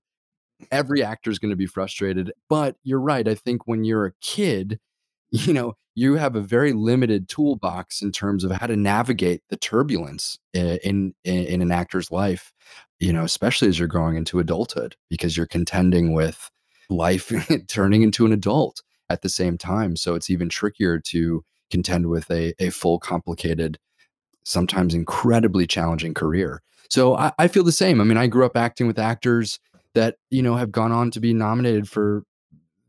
every 0.72 1.04
actor 1.04 1.30
is 1.30 1.40
going 1.40 1.50
to 1.52 1.56
be 1.56 1.66
frustrated, 1.66 2.32
but 2.50 2.76
you're 2.84 3.00
right. 3.00 3.28
I 3.28 3.36
think 3.36 3.68
when 3.68 3.84
you're 3.84 4.06
a 4.06 4.14
kid, 4.22 4.80
you 5.32 5.54
know, 5.54 5.74
you 5.96 6.16
have 6.16 6.36
a 6.36 6.42
very 6.42 6.74
limited 6.74 7.28
toolbox 7.28 8.04
in 8.04 8.12
terms 8.12 8.44
of 8.44 8.52
how 8.52 8.68
to 8.68 8.76
navigate 8.76 9.42
the 9.50 9.58
turbulence 9.58 10.38
in 10.54 10.78
in, 10.84 11.14
in 11.24 11.62
an 11.62 11.72
actor's 11.72 12.12
life, 12.12 12.54
you 13.00 13.12
know, 13.12 13.24
especially 13.24 13.68
as 13.68 13.80
you're 13.80 13.88
growing 13.88 14.16
into 14.16 14.40
adulthood 14.40 14.96
because 15.10 15.36
you're 15.36 15.48
contending 15.48 16.14
with 16.14 16.52
life 16.90 17.32
turning 17.68 18.04
into 18.04 18.26
an 18.26 18.32
adult 18.32 18.84
at 19.10 19.22
the 19.22 19.30
same 19.30 19.58
time. 19.58 19.96
So 19.96 20.16
it's 20.16 20.30
even 20.30 20.50
trickier 20.50 21.00
to 21.00 21.44
contend 21.72 22.08
with 22.08 22.30
a, 22.30 22.54
a 22.60 22.70
full, 22.70 23.00
complicated, 23.00 23.78
sometimes 24.44 24.94
incredibly 24.94 25.68
challenging 25.68 26.14
career. 26.14 26.62
So 26.90 27.16
I, 27.16 27.32
I 27.38 27.48
feel 27.48 27.64
the 27.64 27.72
same. 27.72 28.00
I 28.00 28.04
mean, 28.04 28.18
I 28.18 28.28
grew 28.28 28.46
up 28.46 28.56
acting 28.56 28.88
with 28.88 29.00
actors 29.00 29.60
that, 29.98 30.16
you 30.30 30.44
know, 30.44 30.56
have 30.56 30.72
gone 30.72 30.92
on 30.92 31.10
to 31.12 31.20
be 31.20 31.34
nominated 31.34 31.90
for 31.90 32.24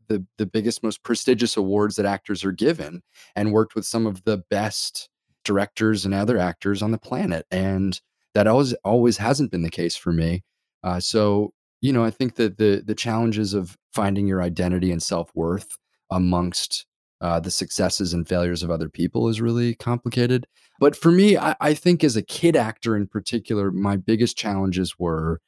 the 0.07 0.25
the 0.37 0.45
biggest, 0.45 0.83
most 0.83 1.03
prestigious 1.03 1.57
awards 1.57 1.95
that 1.95 2.05
actors 2.05 2.43
are 2.45 2.51
given, 2.51 3.01
and 3.35 3.51
worked 3.51 3.75
with 3.75 3.85
some 3.85 4.05
of 4.05 4.23
the 4.23 4.37
best 4.49 5.09
directors 5.43 6.05
and 6.05 6.13
other 6.13 6.37
actors 6.37 6.81
on 6.81 6.91
the 6.91 6.97
planet. 6.99 7.45
And 7.49 7.99
that 8.35 8.47
always 8.47 8.73
always 8.85 9.17
hasn't 9.17 9.51
been 9.51 9.63
the 9.63 9.69
case 9.69 9.95
for 9.95 10.11
me. 10.11 10.43
Uh, 10.83 10.99
so 10.99 11.51
you 11.81 11.93
know, 11.93 12.03
I 12.03 12.11
think 12.11 12.35
that 12.35 12.57
the 12.57 12.83
the 12.85 12.95
challenges 12.95 13.53
of 13.53 13.75
finding 13.93 14.27
your 14.27 14.41
identity 14.41 14.91
and 14.91 15.01
self 15.01 15.31
worth 15.33 15.77
amongst 16.11 16.85
uh, 17.21 17.39
the 17.39 17.51
successes 17.51 18.13
and 18.13 18.27
failures 18.27 18.63
of 18.63 18.69
other 18.69 18.89
people 18.89 19.27
is 19.29 19.41
really 19.41 19.75
complicated. 19.75 20.45
But 20.79 20.95
for 20.95 21.11
me, 21.11 21.37
I, 21.37 21.55
I 21.59 21.73
think 21.73 22.03
as 22.03 22.15
a 22.15 22.21
kid 22.21 22.55
actor 22.55 22.95
in 22.95 23.07
particular, 23.07 23.71
my 23.71 23.97
biggest 23.97 24.37
challenges 24.37 24.97
were 24.97 25.41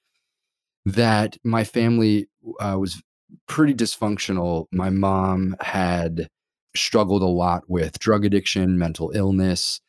that 0.86 1.38
my 1.44 1.64
family 1.64 2.28
uh, 2.60 2.78
was 2.80 3.02
pretty 3.48 3.74
dysfunctional. 3.74 4.66
My 4.72 4.90
mom 4.90 5.56
had 5.60 6.28
struggled 6.76 7.22
a 7.22 7.26
lot 7.26 7.64
with 7.68 8.00
drug 8.00 8.26
addiction, 8.26 8.78
mental 8.78 9.12
illness. 9.14 9.80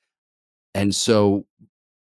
And 0.74 0.95
so 0.95 1.45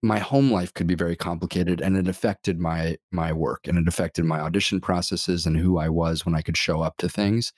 my 0.03 0.19
home 0.19 0.51
life 0.51 0.73
could 0.73 0.87
be 0.87 0.95
very 0.95 1.15
complicated 1.15 1.79
and 1.81 1.95
it 1.95 2.07
affected 2.07 2.59
my 2.59 2.97
my 3.11 3.31
work 3.31 3.67
and 3.67 3.77
it 3.77 3.87
affected 3.87 4.25
my 4.25 4.39
audition 4.39 4.81
processes 4.81 5.45
and 5.45 5.57
who 5.57 5.77
I 5.77 5.89
was 5.89 6.25
when 6.25 6.35
I 6.35 6.41
could 6.41 6.57
show 6.57 6.81
up 6.81 6.97
to 6.97 7.09
things. 7.09 7.53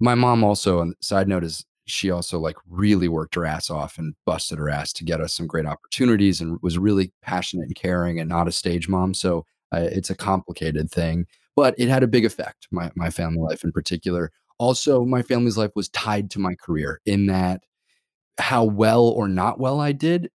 My 0.00 0.14
mom 0.14 0.44
also, 0.44 0.80
on 0.80 0.94
side 1.00 1.28
note, 1.28 1.44
is 1.44 1.64
she 1.86 2.10
also 2.10 2.38
like 2.38 2.56
really 2.68 3.08
worked 3.08 3.34
her 3.34 3.46
ass 3.46 3.70
off 3.70 3.98
and 3.98 4.14
busted 4.26 4.58
her 4.58 4.70
ass 4.70 4.92
to 4.94 5.04
get 5.04 5.20
us 5.20 5.34
some 5.34 5.46
great 5.46 5.66
opportunities 5.66 6.40
and 6.40 6.58
was 6.62 6.78
really 6.78 7.12
passionate 7.22 7.64
and 7.64 7.74
caring 7.74 8.20
and 8.20 8.28
not 8.28 8.48
a 8.48 8.52
stage 8.52 8.88
mom. 8.88 9.14
So 9.14 9.44
it's 9.72 10.10
a 10.10 10.16
complicated 10.16 10.90
thing, 10.90 11.26
but 11.56 11.74
it 11.78 11.88
had 11.88 12.02
a 12.02 12.08
big 12.08 12.24
effect. 12.24 12.68
My 12.70 12.90
my 12.94 13.10
family 13.10 13.40
life 13.40 13.64
in 13.64 13.72
particular. 13.72 14.30
Also, 14.58 15.04
my 15.06 15.22
family's 15.22 15.56
life 15.56 15.70
was 15.74 15.88
tied 15.88 16.30
to 16.32 16.38
my 16.38 16.54
career 16.54 17.00
in 17.06 17.26
that 17.26 17.62
how 18.38 18.64
well 18.64 19.04
or 19.04 19.28
not 19.28 19.58
well 19.58 19.80
I 19.80 19.92
did 19.92 20.30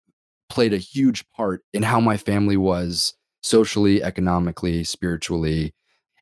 played 0.49 0.75
a 0.75 0.79
huge 0.79 1.25
part 1.31 1.63
in 1.73 1.83
how 1.83 1.99
my 1.99 2.17
family 2.17 2.57
was 2.57 3.15
socially, 3.43 4.03
economically, 4.03 4.85
spiritually, 4.85 5.75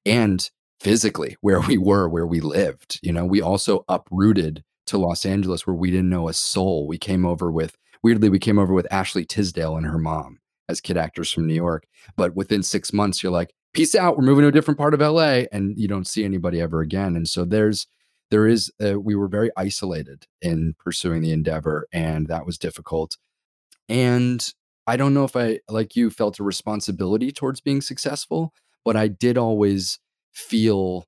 and 0.06 0.50
physically 0.80 1.36
where 1.40 1.60
we 1.60 1.76
were, 1.76 2.08
where 2.08 2.26
we 2.26 2.40
lived. 2.40 3.00
You 3.02 3.12
know, 3.12 3.24
we 3.24 3.42
also 3.42 3.84
uprooted 3.88 4.64
to 4.86 4.98
Los 4.98 5.24
Angeles 5.24 5.66
where 5.66 5.74
we 5.76 5.90
didn't 5.90 6.10
know 6.10 6.28
a 6.28 6.32
soul. 6.32 6.86
We 6.86 6.98
came 6.98 7.26
over 7.26 7.50
with, 7.50 7.76
weirdly, 8.02 8.28
we 8.28 8.38
came 8.38 8.58
over 8.58 8.72
with 8.72 8.92
Ashley 8.92 9.24
Tisdale 9.24 9.76
and 9.76 9.86
her 9.86 9.98
mom 9.98 10.39
as 10.70 10.80
kid 10.80 10.96
actors 10.96 11.30
from 11.30 11.46
New 11.46 11.54
York. 11.54 11.84
But 12.16 12.34
within 12.34 12.62
six 12.62 12.92
months, 12.92 13.22
you're 13.22 13.32
like, 13.32 13.52
peace 13.72 13.94
out. 13.94 14.16
We're 14.16 14.24
moving 14.24 14.42
to 14.42 14.48
a 14.48 14.52
different 14.52 14.78
part 14.78 14.94
of 14.94 15.00
LA. 15.00 15.44
And 15.52 15.78
you 15.78 15.88
don't 15.88 16.06
see 16.06 16.24
anybody 16.24 16.60
ever 16.60 16.80
again. 16.80 17.16
And 17.16 17.28
so 17.28 17.44
there's, 17.44 17.86
there 18.30 18.46
is, 18.46 18.70
uh, 18.84 18.98
we 19.00 19.14
were 19.14 19.28
very 19.28 19.50
isolated 19.56 20.26
in 20.40 20.74
pursuing 20.78 21.22
the 21.22 21.32
endeavor. 21.32 21.86
And 21.92 22.28
that 22.28 22.46
was 22.46 22.58
difficult. 22.58 23.16
And 23.88 24.52
I 24.86 24.96
don't 24.96 25.14
know 25.14 25.24
if 25.24 25.36
I, 25.36 25.60
like 25.68 25.96
you, 25.96 26.10
felt 26.10 26.40
a 26.40 26.44
responsibility 26.44 27.32
towards 27.32 27.60
being 27.60 27.80
successful, 27.80 28.52
but 28.84 28.96
I 28.96 29.08
did 29.08 29.36
always 29.36 29.98
feel 30.32 31.04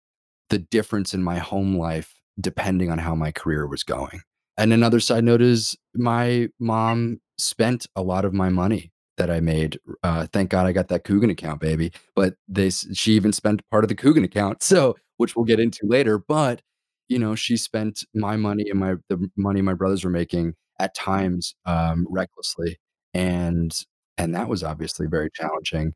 the 0.51 0.59
difference 0.59 1.15
in 1.15 1.23
my 1.23 1.39
home 1.39 1.77
life 1.77 2.21
depending 2.41 2.91
on 2.91 2.99
how 2.99 3.15
my 3.15 3.31
career 3.31 3.67
was 3.67 3.83
going. 3.83 4.23
And 4.59 4.73
another 4.73 5.01
side 5.01 5.25
note 5.25 5.41
is 5.41 5.77
my 5.95 6.49
mom 6.61 7.21
spent 7.39 7.87
a 7.97 8.03
lot 8.03 8.25
of 8.25 8.35
my 8.35 8.49
money 8.49 8.92
that 9.17 9.31
I 9.31 9.41
made. 9.41 9.79
Uh, 10.03 10.27
thank 10.33 10.51
God 10.51 10.67
I 10.67 10.73
got 10.73 10.89
that 10.89 11.05
Coogan 11.05 11.31
account, 11.31 11.61
baby. 11.61 11.93
But 12.15 12.35
they, 12.49 12.71
she 12.71 13.13
even 13.13 13.33
spent 13.33 13.69
part 13.71 13.85
of 13.85 13.89
the 13.89 13.95
Coogan 13.95 14.25
account, 14.25 14.63
so 14.63 14.97
which 15.17 15.37
we'll 15.37 15.45
get 15.45 15.61
into 15.61 15.81
later. 15.85 16.19
But 16.19 16.63
you 17.09 17.19
know, 17.19 17.35
she 17.35 17.57
spent 17.57 18.05
my 18.15 18.37
money 18.37 18.69
and 18.71 18.81
my 18.81 18.95
the 19.09 19.31
money 19.37 19.61
my 19.61 19.75
brothers 19.75 20.05
were 20.05 20.11
making 20.11 20.55
at 20.79 20.95
times 20.95 21.55
um, 21.67 22.07
recklessly, 22.09 22.79
and 23.15 23.73
and 24.19 24.35
that 24.35 24.49
was 24.49 24.63
obviously 24.63 25.07
very 25.07 25.31
challenging. 25.35 25.93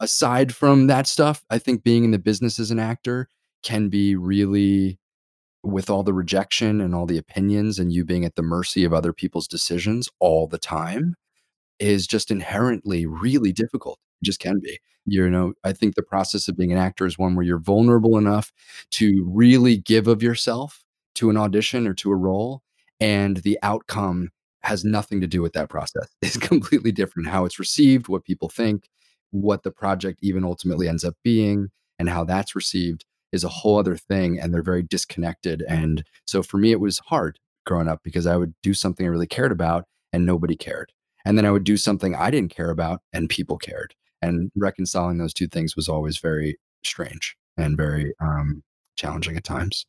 Aside 0.00 0.54
from 0.54 0.86
that 0.86 1.06
stuff, 1.06 1.42
I 1.50 1.58
think 1.58 1.82
being 1.82 2.04
in 2.04 2.10
the 2.10 2.18
business 2.18 2.58
as 2.58 2.70
an 2.70 2.78
actor 2.78 3.28
can 3.62 3.88
be 3.90 4.16
really 4.16 4.98
with 5.62 5.90
all 5.90 6.02
the 6.02 6.14
rejection 6.14 6.80
and 6.80 6.94
all 6.94 7.04
the 7.04 7.18
opinions 7.18 7.78
and 7.78 7.92
you 7.92 8.04
being 8.04 8.24
at 8.24 8.34
the 8.34 8.42
mercy 8.42 8.84
of 8.84 8.94
other 8.94 9.12
people's 9.12 9.46
decisions 9.46 10.08
all 10.18 10.46
the 10.46 10.58
time 10.58 11.14
is 11.80 12.06
just 12.06 12.30
inherently 12.30 13.06
really 13.06 13.52
difficult. 13.52 13.98
It 14.22 14.26
just 14.26 14.40
can 14.40 14.60
be. 14.60 14.78
You 15.06 15.28
know, 15.28 15.54
I 15.64 15.72
think 15.72 15.94
the 15.94 16.02
process 16.02 16.46
of 16.46 16.56
being 16.56 16.72
an 16.72 16.78
actor 16.78 17.06
is 17.06 17.18
one 17.18 17.34
where 17.34 17.44
you're 17.44 17.58
vulnerable 17.58 18.18
enough 18.18 18.52
to 18.92 19.26
really 19.28 19.78
give 19.78 20.06
of 20.06 20.22
yourself 20.22 20.84
to 21.16 21.30
an 21.30 21.36
audition 21.36 21.86
or 21.86 21.94
to 21.94 22.10
a 22.10 22.16
role, 22.16 22.62
and 23.00 23.38
the 23.38 23.58
outcome 23.62 24.30
has 24.62 24.84
nothing 24.84 25.20
to 25.22 25.26
do 25.26 25.40
with 25.42 25.54
that 25.54 25.70
process. 25.70 26.08
It's 26.22 26.36
completely 26.36 26.92
different 26.92 27.28
how 27.28 27.44
it's 27.46 27.58
received, 27.58 28.08
what 28.08 28.24
people 28.24 28.48
think, 28.48 28.88
what 29.30 29.62
the 29.62 29.70
project 29.70 30.18
even 30.22 30.44
ultimately 30.44 30.86
ends 30.86 31.02
up 31.04 31.14
being, 31.24 31.70
and 31.98 32.08
how 32.08 32.24
that's 32.24 32.54
received 32.54 33.04
is 33.32 33.42
a 33.42 33.48
whole 33.48 33.78
other 33.78 33.96
thing. 33.96 34.38
And 34.38 34.52
they're 34.52 34.62
very 34.62 34.82
disconnected. 34.82 35.62
And 35.68 36.04
so 36.26 36.42
for 36.42 36.58
me, 36.58 36.72
it 36.72 36.80
was 36.80 36.98
hard 36.98 37.38
growing 37.64 37.88
up 37.88 38.00
because 38.02 38.26
I 38.26 38.36
would 38.36 38.54
do 38.62 38.74
something 38.74 39.06
I 39.06 39.08
really 39.08 39.26
cared 39.26 39.52
about 39.52 39.86
and 40.12 40.26
nobody 40.26 40.56
cared 40.56 40.92
and 41.24 41.36
then 41.36 41.44
I 41.44 41.50
would 41.50 41.64
do 41.64 41.76
something 41.76 42.14
I 42.14 42.30
didn't 42.30 42.54
care 42.54 42.70
about 42.70 43.00
and 43.12 43.28
people 43.28 43.58
cared. 43.58 43.94
And 44.22 44.50
reconciling 44.56 45.18
those 45.18 45.34
two 45.34 45.46
things 45.48 45.76
was 45.76 45.88
always 45.88 46.18
very 46.18 46.58
strange 46.84 47.36
and 47.56 47.76
very 47.76 48.12
um, 48.20 48.62
challenging 48.96 49.36
at 49.36 49.44
times. 49.44 49.86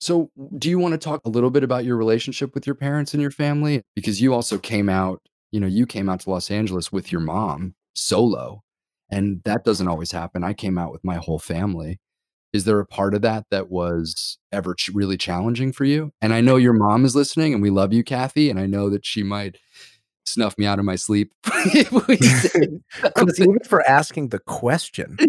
So, 0.00 0.30
do 0.56 0.70
you 0.70 0.78
want 0.78 0.92
to 0.92 0.98
talk 0.98 1.20
a 1.24 1.28
little 1.28 1.50
bit 1.50 1.62
about 1.62 1.84
your 1.84 1.96
relationship 1.96 2.54
with 2.54 2.66
your 2.66 2.74
parents 2.74 3.12
and 3.12 3.20
your 3.20 3.30
family? 3.30 3.82
Because 3.94 4.20
you 4.22 4.32
also 4.32 4.58
came 4.58 4.88
out, 4.88 5.20
you 5.50 5.60
know, 5.60 5.66
you 5.66 5.86
came 5.86 6.08
out 6.08 6.20
to 6.20 6.30
Los 6.30 6.50
Angeles 6.50 6.90
with 6.90 7.12
your 7.12 7.20
mom 7.20 7.74
solo. 7.94 8.62
and 9.10 9.42
that 9.44 9.64
doesn't 9.64 9.88
always 9.88 10.12
happen. 10.12 10.44
I 10.44 10.52
came 10.54 10.78
out 10.78 10.92
with 10.92 11.04
my 11.04 11.16
whole 11.16 11.38
family. 11.40 11.98
Is 12.52 12.64
there 12.64 12.80
a 12.80 12.86
part 12.86 13.14
of 13.14 13.22
that 13.22 13.46
that 13.50 13.70
was 13.70 14.38
ever 14.52 14.74
ch 14.74 14.90
really 14.94 15.16
challenging 15.16 15.72
for 15.72 15.84
you? 15.84 16.12
And 16.20 16.32
I 16.32 16.40
know 16.40 16.56
your 16.56 16.72
mom 16.72 17.04
is 17.04 17.14
listening, 17.16 17.52
and 17.54 17.62
we 17.62 17.70
love 17.70 17.92
you, 17.92 18.02
Kathy, 18.04 18.50
and 18.50 18.58
I 18.58 18.66
know 18.66 18.90
that 18.90 19.04
she 19.06 19.22
might 19.22 19.58
snuff 20.26 20.56
me 20.58 20.66
out 20.66 20.78
of 20.78 20.84
my 20.84 20.96
sleep 20.96 21.32
if 21.46 21.90
we 21.92 22.16
say 22.16 22.68
something. 23.16 23.50
even 23.50 23.60
for 23.60 23.88
asking 23.88 24.28
the 24.28 24.38
question. 24.38 25.16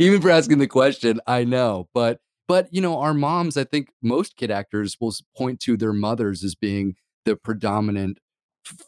Even 0.00 0.20
for 0.20 0.30
asking 0.30 0.58
the 0.58 0.66
question, 0.66 1.20
I 1.26 1.44
know, 1.44 1.88
but 1.94 2.20
but, 2.48 2.68
you 2.70 2.80
know, 2.80 2.98
our 2.98 3.14
moms, 3.14 3.56
I 3.56 3.64
think 3.64 3.88
most 4.02 4.36
kid 4.36 4.50
actors 4.50 4.96
will 5.00 5.14
point 5.36 5.60
to 5.60 5.76
their 5.76 5.92
mothers 5.92 6.44
as 6.44 6.54
being 6.54 6.96
the 7.24 7.36
predominant 7.36 8.18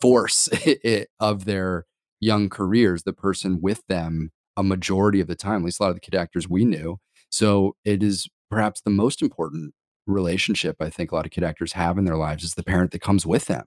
force 0.01 0.49
of 1.21 1.45
their 1.45 1.87
young 2.21 2.49
careers, 2.49 3.05
the 3.05 3.13
person 3.13 3.61
with 3.63 3.83
them 3.87 4.33
a 4.57 4.63
majority 4.63 5.21
of 5.21 5.29
the 5.29 5.35
time, 5.35 5.63
at 5.63 5.65
least 5.65 5.81
a 5.81 5.85
lot 5.85 5.89
of 5.89 5.97
the 5.97 6.01
kid 6.01 6.15
actors 6.15 6.49
we 6.49 6.65
knew. 6.65 6.99
So, 7.31 7.75
it 7.85 8.03
is 8.03 8.29
perhaps 8.51 8.83
the 8.83 8.91
most 8.91 9.23
important 9.23 9.75
relationship 10.07 10.77
I 10.81 10.91
think 10.91 11.11
a 11.11 11.15
lot 11.15 11.25
of 11.25 11.33
kid 11.33 11.43
actors 11.45 11.73
have 11.73 11.97
in 11.97 12.05
their 12.05 12.19
lives 12.19 12.45
is 12.45 12.55
the 12.55 12.63
parent 12.63 12.91
that 12.91 13.01
comes 13.01 13.25
with 13.25 13.47
them 13.47 13.65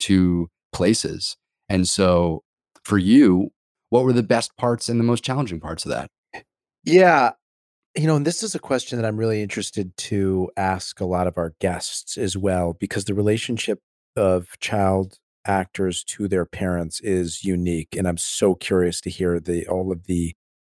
to 0.00 0.50
places. 0.72 1.36
And 1.68 1.88
so, 1.88 2.42
for 2.84 2.98
you, 2.98 3.50
what 3.90 4.04
were 4.04 4.12
the 4.12 4.22
best 4.22 4.56
parts 4.56 4.88
and 4.88 4.98
the 4.98 5.04
most 5.04 5.24
challenging 5.24 5.60
parts 5.60 5.84
of 5.84 5.90
that? 5.90 6.10
Yeah. 6.84 7.32
You 7.96 8.06
know, 8.06 8.16
and 8.16 8.26
this 8.26 8.42
is 8.42 8.54
a 8.54 8.60
question 8.60 8.98
that 8.98 9.06
I'm 9.06 9.16
really 9.16 9.42
interested 9.42 9.96
to 9.96 10.50
ask 10.56 11.00
a 11.00 11.04
lot 11.04 11.26
of 11.26 11.36
our 11.36 11.54
guests 11.60 12.16
as 12.16 12.36
well, 12.36 12.74
because 12.78 13.06
the 13.06 13.14
relationship 13.14 13.80
of 14.16 14.46
child 14.60 15.18
actors 15.46 16.04
to 16.04 16.28
their 16.28 16.44
parents 16.44 17.00
is 17.00 17.44
unique, 17.44 17.96
and 17.96 18.06
I'm 18.06 18.18
so 18.18 18.54
curious 18.54 19.00
to 19.02 19.10
hear 19.10 19.40
the 19.40 19.66
all 19.66 19.90
of 19.90 20.04
the 20.04 20.34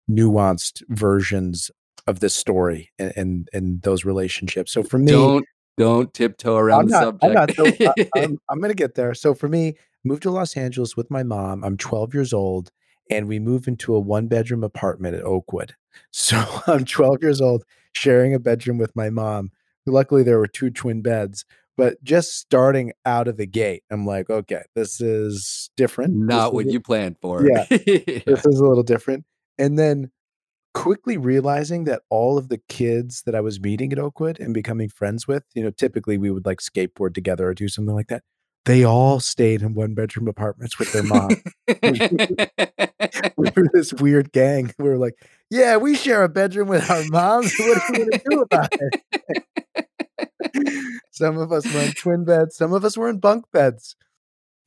nuanced 0.09 0.81
versions 0.89 1.69
of 2.07 2.19
this 2.21 2.35
story 2.35 2.91
and 2.97 3.13
and 3.15 3.49
and 3.53 3.81
those 3.83 4.05
relationships. 4.05 4.71
So 4.71 4.81
for 4.81 4.97
me 4.97 5.11
Don't 5.11 5.45
don't 5.77 6.13
tiptoe 6.13 6.57
I'm 6.57 6.63
around 6.63 6.89
the 6.89 6.99
not 6.99 7.15
I'm 7.21 7.33
not 7.33 7.55
so 7.55 7.65
I 7.65 7.71
subject. 7.71 8.09
I'm 8.15 8.37
I'm 8.49 8.61
gonna 8.61 8.73
get 8.73 8.95
there. 8.95 9.13
So 9.13 9.33
for 9.33 9.47
me, 9.47 9.75
moved 10.03 10.23
to 10.23 10.31
Los 10.31 10.55
Angeles 10.57 10.95
with 10.97 11.09
my 11.11 11.23
mom, 11.23 11.63
I'm 11.63 11.77
12 11.77 12.13
years 12.13 12.33
old, 12.33 12.71
and 13.09 13.27
we 13.27 13.39
move 13.39 13.67
into 13.67 13.95
a 13.95 13.99
one-bedroom 13.99 14.63
apartment 14.63 15.15
at 15.15 15.23
Oakwood. 15.23 15.75
So 16.11 16.41
I'm 16.67 16.85
12 16.85 17.17
years 17.21 17.41
old 17.41 17.65
sharing 17.91 18.33
a 18.33 18.39
bedroom 18.39 18.77
with 18.77 18.95
my 18.95 19.09
mom. 19.09 19.51
Luckily, 19.85 20.23
there 20.23 20.39
were 20.39 20.47
2 20.47 20.69
twin 20.69 21.01
beds, 21.01 21.43
but 21.75 22.01
just 22.01 22.37
starting 22.37 22.93
out 23.05 23.27
of 23.27 23.35
the 23.35 23.45
gate, 23.45 23.83
I'm 23.91 24.05
like, 24.05 24.29
"Okay, 24.29 24.61
this 24.73 25.01
is 25.01 25.69
different. 25.75 26.13
Not 26.15 26.47
is 26.47 26.53
what 26.53 26.65
you 26.67 26.79
planned 26.79 27.17
for. 27.21 27.45
Yeah. 27.45 27.65
Yeah. 27.85 28.19
This 28.25 28.45
is 28.45 28.59
a 28.59 28.65
little 28.65 28.83
different. 28.83 29.25
And 29.57 29.77
then 29.77 30.11
quickly 30.81 31.15
realizing 31.15 31.83
that 31.83 32.01
all 32.09 32.39
of 32.39 32.49
the 32.49 32.57
kids 32.57 33.21
that 33.27 33.35
I 33.35 33.41
was 33.41 33.59
meeting 33.59 33.93
at 33.93 33.99
Oakwood 33.99 34.39
and 34.39 34.51
becoming 34.51 34.89
friends 34.89 35.27
with, 35.27 35.43
you 35.53 35.63
know, 35.63 35.69
typically 35.69 36.17
we 36.17 36.31
would 36.31 36.43
like 36.43 36.57
skateboard 36.57 37.13
together 37.13 37.47
or 37.47 37.53
do 37.53 37.67
something 37.67 37.93
like 37.93 38.07
that. 38.07 38.23
They 38.65 38.83
all 38.83 39.19
stayed 39.19 39.61
in 39.61 39.75
one-bedroom 39.75 40.27
apartments 40.27 40.79
with 40.79 40.91
their 40.91 41.03
mom. 41.03 41.29
We 41.83 41.99
we 43.37 43.49
were 43.55 43.69
this 43.73 43.93
weird 43.93 44.31
gang. 44.31 44.73
We 44.77 44.89
were 44.89 44.97
like, 44.97 45.13
"Yeah, 45.49 45.77
we 45.77 45.95
share 45.95 46.23
a 46.23 46.29
bedroom 46.29 46.67
with 46.67 46.89
our 46.91 47.03
moms. 47.09 47.53
What 47.57 47.77
are 47.77 47.91
we 47.91 47.97
gonna 47.99 48.21
do 48.29 48.41
about 48.41 48.69
it?" 48.73 49.87
Some 51.11 51.37
of 51.37 51.51
us 51.51 51.71
were 51.73 51.79
in 51.81 51.91
twin 51.93 52.25
beds, 52.25 52.55
some 52.55 52.73
of 52.73 52.83
us 52.83 52.97
were 52.97 53.09
in 53.09 53.19
bunk 53.19 53.45
beds. 53.53 53.95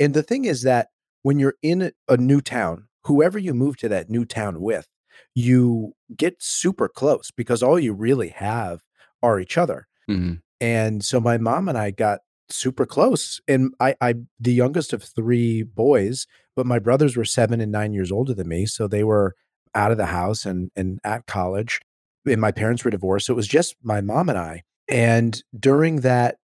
And 0.01 0.15
the 0.15 0.23
thing 0.23 0.45
is 0.45 0.63
that 0.63 0.89
when 1.23 1.39
you're 1.39 1.57
in 1.63 1.93
a 2.09 2.17
new 2.17 2.41
town, 2.41 2.89
whoever 3.05 3.39
you 3.39 3.55
move 3.55 3.77
to 3.79 3.89
that 3.89 4.09
new 4.09 4.25
town 4.25 4.61
with, 4.61 4.89
you 5.35 5.95
get 6.17 6.37
super 6.41 6.89
close 6.89 7.31
because 7.31 7.63
all 7.63 7.79
you 7.79 7.93
really 7.93 8.29
have 8.31 8.81
are 9.23 9.41
each 9.41 9.57
other. 9.59 9.87
Mhm. 10.11 10.41
And 10.61 11.05
so 11.05 11.21
my 11.21 11.39
mom 11.39 11.69
and 11.69 11.79
I 11.79 11.91
got 11.91 12.21
super 12.51 12.87
close, 12.87 13.41
and 13.49 13.73
I 13.81 13.95
I'm 14.01 14.29
the 14.39 14.53
youngest 14.53 14.93
of 14.93 15.03
3 15.03 15.63
boys, 15.63 16.27
but 16.57 16.67
my 16.67 16.79
brothers 16.79 17.17
were 17.17 17.25
7 17.25 17.61
and 17.61 17.73
9 17.73 17.93
years 17.93 18.13
older 18.13 18.35
than 18.35 18.49
me, 18.49 18.67
so 18.67 18.87
they 18.87 19.05
were 19.05 19.35
out 19.75 19.91
of 19.93 19.99
the 19.99 20.07
house 20.07 20.45
and 20.47 20.71
and 20.77 21.01
at 21.05 21.27
college, 21.27 21.81
and 22.27 22.41
my 22.41 22.53
parents 22.53 22.85
were 22.85 22.91
divorced, 22.91 23.27
so 23.27 23.33
it 23.35 23.37
was 23.37 23.49
just 23.49 23.77
my 23.83 24.01
mom 24.01 24.29
and 24.29 24.39
I. 24.39 24.63
And 24.89 25.43
during 25.59 26.01
that 26.03 26.37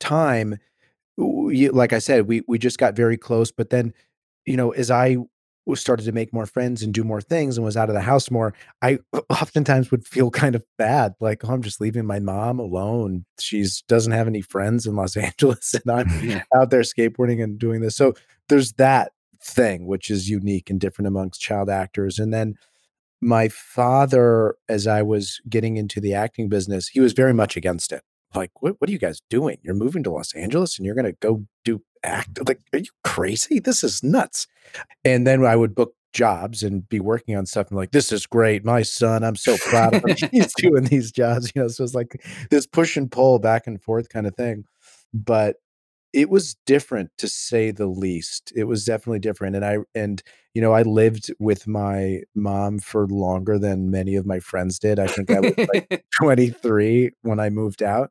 time, 0.00 0.58
like 1.18 1.92
I 1.92 1.98
said, 1.98 2.26
we 2.28 2.42
we 2.48 2.58
just 2.58 2.78
got 2.78 2.96
very 2.96 3.16
close, 3.16 3.52
but 3.52 3.70
then, 3.70 3.92
you 4.46 4.56
know, 4.56 4.70
as 4.72 4.90
I 4.90 5.16
started 5.74 6.04
to 6.04 6.12
make 6.12 6.32
more 6.32 6.46
friends 6.46 6.82
and 6.82 6.92
do 6.92 7.04
more 7.04 7.20
things 7.20 7.56
and 7.56 7.64
was 7.64 7.76
out 7.76 7.88
of 7.88 7.94
the 7.94 8.00
house 8.02 8.30
more, 8.30 8.52
I 8.82 8.98
oftentimes 9.30 9.90
would 9.90 10.06
feel 10.06 10.30
kind 10.30 10.54
of 10.54 10.64
bad, 10.78 11.14
like, 11.20 11.44
"Oh, 11.44 11.52
I'm 11.52 11.62
just 11.62 11.80
leaving 11.80 12.06
my 12.06 12.18
mom 12.20 12.58
alone. 12.58 13.24
She's 13.40 13.82
doesn't 13.88 14.12
have 14.12 14.26
any 14.26 14.42
friends 14.42 14.86
in 14.86 14.96
Los 14.96 15.16
Angeles, 15.28 15.74
and 15.74 15.90
I'm 15.90 16.28
Yeah. 16.28 16.42
out 16.56 16.70
there 16.70 16.82
skateboarding 16.82 17.42
and 17.42 17.58
doing 17.58 17.80
this." 17.80 17.96
So, 17.96 18.14
there's 18.48 18.72
that 18.74 19.12
thing, 19.42 19.86
which 19.86 20.10
is 20.10 20.28
unique 20.28 20.70
and 20.70 20.80
different 20.80 21.08
amongst 21.08 21.40
child 21.40 21.68
actors. 21.70 22.18
And 22.18 22.32
then 22.32 22.54
my 23.20 23.48
father, 23.48 24.56
as 24.68 24.86
I 24.86 25.02
was 25.02 25.40
getting 25.48 25.76
into 25.76 26.00
the 26.00 26.14
acting 26.14 26.48
business, 26.48 26.88
he 26.88 27.00
was 27.00 27.12
very 27.12 27.32
much 27.34 27.56
against 27.56 27.92
it. 27.92 28.02
Like, 28.34 28.50
"What 28.62 28.76
what 28.80 28.88
are 28.90 28.92
you 28.92 28.98
guys 28.98 29.20
doing? 29.30 29.58
You're 29.62 29.74
moving 29.74 30.02
to 30.04 30.10
Los 30.10 30.34
Angeles, 30.34 30.78
and 30.78 30.86
you're 30.86 30.94
gonna 30.94 31.12
go 31.20 31.44
do 31.64 31.82
act 32.04 32.38
like, 32.48 32.60
are 32.72 32.78
you 32.80 32.90
crazy? 33.04 33.58
This 33.60 33.84
is 33.84 34.02
nuts." 34.02 34.46
And 35.04 35.26
then 35.26 35.44
I 35.44 35.56
would 35.56 35.74
book 35.74 35.94
jobs 36.12 36.62
and 36.62 36.88
be 36.88 37.00
working 37.00 37.36
on 37.36 37.46
stuff 37.46 37.68
and 37.70 37.76
like, 37.78 37.92
"This 37.92 38.12
is 38.12 38.26
great. 38.26 38.64
My 38.64 38.82
son, 38.82 39.24
I'm 39.24 39.36
so 39.36 39.58
proud 39.58 39.94
of 39.94 40.04
him. 40.04 40.16
He's 40.32 40.52
doing 40.58 40.84
these 40.84 41.12
jobs," 41.12 41.52
you 41.54 41.62
know? 41.62 41.68
So 41.68 41.84
it's 41.84 41.94
like 41.94 42.22
this 42.50 42.66
push 42.66 42.96
and 42.96 43.10
pull 43.10 43.38
back 43.38 43.66
and 43.66 43.82
forth 43.82 44.08
kinda 44.10 44.30
thing. 44.32 44.64
But 45.14 45.56
it 46.12 46.28
was 46.30 46.56
different 46.66 47.10
to 47.18 47.28
say 47.28 47.70
the 47.70 47.86
least. 47.86 48.52
It 48.56 48.64
was 48.64 48.84
definitely 48.84 49.20
different, 49.20 49.56
and 49.56 49.64
I 49.64 49.78
and, 49.94 50.22
you 50.54 50.60
know, 50.62 50.72
I 50.72 50.82
lived 50.82 51.32
with 51.38 51.66
my 51.66 52.20
mom 52.34 52.78
for 52.80 53.06
longer 53.08 53.58
than 53.58 53.90
many 53.90 54.16
of 54.16 54.26
my 54.26 54.40
friends 54.40 54.78
did. 54.78 54.98
I 54.98 55.08
think 55.08 55.32
I 55.32 55.40
was, 55.40 55.54
like, 55.72 55.86
23 56.20 57.10
when 57.22 57.40
I 57.40 57.50
moved 57.50 57.82
out. 57.82 58.10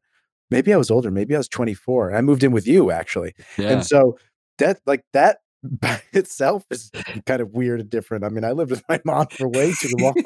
Maybe 0.51 0.73
I 0.73 0.77
was 0.77 0.91
older, 0.91 1.09
maybe 1.11 1.33
I 1.35 1.39
was 1.39 1.47
24. 1.47 2.13
I 2.13 2.21
moved 2.21 2.43
in 2.43 2.51
with 2.51 2.67
you, 2.67 2.91
actually. 2.91 3.33
Yeah. 3.57 3.69
And 3.69 3.85
so 3.85 4.17
that 4.59 4.79
like, 4.85 5.03
that 5.13 5.39
by 5.63 6.01
itself 6.13 6.65
is 6.69 6.91
kind 7.25 7.41
of 7.41 7.51
weird 7.51 7.79
and 7.79 7.89
different. 7.89 8.23
I 8.23 8.29
mean, 8.29 8.43
I 8.43 8.51
lived 8.51 8.71
with 8.71 8.83
my 8.89 8.99
mom 9.05 9.27
for 9.27 9.47
way 9.47 9.73
too 9.79 9.91
long. 9.97 10.15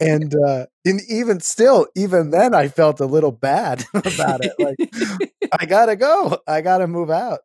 And, 0.00 0.34
uh, 0.34 0.66
and 0.84 1.00
even 1.08 1.40
still, 1.40 1.86
even 1.94 2.30
then, 2.30 2.54
I 2.54 2.68
felt 2.68 3.00
a 3.00 3.06
little 3.06 3.30
bad 3.30 3.84
about 3.94 4.44
it. 4.44 4.52
Like, 4.58 4.76
"I 5.58 5.66
gotta 5.66 5.96
go. 5.96 6.38
I 6.46 6.60
gotta 6.60 6.86
move 6.86 7.10
out. 7.10 7.40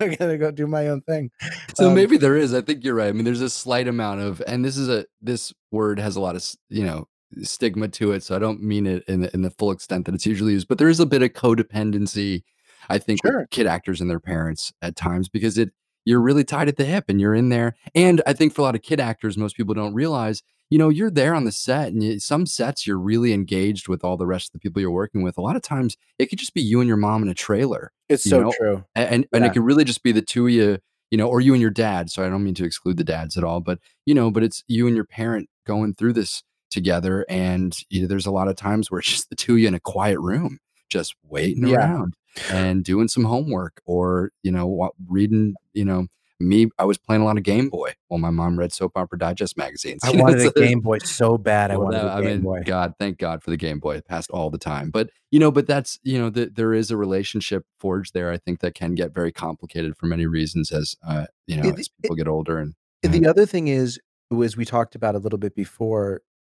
I 0.00 0.14
gotta 0.14 0.38
go 0.38 0.50
do 0.50 0.66
my 0.66 0.88
own 0.88 1.00
thing." 1.02 1.30
So 1.74 1.88
Um 1.88 1.94
maybe 1.94 2.16
there 2.16 2.36
is, 2.36 2.54
I 2.54 2.60
think 2.60 2.84
you're 2.84 2.94
right. 2.94 3.08
I 3.08 3.12
mean, 3.12 3.24
there's 3.24 3.40
a 3.40 3.50
slight 3.50 3.88
amount 3.88 4.20
of 4.20 4.42
and 4.46 4.64
this 4.64 4.76
is 4.76 4.88
a 4.88 5.06
this 5.20 5.52
word 5.72 5.98
has 5.98 6.16
a 6.16 6.20
lot 6.20 6.36
of 6.36 6.44
you 6.68 6.84
know, 6.84 7.08
stigma 7.42 7.88
to 7.88 8.12
it, 8.12 8.22
so 8.22 8.36
I 8.36 8.38
don't 8.38 8.62
mean 8.62 8.86
it 8.86 9.04
in 9.08 9.20
the 9.20 9.32
in 9.34 9.42
the 9.42 9.50
full 9.50 9.70
extent 9.70 10.06
that 10.06 10.14
it's 10.14 10.26
usually 10.26 10.52
used, 10.52 10.68
but 10.68 10.78
there 10.78 10.88
is 10.88 11.00
a 11.00 11.06
bit 11.06 11.22
of 11.22 11.30
codependency, 11.32 12.42
I 12.88 12.98
think, 12.98 13.22
Sure. 13.22 13.48
kid 13.50 13.66
actors 13.66 14.00
and 14.00 14.10
their 14.10 14.20
parents 14.20 14.72
at 14.82 14.96
times 14.96 15.28
because 15.28 15.58
it 15.58 15.72
you're 16.04 16.20
really 16.20 16.44
tied 16.44 16.68
at 16.68 16.76
the 16.76 16.84
hip 16.86 17.04
and 17.08 17.20
you're 17.20 17.34
in 17.34 17.50
there. 17.50 17.74
And 17.94 18.22
I 18.26 18.32
think 18.32 18.54
for 18.54 18.62
a 18.62 18.64
lot 18.64 18.74
of 18.74 18.82
kid 18.82 18.98
actors, 19.00 19.36
most 19.36 19.56
people 19.56 19.74
don't 19.74 19.92
realize, 19.94 20.42
you 20.70 20.78
know, 20.78 20.88
you're 20.88 21.10
there 21.10 21.34
on 21.34 21.44
the 21.44 21.52
set 21.52 21.92
and 21.92 22.00
y 22.02 22.16
some 22.18 22.46
sets 22.46 22.86
you're 22.86 22.98
really 22.98 23.32
engaged 23.34 23.88
with 23.88 24.04
all 24.04 24.16
the 24.16 24.26
rest 24.26 24.48
of 24.48 24.52
the 24.54 24.58
people 24.60 24.80
you're 24.82 24.90
working 24.90 25.22
with. 25.22 25.36
A 25.38 25.42
lot 25.42 25.56
of 25.56 25.62
times, 25.62 25.96
it 26.18 26.26
could 26.26 26.38
just 26.38 26.54
be 26.54 26.62
you 26.62 26.80
and 26.80 26.88
your 26.88 26.96
mom 26.96 27.22
in 27.22 27.28
a 27.28 27.34
trailer, 27.34 27.92
It's 28.08 28.24
so 28.24 28.44
know? 28.44 28.54
true. 28.58 28.84
And 28.94 29.26
and 29.34 29.44
Yeah. 29.44 29.46
it 29.46 29.50
could 29.50 29.64
really 29.64 29.84
just 29.84 30.02
be 30.02 30.12
the 30.12 30.22
2 30.22 30.46
of 30.46 30.52
you, 30.52 30.78
you 31.10 31.18
know, 31.18 31.28
or 31.28 31.40
you 31.40 31.52
and 31.54 31.60
your 31.60 31.70
dad, 31.70 32.10
so 32.10 32.24
I 32.24 32.28
don't 32.30 32.44
mean 32.44 32.54
to 32.54 32.64
exclude 32.64 32.96
the 32.96 33.04
dads 33.04 33.36
at 33.36 33.44
all, 33.44 33.60
but, 33.60 33.78
you 34.06 34.14
know, 34.14 34.30
but 34.30 34.42
it's 34.42 34.64
you 34.68 34.86
and 34.86 34.96
your 34.96 35.04
parent 35.06 35.48
going 35.66 35.94
through 35.94 36.14
this 36.14 36.42
together, 36.70 37.24
and, 37.28 37.76
you 37.90 38.02
know, 38.02 38.08
there's 38.08 38.26
a 38.26 38.30
lot 38.30 38.48
of 38.48 38.56
times 38.56 38.90
where 38.90 39.00
it's 39.00 39.10
just 39.12 39.30
the 39.30 39.36
2 39.36 39.54
of 39.54 39.58
you 39.60 39.68
in 39.68 39.74
a 39.74 39.80
quiet 39.80 40.18
room, 40.20 40.58
just 40.90 41.14
waiting 41.24 41.64
Yeah. 41.64 41.88
around 41.94 42.14
and 42.48 42.84
doing 42.84 43.08
some 43.08 43.24
homework 43.24 43.80
or, 43.86 44.30
you 44.42 44.52
know, 44.52 44.90
reading, 45.08 45.56
you 45.74 45.84
know 45.84 46.06
me, 46.40 46.68
I 46.78 46.84
was 46.84 46.98
playing 46.98 47.22
a 47.22 47.24
lot 47.24 47.36
of 47.36 47.42
Game 47.42 47.68
Boy 47.68 47.94
while 48.08 48.20
my 48.20 48.30
mom 48.30 48.58
read 48.60 48.72
Soap 48.72 48.92
Opera 48.96 49.18
Digest 49.18 49.56
magazines, 49.56 50.02
I 50.02 50.10
wanted 50.12 50.40
so 50.40 50.50
a 50.50 50.50
Game 50.50 50.80
Boy 50.80 50.98
so 51.04 51.36
bad, 51.38 51.70
I 51.70 51.76
Well, 51.76 51.86
wanted 51.86 52.04
no, 52.04 52.06
a 52.06 52.10
I 52.10 52.22
Game 52.22 52.38
mean, 52.38 52.40
Boy. 52.40 52.60
God, 52.64 52.94
thank 52.98 53.18
God 53.18 53.42
for 53.42 53.50
the 53.50 53.56
Game 53.56 53.78
Boy, 53.80 53.96
it 53.96 54.06
passed 54.06 54.30
all 54.30 54.50
the 54.50 54.58
time. 54.58 54.90
But, 54.90 55.10
you 55.30 55.38
know, 55.38 55.50
but 55.50 55.66
that's 55.66 55.98
you 56.02 56.18
know, 56.18 56.30
th 56.30 56.50
there 56.54 56.72
is 56.74 56.90
a 56.90 56.96
relationship 56.96 57.64
forged 57.78 58.14
there, 58.14 58.30
I 58.32 58.38
think, 58.38 58.60
that 58.60 58.74
can 58.74 58.94
get 58.94 59.14
very 59.14 59.32
complicated 59.32 59.96
for 59.96 60.06
many 60.06 60.26
reasons 60.26 60.72
as, 60.72 60.96
uh, 61.06 61.26
you 61.46 61.56
know, 61.56 61.70
It 61.70 61.76
the 61.76 61.82
as 61.82 61.88
it 62.04 62.12
people 62.12 62.16
get 62.16 62.28
older 62.28 62.58
and 62.58 62.74
the 63.02 63.26
other 63.26 63.46
thing 63.46 63.68
is, 63.68 64.00
was 64.30 64.56
we 64.56 64.64
talked 64.64 64.94
about 64.94 65.14
a 65.14 65.18
little 65.18 65.38
bit 65.38 65.54
before, 65.54 66.22
i 66.22 66.37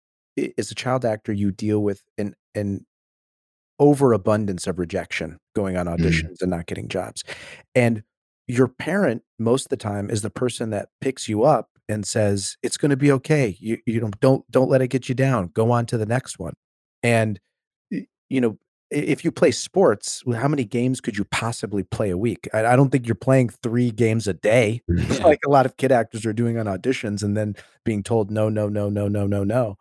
as 0.58 0.72
a 0.72 0.76
child 0.76 1.06
actor, 1.06 1.34
you 1.34 1.52
deal 1.52 1.82
with 1.84 2.04
an 2.18 2.36
an 2.56 2.86
overabundance 3.80 4.68
of 4.68 4.80
rejection 4.80 5.40
going 5.56 5.78
on 5.78 5.88
Mm. 5.98 5.98
auditions 5.98 6.42
and 6.42 6.52
not 6.52 6.68
getting 6.68 6.88
jobs. 6.90 7.24
And 7.76 8.04
your 8.48 8.68
parent, 8.68 9.24
most 9.40 9.66
of 9.66 9.70
the 9.70 9.78
time, 9.78 10.10
is 10.10 10.22
the 10.24 10.30
person 10.32 10.70
that 10.72 10.90
picks 11.02 11.30
you 11.30 11.44
up 11.44 11.70
and 11.90 12.06
says, 12.08 12.58
"It's 12.64 12.78
gonna 12.78 12.98
be 12.98 13.12
okay. 13.14 13.58
You 13.60 13.78
you 13.88 14.02
know, 14.02 14.12
don't 14.22 14.50
don't 14.52 14.70
let 14.70 14.82
it 14.82 14.90
get 14.90 15.10
you 15.10 15.16
down. 15.16 15.48
Go 15.50 15.72
on 15.72 15.86
to 15.88 15.98
the 15.98 16.06
next 16.06 16.40
one." 16.40 16.54
And, 17.04 17.40
you 18.30 18.42
know, 18.42 18.58
if 18.92 19.26
you 19.26 19.32
play 19.32 19.52
sports, 19.52 20.24
how 20.36 20.48
many 20.48 20.66
games 20.66 21.02
could 21.02 21.18
you 21.18 21.26
possibly 21.26 21.84
play 21.84 22.10
a 22.12 22.18
week? 22.18 22.48
I 22.54 22.66
I 22.68 22.76
don't 22.78 22.92
think 22.92 23.08
you're 23.08 23.16
playing 23.16 23.50
3 23.50 23.92
games 23.92 24.28
a 24.28 24.34
day, 24.34 24.82
Yeah. 24.88 24.96
like 25.34 25.40
a 25.46 25.50
lot 25.50 25.66
of 25.66 25.78
kid 25.78 25.92
actors 25.92 26.26
are 26.26 26.34
doing 26.34 26.58
on 26.60 26.66
auditions 26.68 27.24
and 27.24 27.36
then 27.38 27.56
being 27.86 28.04
told, 28.04 28.32
"No, 28.32 28.50
no, 28.50 28.70
no, 28.70 28.90
no, 28.90 29.08
no, 29.08 29.28
no, 29.28 29.44
no." 29.44 29.78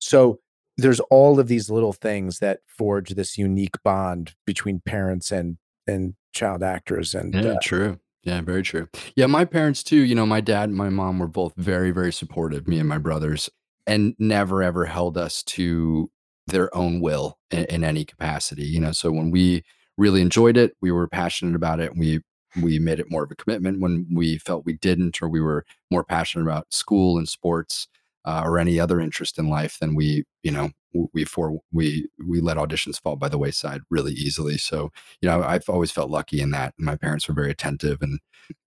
So, 0.00 0.40
there's 0.76 1.00
all 1.10 1.38
of 1.38 1.48
these 1.48 1.68
little 1.68 1.92
things 1.92 2.38
that 2.38 2.60
forge 2.66 3.10
this 3.10 3.36
unique 3.36 3.76
bond 3.84 4.34
between 4.46 4.80
parents 4.80 5.30
and 5.30 5.58
and 5.86 6.14
child 6.32 6.62
actors, 6.62 7.14
and, 7.14 7.34
uh 7.34 7.40
Yeah, 7.40 7.58
true. 7.58 8.00
Yeah, 8.22 8.40
very 8.42 8.62
true. 8.62 8.88
Yeah, 9.16 9.26
my 9.26 9.44
parents 9.44 9.82
too, 9.82 9.96
you 10.00 10.14
know, 10.14 10.26
my 10.26 10.40
dad 10.40 10.68
and 10.68 10.76
my 10.78 10.88
mom 10.90 11.18
were 11.18 11.26
both 11.28 11.54
very, 11.56 11.90
very 11.90 12.12
supportive, 12.12 12.68
me 12.68 12.78
and 12.78 12.88
my 12.88 12.98
brothers, 12.98 13.48
and 13.86 14.14
never 14.18 14.62
ever 14.62 14.86
held 14.86 15.16
us 15.18 15.42
to 15.44 16.10
their 16.46 16.74
own 16.76 17.00
will 17.00 17.38
in, 17.50 17.64
in 17.66 17.84
any 17.84 18.04
capacity. 18.04 18.64
You 18.66 18.80
know, 18.80 18.92
so 18.92 19.10
when 19.10 19.30
we 19.30 19.64
really 19.96 20.20
enjoyed 20.22 20.56
it, 20.56 20.76
we 20.80 20.92
were 20.92 21.08
passionate 21.08 21.54
about 21.56 21.80
it, 21.80 21.90
and 21.92 22.00
we 22.00 22.20
we 22.60 22.78
made 22.78 23.00
it 23.00 23.10
more 23.10 23.24
of 23.24 23.30
a 23.30 23.36
commitment. 23.36 23.80
When 23.80 24.06
we 24.14 24.38
felt 24.38 24.64
we 24.66 24.74
didn't, 24.74 25.22
or 25.22 25.28
we 25.28 25.40
were 25.40 25.64
more 25.90 26.04
passionate 26.04 26.44
about 26.44 26.72
school 26.72 27.18
and 27.18 27.28
sports 27.28 27.88
uh, 28.24 28.42
or 28.44 28.58
any 28.58 28.78
other 28.78 29.00
interest 29.00 29.38
in 29.38 29.48
life, 29.48 29.78
then 29.80 29.94
we, 29.94 30.24
you 30.42 30.50
know, 30.50 30.70
we 31.12 31.24
for 31.24 31.60
we 31.72 32.08
we 32.26 32.40
let 32.40 32.56
auditions 32.56 33.00
fall 33.00 33.16
by 33.16 33.28
the 33.28 33.38
wayside 33.38 33.82
really 33.90 34.12
easily. 34.12 34.58
So 34.58 34.90
you 35.20 35.28
know, 35.28 35.42
I've 35.42 35.68
always 35.68 35.90
felt 35.90 36.10
lucky 36.10 36.40
in 36.40 36.50
that. 36.50 36.74
My 36.78 36.96
parents 36.96 37.28
were 37.28 37.34
very 37.34 37.50
attentive 37.50 37.98
and, 38.02 38.20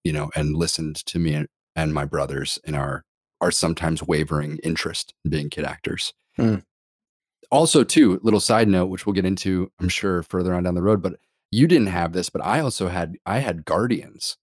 you 0.04 0.14
know, 0.14 0.32
and 0.36 0.56
listened 0.56 0.96
to 1.08 1.20
me 1.20 1.46
and, 1.76 1.94
my 1.94 2.06
brothers 2.06 2.60
in 2.64 2.76
our 2.76 3.04
our 3.42 3.52
sometimes 3.52 4.02
wavering 4.04 4.60
interest 4.64 5.14
in 5.26 5.32
being 5.32 5.50
kid 5.50 5.66
actors. 5.66 6.14
Mm. 6.40 6.64
Also, 7.52 7.84
too, 7.84 8.20
little 8.24 8.40
side 8.40 8.68
note, 8.68 8.88
which 8.88 9.06
we'll 9.06 9.14
get 9.14 9.26
into, 9.26 9.72
I'm 9.80 9.90
sure, 9.90 10.24
further 10.24 10.54
on 10.54 10.64
down 10.64 10.76
the 10.76 10.82
road, 10.82 11.04
but 11.04 11.18
you 11.52 11.68
didn't 11.68 11.88
have 11.88 12.14
this, 12.14 12.30
but 12.30 12.44
I 12.44 12.62
also 12.62 12.88
had 12.88 13.18
I 13.26 13.40
had 13.40 13.66
guardians 13.66 14.38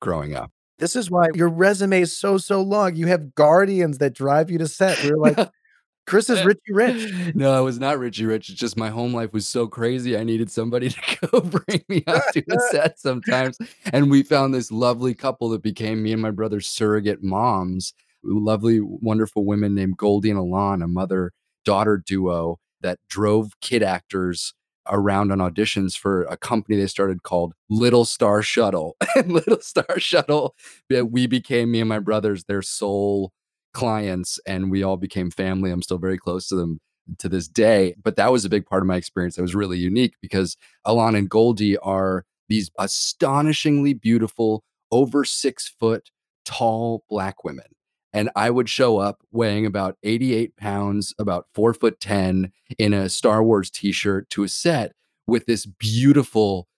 growing 0.00 0.34
up. 0.34 0.50
This 0.80 0.96
is 0.96 1.10
why 1.10 1.26
your 1.34 1.48
resume 1.48 2.00
is 2.00 2.16
so, 2.16 2.38
so 2.38 2.62
long. 2.62 2.96
You 2.96 3.06
have 3.06 3.34
guardians 3.34 3.98
that 3.98 4.14
drive 4.14 4.50
you 4.50 4.58
to 4.58 4.66
set. 4.66 4.98
We're 5.04 5.16
like, 5.18 5.36
Chris 6.06 6.28
is 6.30 6.40
eh, 6.40 6.44
Richie 6.44 6.72
Rich. 6.72 7.12
No, 7.36 7.52
I 7.52 7.60
was 7.60 7.78
not 7.78 7.98
Richie 7.98 8.24
Rich. 8.24 8.50
It's 8.50 8.58
just 8.58 8.76
my 8.76 8.88
home 8.88 9.14
life 9.14 9.32
was 9.32 9.46
so 9.46 9.68
crazy. 9.68 10.16
I 10.16 10.24
needed 10.24 10.50
somebody 10.50 10.88
to 10.90 11.28
go 11.30 11.40
bring 11.40 11.84
me 11.88 12.02
out 12.06 12.22
to 12.32 12.42
the 12.46 12.68
set 12.72 12.98
sometimes. 12.98 13.58
And 13.92 14.10
we 14.10 14.22
found 14.22 14.52
this 14.52 14.72
lovely 14.72 15.14
couple 15.14 15.50
that 15.50 15.62
became 15.62 16.02
me 16.02 16.12
and 16.12 16.22
my 16.22 16.30
brother's 16.30 16.66
surrogate 16.66 17.22
moms. 17.22 17.94
Lovely, 18.24 18.80
wonderful 18.80 19.44
women 19.44 19.74
named 19.74 19.98
Goldie 19.98 20.30
and 20.30 20.38
Alon, 20.38 20.82
a 20.82 20.88
mother 20.88 21.32
daughter 21.64 22.02
duo 22.04 22.58
that 22.80 22.98
drove 23.08 23.52
kid 23.60 23.82
actors 23.82 24.54
around 24.88 25.30
on 25.32 25.38
auditions 25.38 25.96
for 25.96 26.22
a 26.24 26.36
company 26.36 26.76
they 26.76 26.86
started 26.86 27.22
called 27.22 27.54
Little 27.68 28.04
Star 28.04 28.42
Shuttle. 28.42 28.96
and 29.16 29.32
Little 29.32 29.60
Star 29.60 29.98
Shuttle, 29.98 30.54
we 30.88 31.26
became 31.26 31.70
me 31.70 31.80
and 31.80 31.88
my 31.88 31.98
brothers 31.98 32.44
their 32.44 32.62
sole 32.62 33.32
clients 33.72 34.40
and 34.46 34.70
we 34.70 34.82
all 34.82 34.96
became 34.96 35.30
family. 35.30 35.70
I'm 35.70 35.82
still 35.82 35.98
very 35.98 36.18
close 36.18 36.48
to 36.48 36.56
them 36.56 36.80
to 37.18 37.28
this 37.28 37.48
day. 37.48 37.94
But 38.02 38.16
that 38.16 38.32
was 38.32 38.44
a 38.44 38.50
big 38.50 38.66
part 38.66 38.82
of 38.82 38.86
my 38.86 38.96
experience 38.96 39.36
that 39.36 39.42
was 39.42 39.54
really 39.54 39.78
unique 39.78 40.14
because 40.20 40.56
Alon 40.84 41.14
and 41.14 41.28
Goldie 41.28 41.76
are 41.78 42.24
these 42.48 42.70
astonishingly 42.78 43.94
beautiful, 43.94 44.64
over 44.90 45.24
six 45.24 45.68
foot 45.68 46.10
tall 46.44 47.04
black 47.08 47.44
women. 47.44 47.66
And 48.12 48.30
I 48.34 48.50
would 48.50 48.68
show 48.68 48.98
up 48.98 49.20
weighing 49.30 49.66
about 49.66 49.96
88 50.02 50.56
pounds, 50.56 51.14
about 51.18 51.46
four 51.54 51.72
foot 51.72 52.00
10 52.00 52.52
in 52.78 52.92
a 52.92 53.08
Star 53.08 53.42
Wars 53.42 53.70
t 53.70 53.92
shirt 53.92 54.28
to 54.30 54.42
a 54.42 54.48
set 54.48 54.92
with 55.26 55.46
this 55.46 55.66
beautiful, 55.66 56.68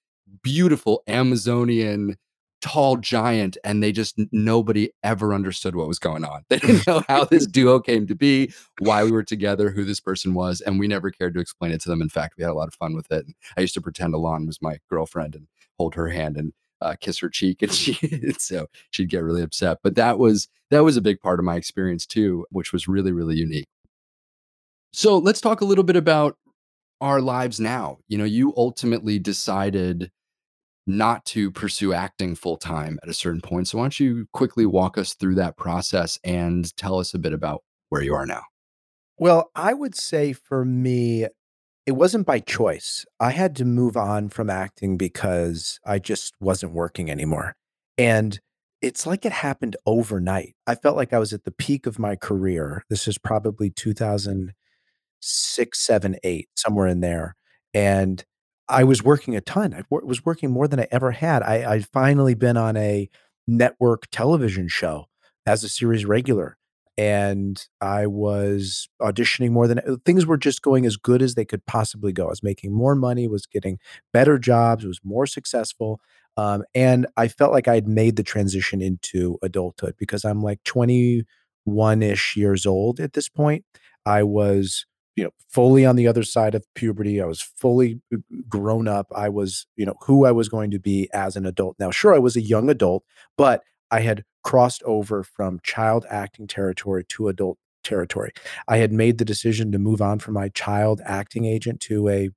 beautiful 0.42 1.02
Amazonian 1.06 2.16
tall 2.62 2.96
giant 2.96 3.58
and 3.64 3.82
they 3.82 3.90
just 3.90 4.18
nobody 4.30 4.88
ever 5.02 5.34
understood 5.34 5.74
what 5.74 5.88
was 5.88 5.98
going 5.98 6.24
on. 6.24 6.44
They 6.48 6.58
didn't 6.58 6.86
know 6.86 7.02
how 7.08 7.24
this 7.24 7.46
duo 7.58 7.80
came 7.80 8.06
to 8.06 8.14
be, 8.14 8.52
why 8.78 9.02
we 9.04 9.10
were 9.10 9.24
together, 9.24 9.70
who 9.70 9.84
this 9.84 10.00
person 10.00 10.32
was, 10.32 10.60
and 10.60 10.78
we 10.78 10.86
never 10.86 11.10
cared 11.10 11.34
to 11.34 11.40
explain 11.40 11.72
it 11.72 11.80
to 11.82 11.88
them. 11.88 12.00
In 12.00 12.08
fact, 12.08 12.34
we 12.38 12.44
had 12.44 12.50
a 12.50 12.54
lot 12.54 12.68
of 12.68 12.74
fun 12.74 12.94
with 12.94 13.10
it. 13.10 13.26
I 13.56 13.62
used 13.62 13.74
to 13.74 13.80
pretend 13.80 14.14
Alon 14.14 14.46
was 14.46 14.62
my 14.62 14.78
girlfriend 14.88 15.34
and 15.34 15.48
hold 15.76 15.96
her 15.96 16.08
hand 16.08 16.36
and 16.36 16.52
uh, 16.82 16.96
kiss 17.00 17.18
her 17.20 17.28
cheek, 17.28 17.62
and 17.62 17.72
she 17.72 17.94
so 18.38 18.66
she'd 18.90 19.10
get 19.10 19.22
really 19.22 19.42
upset. 19.42 19.78
But 19.82 19.94
that 19.96 20.18
was 20.18 20.48
that 20.70 20.80
was 20.80 20.96
a 20.96 21.02
big 21.02 21.20
part 21.20 21.38
of 21.38 21.44
my 21.44 21.56
experience 21.56 22.06
too, 22.06 22.46
which 22.50 22.72
was 22.72 22.88
really 22.88 23.12
really 23.12 23.36
unique. 23.36 23.66
So 24.92 25.18
let's 25.18 25.40
talk 25.40 25.60
a 25.60 25.64
little 25.64 25.84
bit 25.84 25.96
about 25.96 26.36
our 27.00 27.20
lives 27.20 27.58
now. 27.58 27.98
You 28.08 28.18
know, 28.18 28.24
you 28.24 28.52
ultimately 28.56 29.18
decided 29.18 30.10
not 30.86 31.24
to 31.24 31.50
pursue 31.50 31.92
acting 31.92 32.34
full 32.34 32.56
time 32.56 32.98
at 33.02 33.08
a 33.08 33.14
certain 33.14 33.40
point. 33.40 33.68
So 33.68 33.78
why 33.78 33.84
don't 33.84 34.00
you 34.00 34.26
quickly 34.32 34.66
walk 34.66 34.98
us 34.98 35.14
through 35.14 35.36
that 35.36 35.56
process 35.56 36.18
and 36.24 36.74
tell 36.76 36.98
us 36.98 37.14
a 37.14 37.18
bit 37.18 37.32
about 37.32 37.62
where 37.88 38.02
you 38.02 38.14
are 38.14 38.26
now? 38.26 38.42
Well, 39.18 39.50
I 39.54 39.74
would 39.74 39.94
say 39.94 40.32
for 40.32 40.64
me, 40.64 41.26
it 41.86 41.92
wasn't 41.92 42.26
by 42.26 42.38
choice. 42.40 43.04
I 43.18 43.30
had 43.30 43.56
to 43.56 43.64
move 43.64 43.96
on 43.96 44.28
from 44.28 44.50
acting 44.50 44.96
because 44.96 45.80
I 45.84 45.98
just 45.98 46.34
wasn't 46.40 46.72
working 46.72 47.10
anymore. 47.10 47.56
And 47.98 48.38
it's 48.80 49.06
like 49.06 49.24
it 49.24 49.32
happened 49.32 49.76
overnight. 49.86 50.54
I 50.66 50.74
felt 50.74 50.96
like 50.96 51.12
I 51.12 51.18
was 51.18 51.32
at 51.32 51.44
the 51.44 51.52
peak 51.52 51.86
of 51.86 51.98
my 51.98 52.16
career. 52.16 52.84
This 52.88 53.06
is 53.08 53.18
probably 53.18 53.70
2000 53.70 54.52
6, 55.22 55.78
7, 55.78 56.16
8, 56.24 56.48
somewhere 56.56 56.88
in 56.88 57.00
there, 57.00 57.36
and 57.72 58.24
I 58.68 58.84
was 58.84 59.02
working 59.02 59.36
a 59.36 59.40
ton. 59.40 59.72
I 59.74 59.82
was 59.90 60.24
working 60.24 60.50
more 60.50 60.66
than 60.66 60.80
I 60.80 60.88
ever 60.90 61.12
had. 61.12 61.42
I 61.42 61.70
I'd 61.72 61.86
finally 61.88 62.34
been 62.34 62.56
on 62.56 62.76
a 62.76 63.08
network 63.46 64.06
television 64.10 64.68
show 64.68 65.06
as 65.46 65.64
a 65.64 65.68
series 65.68 66.04
regular, 66.04 66.56
and 66.98 67.64
I 67.80 68.06
was 68.06 68.88
auditioning 69.00 69.50
more 69.50 69.66
than 69.66 69.78
uh, 69.80 69.96
things 70.04 70.26
were 70.26 70.36
just 70.36 70.62
going 70.62 70.86
as 70.86 70.96
good 70.96 71.22
as 71.22 71.34
they 71.34 71.44
could 71.44 71.64
possibly 71.66 72.12
go. 72.12 72.26
I 72.26 72.30
was 72.30 72.42
making 72.42 72.72
more 72.74 72.94
money, 72.94 73.28
was 73.28 73.46
getting 73.46 73.78
better 74.12 74.38
jobs, 74.38 74.84
was 74.84 75.00
more 75.04 75.26
successful, 75.26 76.00
um, 76.36 76.64
and 76.74 77.06
I 77.16 77.28
felt 77.28 77.52
like 77.52 77.68
I 77.68 77.74
had 77.74 77.88
made 77.88 78.16
the 78.16 78.22
transition 78.22 78.80
into 78.80 79.38
adulthood 79.42 79.94
because 79.98 80.24
I'm, 80.24 80.42
like, 80.42 80.62
21-ish 80.64 82.36
years 82.36 82.66
old 82.66 83.00
at 83.00 83.12
this 83.12 83.28
point. 83.28 83.64
I 84.06 84.22
was 84.22 84.86
you 85.14 85.24
know, 85.24 85.30
fully 85.50 85.84
on 85.84 85.96
the 85.96 86.08
other 86.08 86.22
side 86.22 86.54
of 86.54 86.64
puberty. 86.74 87.20
I 87.20 87.26
was 87.26 87.42
fully 87.42 88.00
grown 88.48 88.88
up. 88.88 89.06
I 89.14 89.28
was, 89.28 89.66
you 89.76 89.84
know, 89.84 89.94
who 90.06 90.24
I 90.24 90.32
was 90.32 90.48
going 90.48 90.70
to 90.70 90.78
be 90.78 91.08
as 91.12 91.36
an 91.36 91.44
adult. 91.44 91.76
Now, 91.78 91.90
sure, 91.90 92.14
I 92.14 92.18
was 92.18 92.34
a 92.34 92.40
young 92.40 92.70
adult, 92.70 93.04
but 93.36 93.62
I 93.90 94.00
had 94.00 94.24
crossed 94.42 94.82
over 94.84 95.22
from 95.22 95.60
child 95.62 96.06
acting 96.10 96.46
territory 96.46 97.04
to 97.08 97.28
adult 97.28 97.58
territory. 97.84 98.32
I 98.68 98.78
had 98.78 98.92
made 98.92 99.18
the 99.18 99.24
decision 99.24 99.72
to 99.72 99.78
move 99.78 100.00
on 100.00 100.18
from 100.18 100.34
my 100.34 100.48
child 100.50 101.00
acting 101.04 101.44
agent 101.44 101.80
to 101.80 102.08
a 102.08 102.30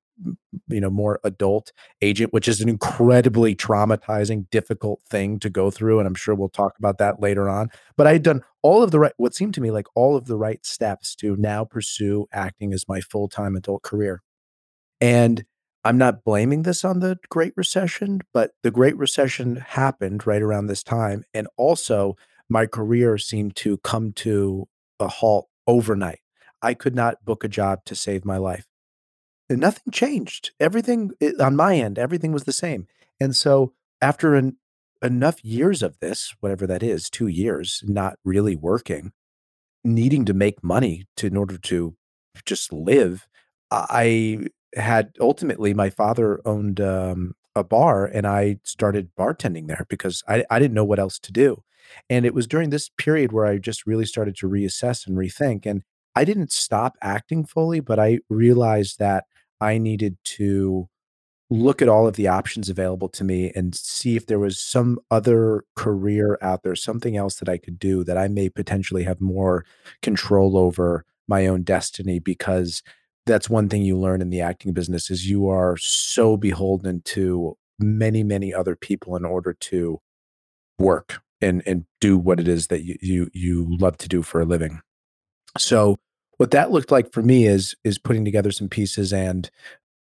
you 0.67 0.79
know, 0.79 0.89
more 0.89 1.19
adult 1.23 1.71
agent, 2.01 2.31
which 2.33 2.47
is 2.47 2.61
an 2.61 2.69
incredibly 2.69 3.55
traumatizing, 3.55 4.49
difficult 4.49 5.01
thing 5.09 5.39
to 5.39 5.49
go 5.49 5.69
through, 5.69 5.99
and 5.99 6.07
I'm 6.07 6.15
sure 6.15 6.33
we'll 6.35 6.49
talk 6.49 6.77
about 6.77 6.97
that 6.99 7.19
later 7.19 7.49
on. 7.49 7.69
But 7.97 8.07
I 8.07 8.13
had 8.13 8.23
done 8.23 8.41
all 8.61 8.81
of 8.81 8.91
the 8.91 8.99
right 8.99 9.13
what 9.17 9.35
seemed 9.35 9.53
to 9.55 9.61
me 9.61 9.71
like 9.71 9.87
all 9.95 10.15
of 10.15 10.25
the 10.25 10.37
right 10.37 10.65
steps 10.65 11.15
to 11.15 11.35
now 11.35 11.65
pursue 11.65 12.27
acting 12.31 12.73
as 12.73 12.87
my 12.87 13.01
full-time 13.01 13.55
adult 13.55 13.83
career. 13.83 14.21
And 15.01 15.43
I'm 15.85 15.99
not 15.99 16.23
blaming 16.23 16.63
this 16.63 16.83
on 16.83 16.99
the 16.99 17.19
Great 17.29 17.53
Recession, 17.55 18.21
but 18.33 18.51
the 18.63 18.71
Great 18.71 18.97
Recession 18.97 19.57
happened 19.57 20.25
right 20.25 20.41
around 20.41 20.65
this 20.65 20.81
time, 20.81 21.23
and 21.31 21.47
also 21.57 22.15
my 22.49 22.65
career 22.65 23.19
seemed 23.19 23.55
to 23.57 23.77
come 23.77 24.11
to 24.13 24.67
a 24.99 25.07
halt 25.07 25.47
overnight. 25.67 26.19
I 26.61 26.73
could 26.73 26.95
not 26.95 27.23
book 27.23 27.43
a 27.43 27.47
job 27.47 27.85
to 27.85 27.95
save 27.95 28.25
my 28.25 28.37
life. 28.37 28.65
And 29.47 29.59
nothing 29.59 29.91
changed. 29.91 30.51
Everything 30.59 31.11
eh, 31.21 31.33
on 31.39 31.55
my 31.55 31.75
end, 31.75 31.99
everything 31.99 32.31
was 32.31 32.45
the 32.45 32.51
same. 32.51 32.87
And 33.19 33.35
so 33.35 33.73
after 34.01 34.35
en 34.35 34.57
enough 35.03 35.45
years 35.45 35.83
of 35.83 35.99
this, 35.99 36.33
whatever 36.39 36.65
that 36.65 36.81
is, 36.81 37.11
2 37.11 37.27
years 37.27 37.83
not 37.85 38.17
really 38.25 38.55
working, 38.55 39.11
needing 39.83 40.25
to 40.25 40.33
make 40.33 40.63
money 40.63 41.05
to 41.17 41.27
in 41.27 41.37
order 41.37 41.57
to 41.59 41.95
just 42.45 42.73
live, 42.73 43.27
I 43.71 44.47
had 44.75 45.13
ultimately 45.19 45.73
my 45.73 45.89
father 45.89 46.41
owned, 46.45 46.79
um, 46.79 47.35
a 47.55 47.63
bar, 47.63 48.05
and 48.05 48.27
I 48.27 48.59
started 48.63 49.09
bartending 49.17 49.67
there 49.67 49.85
because 49.89 50.23
I 50.27 50.43
I 50.49 50.59
didn't 50.59 50.73
know 50.73 50.85
what 50.85 50.99
else 50.99 51.19
to 51.19 51.31
do. 51.31 51.63
And 52.09 52.25
it 52.25 52.33
was 52.33 52.47
during 52.47 52.69
this 52.69 52.89
period 52.97 53.31
where 53.31 53.45
I 53.45 53.57
just 53.57 53.85
really 53.87 54.05
started 54.05 54.35
to 54.37 54.49
reassess 54.49 55.07
and 55.07 55.17
rethink, 55.17 55.65
and 55.65 55.83
I 56.15 56.25
didn't 56.25 56.51
stop 56.51 56.97
acting 57.01 57.45
fully, 57.45 57.79
but 57.79 57.99
I 57.99 58.19
realized 58.29 58.99
that 58.99 59.25
I 59.61 59.77
needed 59.77 60.17
to 60.37 60.89
look 61.49 61.81
at 61.81 61.89
all 61.89 62.07
of 62.07 62.15
the 62.15 62.27
options 62.27 62.69
available 62.69 63.07
to 63.09 63.23
me 63.23 63.51
and 63.55 63.75
see 63.75 64.15
if 64.15 64.25
there 64.25 64.39
was 64.39 64.59
some 64.59 64.99
other 65.11 65.63
career 65.75 66.37
out 66.41 66.63
there, 66.63 66.75
something 66.75 67.15
else 67.15 67.35
that 67.35 67.49
I 67.49 67.57
could 67.57 67.77
do 67.77 68.03
that 68.03 68.17
I 68.17 68.27
may 68.27 68.49
potentially 68.49 69.03
have 69.03 69.21
more 69.21 69.63
control 70.01 70.57
over 70.57 71.05
my 71.27 71.45
own 71.47 71.63
destiny 71.63 72.19
because 72.19 72.81
that's 73.25 73.49
one 73.49 73.69
thing 73.69 73.81
you 73.81 73.97
learn 73.97 74.21
in 74.21 74.29
the 74.29 74.41
acting 74.41 74.73
business 74.73 75.09
is 75.09 75.29
you 75.29 75.49
are 75.49 75.77
so 75.77 76.37
beholden 76.37 77.01
to 77.05 77.57
many 77.79 78.23
many 78.23 78.53
other 78.53 78.75
people 78.75 79.15
in 79.15 79.25
order 79.25 79.53
to 79.53 79.99
work 80.79 81.21
and 81.41 81.61
and 81.65 81.85
do 81.99 82.17
what 82.17 82.39
it 82.39 82.47
is 82.47 82.67
that 82.67 82.83
you 82.83 82.95
you 83.01 83.29
you 83.33 83.77
love 83.79 83.97
to 83.97 84.07
do 84.07 84.21
for 84.21 84.41
a 84.41 84.45
living. 84.45 84.81
So 85.57 85.97
what 86.37 86.51
that 86.51 86.71
looked 86.71 86.91
like 86.91 87.11
for 87.11 87.21
me 87.21 87.45
is 87.45 87.75
is 87.83 87.97
putting 87.97 88.25
together 88.25 88.51
some 88.51 88.69
pieces 88.69 89.11
and 89.13 89.49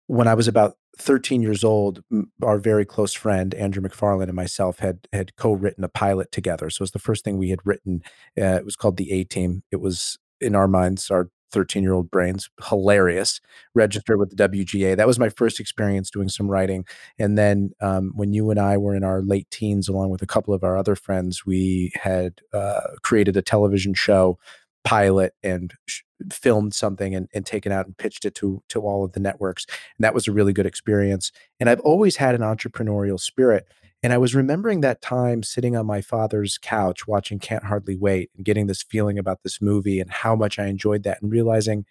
when 0.07 0.27
I 0.27 0.35
was 0.35 0.49
about 0.49 0.75
13 0.99 1.41
years 1.41 1.63
old, 1.63 2.03
our 2.43 2.59
very 2.59 2.85
close 2.85 3.13
friend 3.13 3.55
Andrew 3.55 3.83
mcfarland 3.83 4.25
and 4.25 4.35
myself 4.35 4.81
had 4.81 5.07
had 5.13 5.37
co-written 5.37 5.85
a 5.85 5.89
pilot 5.89 6.33
together. 6.33 6.69
So 6.69 6.83
it 6.83 6.85
was 6.85 6.91
the 6.91 6.99
first 6.99 7.25
thing 7.25 7.39
we 7.39 7.51
had 7.51 7.61
written. 7.65 8.03
Uh, 8.39 8.57
it 8.57 8.65
was 8.65 8.77
called 8.77 8.97
the 8.97 9.13
A 9.13 9.25
Team. 9.25 9.63
It 9.71 9.81
was 9.81 10.19
in 10.41 10.55
our 10.55 10.67
minds, 10.67 11.11
our 11.11 11.31
13 11.53 11.83
year 11.83 11.93
old 11.93 12.11
brains, 12.11 12.51
hilarious. 12.69 13.41
Registered 13.75 14.19
with 14.19 14.37
the 14.37 14.49
WGA. 14.49 14.97
That 14.97 15.07
was 15.07 15.19
my 15.19 15.29
first 15.29 15.61
experience 15.61 16.11
doing 16.11 16.29
some 16.29 16.51
writing. 16.51 16.85
And 17.19 17.39
then 17.39 17.73
um, 17.81 18.13
when 18.15 18.33
you 18.33 18.51
and 18.51 18.59
I 18.59 18.77
were 18.77 18.95
in 18.95 19.05
our 19.05 19.23
late 19.23 19.51
teens, 19.51 19.89
along 19.89 20.11
with 20.11 20.23
a 20.23 20.27
couple 20.27 20.55
of 20.55 20.65
our 20.65 20.77
other 20.77 20.97
friends, 20.97 21.47
we 21.47 21.93
had 21.95 22.41
uh, 22.53 22.81
created 23.03 23.37
a 23.37 23.43
television 23.43 23.95
show 23.95 24.39
pilot 24.83 25.35
and 25.43 25.75
sh- 25.87 26.03
filmed 26.33 26.75
something 26.75 27.15
and, 27.15 27.29
and 27.35 27.45
taken 27.45 27.71
out 27.71 27.87
and 27.87 27.97
pitched 27.97 28.25
it 28.25 28.35
to 28.35 28.63
to 28.69 28.81
all 28.81 29.05
of 29.05 29.13
the 29.13 29.21
networks 29.21 29.67
and 29.69 30.05
that 30.05 30.15
was 30.15 30.27
a 30.27 30.33
really 30.33 30.55
good 30.55 30.65
experience 30.65 31.33
and 31.59 31.69
i've 31.69 31.81
always 31.81 32.17
had 32.17 32.35
an 32.35 32.41
entrepreneurial 32.41 33.21
spirit 33.21 33.67
and 34.03 34.13
i 34.13 34.19
was 34.19 34.35
remembering 34.35 34.81
that 34.81 35.03
time 35.03 35.43
sitting 35.43 35.77
on 35.77 35.87
my 35.87 36.01
father's 36.01 36.59
couch 36.59 37.07
watching 37.07 37.39
can't 37.39 37.65
hardly 37.65 37.97
wait 37.97 38.31
and 38.37 38.45
getting 38.45 38.67
this 38.67 38.83
feeling 38.83 39.19
about 39.19 39.43
this 39.43 39.61
movie 39.61 40.01
and 40.01 40.11
how 40.11 40.35
much 40.35 40.59
i 40.59 40.67
enjoyed 40.67 41.03
that 41.03 41.21
and 41.23 41.31
realizing 41.31 41.85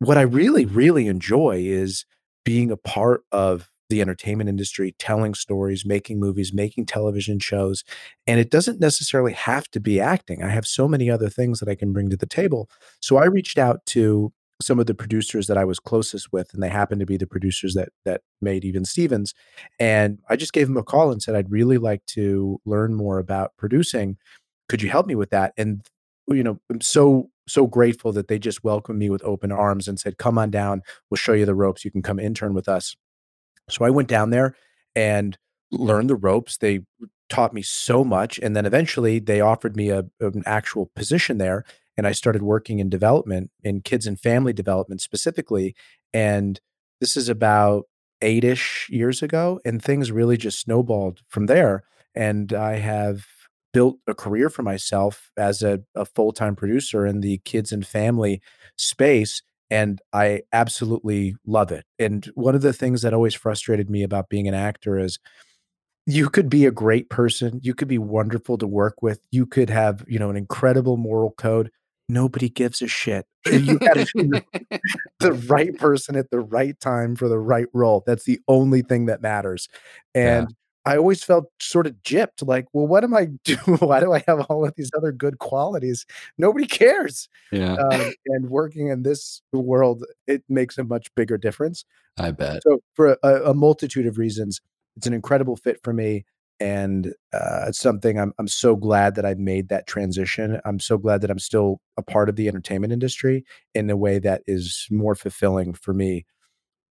what 0.00 0.16
I 0.18 0.22
really, 0.22 0.64
really 0.64 1.06
enjoy 1.06 1.62
is 1.62 2.04
being 2.44 2.70
a 2.70 2.76
part 2.76 3.22
of 3.30 3.70
the 3.90 4.00
entertainment 4.00 4.48
industry, 4.48 4.94
telling 4.98 5.34
stories, 5.34 5.84
making 5.84 6.18
movies, 6.18 6.54
making 6.54 6.86
television 6.86 7.38
shows. 7.38 7.84
And 8.26 8.40
it 8.40 8.50
doesn't 8.50 8.80
necessarily 8.80 9.32
have 9.32 9.68
to 9.72 9.80
be 9.80 10.00
acting. 10.00 10.42
I 10.42 10.48
have 10.48 10.66
so 10.66 10.88
many 10.88 11.10
other 11.10 11.28
things 11.28 11.60
that 11.60 11.68
I 11.68 11.74
can 11.74 11.92
bring 11.92 12.08
to 12.10 12.16
the 12.16 12.26
table. 12.26 12.70
So 13.00 13.16
I 13.16 13.26
reached 13.26 13.58
out 13.58 13.84
to 13.86 14.32
some 14.60 14.78
of 14.78 14.86
the 14.86 14.94
producers 14.94 15.46
that 15.46 15.58
I 15.58 15.64
was 15.64 15.80
closest 15.80 16.32
with, 16.32 16.52
and 16.52 16.62
they 16.62 16.68
happened 16.68 17.00
to 17.00 17.06
be 17.06 17.16
the 17.16 17.26
producers 17.26 17.74
that 17.74 17.90
that 18.04 18.22
made 18.40 18.64
Even 18.64 18.84
Stevens. 18.84 19.34
And 19.78 20.18
I 20.28 20.36
just 20.36 20.52
gave 20.52 20.66
them 20.68 20.76
a 20.76 20.82
call 20.82 21.10
and 21.10 21.22
said, 21.22 21.34
I'd 21.34 21.50
really 21.50 21.78
like 21.78 22.04
to 22.06 22.60
learn 22.64 22.94
more 22.94 23.18
about 23.18 23.52
producing. 23.56 24.16
Could 24.68 24.82
you 24.82 24.90
help 24.90 25.06
me 25.06 25.14
with 25.14 25.30
that? 25.30 25.52
And 25.56 25.82
you 26.28 26.44
know, 26.44 26.60
I'm 26.70 26.80
so 26.80 27.30
so 27.48 27.66
grateful 27.66 28.12
that 28.12 28.28
they 28.28 28.38
just 28.38 28.62
welcomed 28.62 28.98
me 28.98 29.10
with 29.10 29.24
open 29.24 29.50
arms 29.52 29.88
and 29.88 29.98
said, 29.98 30.18
"Come 30.18 30.38
on 30.38 30.50
down. 30.50 30.82
We'll 31.10 31.16
show 31.16 31.32
you 31.32 31.46
the 31.46 31.54
ropes. 31.54 31.84
You 31.84 31.90
can 31.90 32.02
come 32.02 32.20
intern 32.20 32.54
with 32.54 32.68
us." 32.68 32.96
So 33.68 33.84
I 33.84 33.90
went 33.90 34.08
down 34.08 34.30
there 34.30 34.54
and 34.94 35.36
learned 35.72 36.10
the 36.10 36.16
ropes. 36.16 36.58
They 36.58 36.80
taught 37.28 37.54
me 37.54 37.62
so 37.62 38.04
much, 38.04 38.38
and 38.40 38.56
then 38.56 38.66
eventually 38.66 39.18
they 39.18 39.40
offered 39.40 39.76
me 39.76 39.90
a 39.90 40.04
an 40.20 40.42
actual 40.46 40.90
position 40.94 41.38
there, 41.38 41.64
and 42.00 42.06
I 42.06 42.12
started 42.12 42.40
working 42.40 42.78
in 42.78 42.88
development, 42.88 43.50
in 43.62 43.82
kids 43.82 44.06
and 44.06 44.18
family 44.18 44.54
development 44.54 45.02
specifically. 45.02 45.74
And 46.14 46.58
this 46.98 47.14
is 47.14 47.28
about 47.28 47.84
eight-ish 48.22 48.88
years 48.88 49.22
ago, 49.22 49.60
and 49.66 49.82
things 49.82 50.10
really 50.10 50.38
just 50.38 50.60
snowballed 50.60 51.20
from 51.28 51.44
there. 51.44 51.84
And 52.14 52.54
I 52.54 52.76
have 52.76 53.26
built 53.74 53.98
a 54.06 54.14
career 54.14 54.48
for 54.48 54.62
myself 54.62 55.30
as 55.36 55.62
a, 55.62 55.80
a 55.94 56.06
full-time 56.06 56.56
producer 56.56 57.04
in 57.04 57.20
the 57.20 57.36
kids 57.44 57.70
and 57.70 57.86
family 57.86 58.40
space 58.78 59.42
and 59.70 60.00
I 60.10 60.40
absolutely 60.54 61.36
love 61.46 61.70
it. 61.70 61.84
And 61.98 62.24
one 62.34 62.54
of 62.54 62.62
the 62.62 62.72
things 62.72 63.02
that 63.02 63.12
always 63.12 63.34
frustrated 63.34 63.90
me 63.90 64.02
about 64.02 64.30
being 64.30 64.48
an 64.48 64.54
actor 64.54 64.98
is 64.98 65.18
you 66.06 66.30
could 66.30 66.48
be 66.48 66.64
a 66.64 66.70
great 66.70 67.10
person, 67.10 67.60
you 67.62 67.74
could 67.74 67.88
be 67.88 67.98
wonderful 67.98 68.58
to 68.58 68.66
work 68.66 69.02
with, 69.02 69.20
you 69.30 69.44
could 69.44 69.70
have, 69.70 70.02
you 70.08 70.18
know, 70.18 70.30
an 70.30 70.36
incredible 70.36 70.96
moral 70.96 71.32
code. 71.32 71.70
Nobody 72.12 72.48
gives 72.48 72.82
a 72.82 72.88
shit. 72.88 73.26
You 73.50 73.78
gotta 73.78 74.06
be 74.14 74.28
the 75.20 75.32
right 75.48 75.76
person 75.76 76.16
at 76.16 76.30
the 76.30 76.40
right 76.40 76.78
time 76.80 77.16
for 77.16 77.28
the 77.28 77.38
right 77.38 77.66
role. 77.72 78.02
That's 78.06 78.24
the 78.24 78.40
only 78.48 78.82
thing 78.82 79.06
that 79.06 79.22
matters. 79.22 79.68
yeah. 80.14 80.40
And 80.40 80.54
I 80.86 80.96
always 80.96 81.22
felt 81.22 81.44
sort 81.60 81.86
of 81.86 81.94
gypped, 82.02 82.46
like, 82.46 82.66
well, 82.72 82.86
what 82.86 83.04
am 83.04 83.14
I 83.14 83.26
doing? 83.44 83.78
Why 83.78 84.00
do 84.00 84.12
I 84.12 84.24
have 84.26 84.40
all 84.48 84.64
of 84.66 84.74
these 84.76 84.90
other 84.96 85.12
good 85.12 85.38
qualities? 85.38 86.06
Nobody 86.38 86.66
cares. 86.66 87.28
Yeah. 87.52 87.74
Um, 87.74 88.12
and 88.26 88.48
working 88.48 88.88
in 88.88 89.02
this 89.02 89.42
world, 89.52 90.04
it 90.26 90.42
makes 90.48 90.78
a 90.78 90.84
much 90.84 91.14
bigger 91.14 91.36
difference. 91.36 91.84
I 92.18 92.30
bet. 92.30 92.62
So 92.62 92.80
for 92.94 93.18
a, 93.22 93.50
a 93.50 93.54
multitude 93.54 94.06
of 94.06 94.16
reasons, 94.16 94.60
it's 94.96 95.06
an 95.06 95.12
incredible 95.12 95.56
fit 95.56 95.80
for 95.84 95.92
me. 95.92 96.24
And 96.60 97.14
uh, 97.32 97.66
it's 97.68 97.78
something 97.78 98.18
I'm 98.18 98.32
I'm 98.38 98.48
so 98.48 98.76
glad 98.76 99.14
that 99.14 99.24
I've 99.24 99.38
made 99.38 99.68
that 99.70 99.86
transition. 99.86 100.60
I'm 100.64 100.78
so 100.78 100.98
glad 100.98 101.22
that 101.22 101.30
I'm 101.30 101.38
still 101.38 101.80
a 101.96 102.02
part 102.02 102.28
of 102.28 102.36
the 102.36 102.48
entertainment 102.48 102.92
industry 102.92 103.44
in 103.74 103.88
a 103.88 103.96
way 103.96 104.18
that 104.18 104.42
is 104.46 104.86
more 104.90 105.14
fulfilling 105.14 105.72
for 105.72 105.94
me 105.94 106.26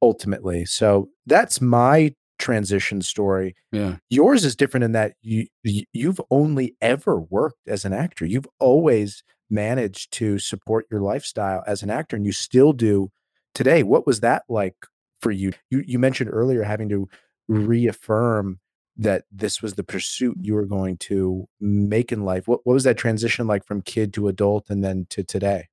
ultimately. 0.01 0.65
So 0.65 1.09
that's 1.25 1.61
my 1.61 2.13
transition 2.39 3.01
story. 3.01 3.55
Yeah. 3.71 3.97
Yours 4.09 4.45
is 4.45 4.55
different 4.55 4.85
in 4.85 4.93
that 4.93 5.13
you 5.21 5.45
you've 5.63 6.21
only 6.31 6.75
ever 6.81 7.19
worked 7.19 7.67
as 7.67 7.85
an 7.85 7.93
actor. 7.93 8.25
You've 8.25 8.47
always 8.59 9.23
managed 9.49 10.13
to 10.13 10.39
support 10.39 10.85
your 10.89 11.01
lifestyle 11.01 11.63
as 11.67 11.83
an 11.83 11.89
actor 11.89 12.15
and 12.15 12.25
you 12.25 12.31
still 12.31 12.73
do 12.73 13.11
today. 13.53 13.83
What 13.83 14.07
was 14.07 14.21
that 14.21 14.43
like 14.49 14.75
for 15.21 15.31
you? 15.31 15.51
You 15.69 15.83
you 15.85 15.99
mentioned 15.99 16.29
earlier 16.33 16.63
having 16.63 16.89
to 16.89 17.07
reaffirm 17.47 18.59
that 18.99 19.23
this 19.31 19.61
was 19.61 19.73
the 19.73 19.83
pursuit 19.83 20.37
you 20.41 20.53
were 20.53 20.65
going 20.65 20.97
to 20.97 21.47
make 21.59 22.11
in 22.11 22.25
life. 22.25 22.47
What 22.47 22.61
what 22.65 22.73
was 22.73 22.83
that 22.83 22.97
transition 22.97 23.47
like 23.47 23.65
from 23.65 23.81
kid 23.81 24.13
to 24.13 24.27
adult 24.27 24.69
and 24.69 24.83
then 24.83 25.07
to 25.09 25.23
today? 25.23 25.69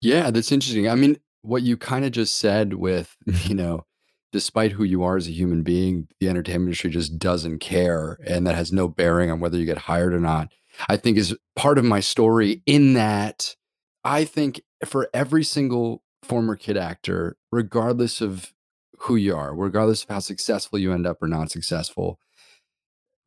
Yeah, 0.00 0.30
that's 0.30 0.50
interesting. 0.50 0.88
I 0.88 0.94
mean, 0.94 1.18
what 1.42 1.62
you 1.62 1.76
kind 1.76 2.04
of 2.04 2.12
just 2.12 2.38
said 2.38 2.74
with, 2.74 3.16
you 3.26 3.54
know, 3.54 3.84
despite 4.32 4.72
who 4.72 4.82
you 4.82 5.02
are 5.02 5.16
as 5.16 5.28
a 5.28 5.32
human 5.32 5.62
being, 5.62 6.08
the 6.20 6.28
entertainment 6.28 6.68
industry 6.68 6.90
just 6.90 7.18
doesn't 7.18 7.58
care. 7.58 8.18
And 8.26 8.46
that 8.46 8.56
has 8.56 8.72
no 8.72 8.88
bearing 8.88 9.30
on 9.30 9.40
whether 9.40 9.58
you 9.58 9.66
get 9.66 9.78
hired 9.78 10.14
or 10.14 10.20
not. 10.20 10.50
I 10.88 10.96
think 10.96 11.18
is 11.18 11.36
part 11.54 11.78
of 11.78 11.84
my 11.84 12.00
story 12.00 12.62
in 12.66 12.94
that 12.94 13.54
I 14.02 14.24
think 14.24 14.62
for 14.84 15.08
every 15.14 15.44
single 15.44 16.02
former 16.22 16.56
kid 16.56 16.76
actor, 16.76 17.36
regardless 17.52 18.20
of 18.20 18.52
who 19.00 19.16
you 19.16 19.36
are, 19.36 19.54
regardless 19.54 20.02
of 20.02 20.08
how 20.08 20.18
successful 20.18 20.78
you 20.78 20.92
end 20.92 21.06
up 21.06 21.22
or 21.22 21.28
not 21.28 21.50
successful, 21.50 22.18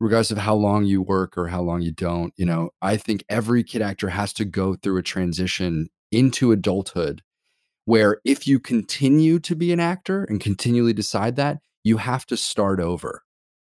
regardless 0.00 0.30
of 0.30 0.38
how 0.38 0.54
long 0.54 0.84
you 0.84 1.02
work 1.02 1.36
or 1.36 1.48
how 1.48 1.60
long 1.60 1.82
you 1.82 1.92
don't, 1.92 2.32
you 2.36 2.46
know, 2.46 2.70
I 2.80 2.96
think 2.96 3.24
every 3.28 3.64
kid 3.64 3.82
actor 3.82 4.10
has 4.10 4.32
to 4.34 4.44
go 4.44 4.74
through 4.74 4.98
a 4.98 5.02
transition 5.02 5.88
into 6.12 6.52
adulthood 6.52 7.22
where 7.84 8.20
if 8.24 8.46
you 8.46 8.60
continue 8.60 9.38
to 9.40 9.56
be 9.56 9.72
an 9.72 9.80
actor 9.80 10.24
and 10.24 10.40
continually 10.40 10.92
decide 10.92 11.36
that, 11.36 11.58
you 11.84 11.96
have 11.96 12.26
to 12.26 12.36
start 12.36 12.80
over. 12.80 13.22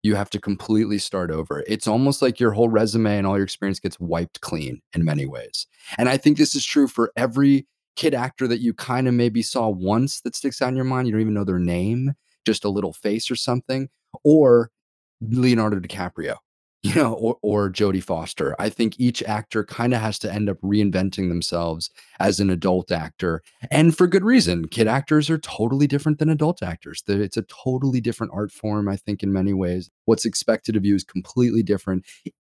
You 0.03 0.14
have 0.14 0.31
to 0.31 0.41
completely 0.41 0.99
start 0.99 1.31
over. 1.31 1.64
It's 1.66 1.87
almost 1.87 2.22
like 2.22 2.41
your 2.41 2.53
whole 2.53 2.68
resume 2.68 3.18
and 3.18 3.27
all 3.27 3.37
your 3.37 3.45
experience 3.45 3.81
gets 3.81 4.01
wiped 4.01 4.41
clean 4.41 4.81
in 4.95 5.05
many 5.05 5.27
ways. 5.27 5.66
And 5.99 6.09
I 6.09 6.16
think 6.16 6.39
this 6.39 6.55
is 6.55 6.64
true 6.64 6.89
for 6.89 7.12
every 7.16 7.66
kid 7.97 8.14
actor 8.14 8.47
that 8.49 8.61
you 8.61 8.72
kind 8.72 9.09
of 9.09 9.14
maybe 9.14 9.43
saw 9.43 9.68
once 9.68 10.20
that 10.22 10.37
sticks 10.37 10.62
out 10.62 10.68
in 10.68 10.77
your 10.77 10.85
mind. 10.85 11.09
You 11.09 11.12
don't 11.12 11.22
even 11.22 11.35
know 11.35 11.45
their 11.45 11.59
name, 11.59 12.12
just 12.47 12.64
a 12.64 12.70
little 12.70 12.93
face 12.93 13.31
or 13.31 13.37
something, 13.37 13.89
or 14.24 14.70
Leonardo 15.21 15.79
DiCaprio, 15.79 16.37
you 16.83 16.95
know, 16.95 17.14
or, 17.14 17.35
mm-hmm. 17.37 17.47
or 17.47 17.71
Jodie 17.71 18.03
Foster. 18.03 18.55
I 18.59 18.69
think 18.69 18.99
each 18.99 19.23
actor 19.23 19.64
kind 19.64 19.95
of 19.95 20.01
has 20.01 20.19
to 20.21 20.33
end 20.33 20.49
up 20.49 20.61
reinventing 20.61 21.29
themselves 21.29 21.91
as 22.21 22.41
an 22.41 22.51
adult 22.51 22.93
actor, 22.93 23.43
and 23.71 23.97
for 23.97 24.07
good 24.07 24.25
reason. 24.25 24.69
Kid 24.69 24.87
actors 24.87 25.29
are 25.31 25.39
totally 25.39 25.87
different 25.87 26.19
than 26.19 26.29
adult 26.29 26.62
actors. 26.62 27.03
It's 27.09 27.37
a 27.37 27.43
totally 27.43 28.01
different 28.01 28.33
art 28.35 28.53
form, 28.53 28.89
I 28.89 28.97
think, 28.97 29.23
in 29.23 29.33
many 29.33 29.53
ways. 29.53 29.91
What's 30.05 30.25
expected 30.25 30.77
of 30.77 30.85
you 30.85 30.95
is 30.95 31.05
completely 31.05 31.62
different 31.62 32.05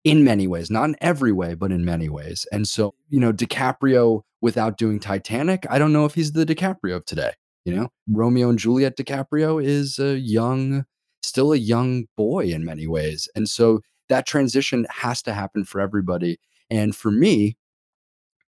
in 0.05 0.23
many 0.23 0.47
ways, 0.47 0.71
not 0.71 0.85
in 0.85 0.97
every 1.01 1.33
way, 1.33 1.55
but 1.55 1.73
in 1.73 1.85
many 1.85 2.09
ways. 2.09 2.47
And 2.53 2.69
so, 2.69 2.95
you 3.09 3.19
know, 3.19 3.33
DiCaprio 3.33 4.23
without 4.41 4.79
doing 4.79 5.01
Titanic, 5.01 5.67
I 5.69 5.81
don't 5.81 5.93
know 5.93 6.05
if 6.05 6.15
he's 6.15 6.31
the 6.31 6.47
DiCaprio 6.47 6.95
of 6.97 7.07
today. 7.07 7.33
You 7.65 7.75
know, 7.75 7.89
Romeo 8.09 8.49
and 8.49 8.57
Juliet 8.57 8.97
DiCaprio 8.97 9.61
is 9.61 9.99
a 9.99 10.17
young, 10.17 10.85
still 11.27 11.53
a 11.53 11.57
young 11.57 12.05
boy 12.17 12.47
in 12.47 12.65
many 12.65 12.87
ways. 12.87 13.29
And 13.35 13.49
so 13.49 13.81
that 14.09 14.27
transition 14.27 14.87
has 14.91 15.23
to 15.23 15.33
happen 15.33 15.65
for 15.65 15.81
everybody. 15.81 16.39
And 16.71 16.95
for 16.95 17.11
me, 17.11 17.57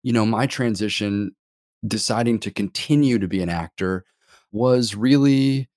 you 0.03 0.13
know, 0.13 0.27
my 0.27 0.47
transition 0.47 1.33
deciding 1.87 2.39
to 2.41 2.51
continue 2.51 3.19
to 3.19 3.29
be 3.29 3.43
an 3.43 3.49
actor 3.49 4.05
was 4.53 4.95
really 4.95 5.69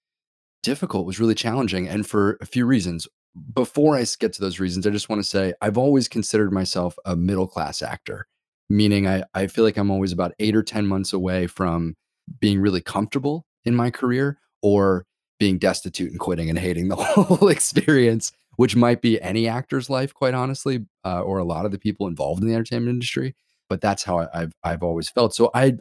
difficult, 0.63 1.05
was 1.05 1.19
really 1.19 1.35
challenging, 1.35 1.87
and 1.87 2.05
for 2.05 2.37
a 2.41 2.45
few 2.45 2.65
reasons. 2.65 3.07
Before 3.53 3.95
I 3.95 4.05
get 4.19 4.33
to 4.33 4.41
those 4.41 4.59
reasons, 4.59 4.85
I 4.85 4.89
just 4.89 5.07
want 5.07 5.21
to 5.21 5.27
say 5.27 5.53
I've 5.61 5.77
always 5.77 6.07
considered 6.07 6.51
myself 6.51 6.97
a 7.05 7.15
middle 7.15 7.47
class 7.47 7.81
actor, 7.81 8.27
meaning 8.69 9.07
I, 9.07 9.23
I 9.33 9.47
feel 9.47 9.63
like 9.63 9.77
I'm 9.77 9.91
always 9.91 10.11
about 10.11 10.33
eight 10.39 10.55
or 10.55 10.63
10 10.63 10.87
months 10.87 11.13
away 11.13 11.47
from 11.47 11.95
being 12.39 12.59
really 12.59 12.81
comfortable 12.81 13.45
in 13.65 13.75
my 13.75 13.91
career 13.91 14.39
or 14.61 15.05
being 15.39 15.57
destitute 15.57 16.11
and 16.11 16.19
quitting 16.19 16.49
and 16.49 16.59
hating 16.59 16.89
the 16.89 16.95
whole 16.97 17.47
experience, 17.47 18.31
which 18.57 18.75
might 18.75 19.01
be 19.01 19.21
any 19.21 19.47
actor's 19.47 19.89
life, 19.89 20.13
quite 20.13 20.33
honestly, 20.33 20.85
uh, 21.05 21.21
or 21.21 21.37
a 21.37 21.43
lot 21.43 21.65
of 21.65 21.71
the 21.71 21.79
people 21.79 22.07
involved 22.07 22.41
in 22.41 22.47
the 22.47 22.53
entertainment 22.53 22.93
industry. 22.93 23.35
But 23.69 23.81
that's 23.81 24.03
how 24.03 24.19
I, 24.19 24.39
have 24.39 24.53
I've 24.63 24.83
always 24.83 25.09
felt. 25.09 25.33
So 25.33 25.51
I 25.53 25.77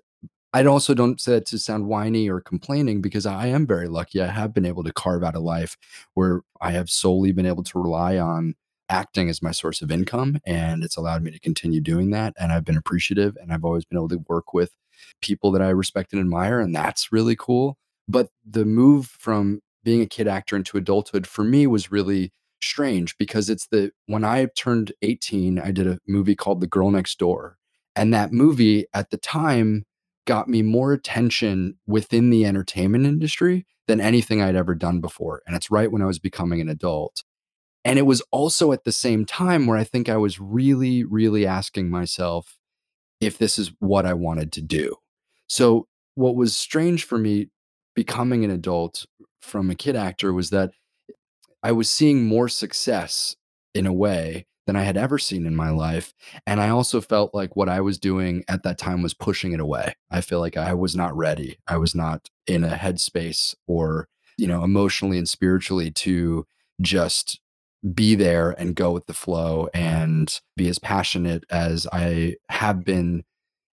I 0.53 0.65
also 0.65 0.95
don't 0.95 1.21
say 1.21 1.35
it 1.35 1.47
to 1.47 1.59
sound 1.59 1.87
whiny 1.87 2.29
or 2.29 2.41
complaining 2.41 3.03
because 3.03 3.27
I 3.27 3.49
am 3.49 3.67
very 3.67 3.87
lucky. 3.87 4.23
I 4.23 4.29
have 4.29 4.55
been 4.55 4.65
able 4.65 4.83
to 4.85 4.93
carve 4.93 5.23
out 5.23 5.35
a 5.35 5.41
life 5.41 5.77
where 6.15 6.41
I 6.61 6.71
have 6.71 6.89
solely 6.89 7.33
been 7.33 7.45
able 7.45 7.63
to 7.65 7.79
rely 7.79 8.19
on 8.19 8.55
acting 8.89 9.29
as 9.29 9.43
my 9.43 9.51
source 9.51 9.83
of 9.83 9.91
income. 9.91 10.41
And 10.47 10.83
it's 10.83 10.97
allowed 10.97 11.23
me 11.23 11.31
to 11.33 11.39
continue 11.39 11.83
doing 11.83 12.11
that. 12.11 12.35
And 12.39 12.51
I've 12.51 12.65
been 12.65 12.79
appreciative 12.79 13.37
and 13.41 13.53
I've 13.53 13.65
always 13.65 13.85
been 13.85 13.99
able 13.99 14.09
to 14.09 14.25
work 14.29 14.55
with 14.55 14.73
people 15.21 15.51
that 15.53 15.63
I 15.63 15.69
respect 15.69 16.13
and 16.13 16.21
admire. 16.21 16.61
And 16.61 16.75
that's 16.75 17.13
really 17.13 17.37
cool. 17.37 17.77
But 18.09 18.29
the 18.49 18.65
move 18.65 19.07
from 19.07 19.61
being 19.85 20.01
a 20.01 20.07
kid 20.07 20.27
actor 20.27 20.57
into 20.57 20.77
adulthood 20.79 21.27
for 21.27 21.45
me 21.45 21.67
was 21.67 21.93
really 21.93 22.33
strange 22.63 23.17
because 23.19 23.49
it's 23.49 23.67
the 23.69 23.93
when 24.07 24.25
I 24.25 24.47
turned 24.57 24.93
18, 25.03 25.59
I 25.59 25.71
did 25.71 25.87
a 25.87 25.99
movie 26.09 26.35
called 26.35 26.61
The 26.61 26.67
Girl 26.67 26.91
Next 26.91 27.19
Door. 27.19 27.57
And 27.95 28.15
that 28.15 28.33
movie 28.33 28.87
at 28.95 29.11
the 29.11 29.17
time 29.17 29.85
got 30.27 30.49
me 30.49 30.63
more 30.63 30.93
attention 30.93 31.79
within 31.87 32.31
the 32.31 32.45
entertainment 32.45 33.07
industry 33.07 33.67
than 33.87 34.01
anything 34.01 34.43
I'd 34.43 34.57
ever 34.57 34.75
done 34.75 35.01
before. 35.01 35.43
And 35.47 35.57
it's 35.57 35.71
right 35.71 35.91
when 35.91 36.03
I 36.03 36.07
was 36.07 36.19
becoming 36.19 36.61
an 36.61 36.69
adult. 36.69 37.25
And 37.85 37.99
it 37.99 38.03
was 38.03 38.23
also 38.31 38.73
at 38.73 38.85
the 38.85 38.93
same 38.93 39.25
time 39.25 39.67
where 39.67 39.79
I 39.79 39.85
think 39.85 40.09
I 40.09 40.17
was 40.17 40.39
really, 40.39 41.05
really 41.05 41.47
asking 41.47 41.89
myself 41.89 42.59
if 43.21 43.39
this 43.39 43.59
is 43.59 43.73
what 43.79 44.05
I 44.05 44.13
wanted 44.13 44.53
to 44.53 44.63
do. 44.63 44.97
So, 45.47 45.87
what 46.15 46.37
was 46.37 46.57
strange 46.57 47.05
for 47.05 47.17
me 47.17 47.49
becoming 47.99 48.45
an 48.45 48.51
adult 48.53 49.07
from 49.41 49.71
a 49.71 49.75
kid 49.75 49.97
actor 49.97 50.33
was 50.33 50.51
that 50.51 50.71
I 51.65 51.73
was 51.73 51.91
seeing 51.91 52.25
more 52.25 52.49
success 52.49 53.35
in 53.75 53.87
a 53.87 53.93
way 53.93 54.47
than 54.69 54.77
I 54.77 54.85
had 54.85 54.97
ever 54.97 55.19
seen 55.19 55.45
in 55.47 55.57
my 55.57 55.71
life. 55.71 56.15
And 56.47 56.61
I 56.61 56.69
also 56.69 57.01
felt 57.01 57.35
like 57.35 57.57
what 57.57 57.69
I 57.69 57.81
was 57.81 57.99
doing 57.99 58.45
at 58.47 58.63
that 58.63 58.79
time 58.79 59.03
was 59.03 59.15
pushing 59.15 59.51
it 59.51 59.59
away. 59.59 59.95
I 60.13 60.21
feel 60.21 60.39
like 60.39 60.57
I 60.57 60.75
was 60.75 60.95
not 60.95 61.17
ready. 61.17 61.59
I 61.67 61.77
was 61.79 61.93
not 61.93 62.29
in 62.47 62.63
a 62.63 62.77
headspace 62.77 63.57
or, 63.67 64.07
you 64.37 64.47
know, 64.47 64.63
emotionally 64.63 65.19
and 65.19 65.29
spiritually 65.29 65.91
to 65.91 66.47
just 66.81 67.41
be 67.93 68.15
there 68.15 68.53
and 68.53 68.77
go 68.77 68.93
with 68.93 69.07
the 69.07 69.13
flow 69.13 69.69
and 69.75 70.41
be 70.57 70.69
as 70.69 70.79
passionate 70.79 71.43
as 71.51 71.89
I 71.93 72.37
have 72.49 72.85
been 72.85 73.25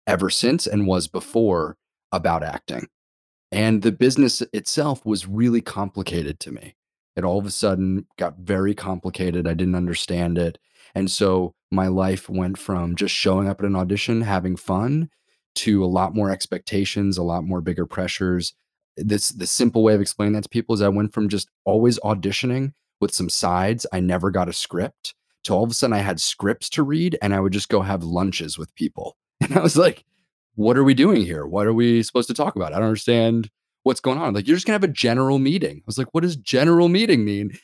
ever 0.07 0.31
since 0.31 0.66
and 0.66 0.87
was 0.87 1.09
before 1.09 1.77
about 2.11 2.43
acting. 2.43 2.87
And 3.55 3.83
the 3.83 3.93
business 3.93 4.43
itself 4.53 5.07
was 5.07 5.29
really 5.29 5.61
complicated 5.61 6.41
to 6.41 6.51
me. 6.51 6.75
It 7.15 7.23
all 7.23 7.39
of 7.39 7.47
a 7.47 7.53
sudden 7.53 8.07
got 8.19 8.39
very 8.39 8.75
complicated. 8.75 9.47
I 9.47 9.55
didn't 9.55 9.77
understand 9.77 10.39
it. 10.39 10.59
And 10.93 11.09
so 11.09 11.55
my 11.71 11.87
life 11.87 12.29
went 12.29 12.59
from 12.59 12.97
just 12.97 13.15
showing 13.15 13.49
up 13.49 13.61
at 13.61 13.67
an 13.67 13.77
audition, 13.77 14.23
having 14.23 14.57
fun, 14.57 15.09
to 15.57 15.85
a 15.85 15.87
lot 15.87 16.17
more 16.17 16.31
expectations, 16.31 17.17
a 17.17 17.23
lot 17.23 17.45
more 17.45 17.61
bigger 17.61 17.87
pressures. 17.87 18.55
This 18.97 19.29
the 19.29 19.47
simple 19.47 19.85
way 19.85 19.95
of 19.95 20.01
explaining 20.01 20.33
that 20.33 20.43
to 20.43 20.49
people 20.49 20.75
is 20.75 20.83
I 20.83 20.89
went 20.89 21.13
from 21.13 21.29
just 21.29 21.49
always 21.65 22.01
auditioning 22.01 22.73
with 23.01 23.15
some 23.15 23.29
sides. 23.29 23.87
I 23.93 24.01
never 24.01 24.33
got 24.33 24.49
a 24.49 24.53
script 24.53 25.15
to 25.45 25.55
all 25.55 25.63
of 25.63 25.71
a 25.71 25.75
sudden 25.75 25.95
I 25.95 25.99
had 25.99 26.21
scripts 26.21 26.69
to 26.71 26.83
read 26.83 27.17
and 27.23 27.33
I 27.33 27.39
would 27.39 27.53
just 27.53 27.69
go 27.69 27.83
have 27.83 28.03
lunches 28.03 28.59
with 28.59 28.75
people. 28.75 29.17
And 29.41 29.59
I 29.59 29.61
was 29.61 29.77
like, 29.77 30.05
what 30.55 30.77
are 30.77 30.85
we 30.85 30.95
doing 30.95 31.23
here? 31.23 31.47
What 31.47 31.67
are 31.67 31.73
we 31.73 32.03
supposed 32.03 32.29
to 32.29 32.35
talk 32.35 32.57
about? 32.57 32.73
I 32.73 32.77
don't 32.77 32.89
understand 32.89 33.51
what's 33.83 34.01
going 34.01 34.19
on. 34.19 34.35
Like, 34.35 34.47
you're 34.47 34.57
just 34.57 34.67
gonna 34.67 34.75
have 34.75 34.85
a 34.85 34.89
general 34.89 35.39
meeting. 35.39 35.79
I 35.79 35.83
was 35.87 35.99
like, 35.99 36.09
what 36.13 36.23
does 36.23 36.37
general 36.37 36.89
meeting 36.89 37.25
mean? 37.25 37.57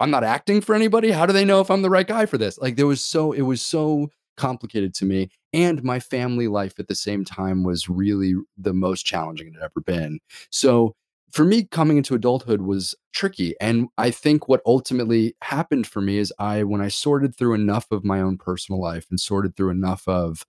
I'm 0.00 0.10
not 0.10 0.24
acting 0.24 0.62
for 0.62 0.74
anybody. 0.74 1.10
How 1.10 1.26
do 1.26 1.32
they 1.32 1.44
know 1.44 1.60
if 1.60 1.70
I'm 1.70 1.82
the 1.82 1.90
right 1.90 2.06
guy 2.06 2.24
for 2.24 2.38
this? 2.38 2.58
Like 2.58 2.76
there 2.76 2.86
was 2.86 3.02
so 3.02 3.32
it 3.32 3.42
was 3.42 3.60
so 3.60 4.08
complicated 4.38 4.94
to 4.94 5.04
me 5.04 5.28
and 5.52 5.84
my 5.84 6.00
family 6.00 6.48
life 6.48 6.78
at 6.78 6.88
the 6.88 6.94
same 6.94 7.24
time 7.24 7.62
was 7.62 7.90
really 7.90 8.34
the 8.56 8.72
most 8.72 9.04
challenging 9.04 9.48
it 9.48 9.54
had 9.54 9.64
ever 9.64 9.80
been. 9.84 10.18
So 10.48 10.94
for 11.30 11.44
me 11.44 11.64
coming 11.64 11.98
into 11.98 12.14
adulthood 12.14 12.62
was 12.62 12.94
tricky 13.12 13.54
and 13.60 13.88
I 13.98 14.10
think 14.10 14.48
what 14.48 14.62
ultimately 14.64 15.34
happened 15.42 15.86
for 15.86 16.00
me 16.00 16.16
is 16.16 16.32
I 16.38 16.62
when 16.62 16.80
I 16.80 16.88
sorted 16.88 17.36
through 17.36 17.52
enough 17.54 17.86
of 17.90 18.02
my 18.02 18.22
own 18.22 18.38
personal 18.38 18.80
life 18.80 19.06
and 19.10 19.20
sorted 19.20 19.54
through 19.54 19.70
enough 19.70 20.08
of 20.08 20.46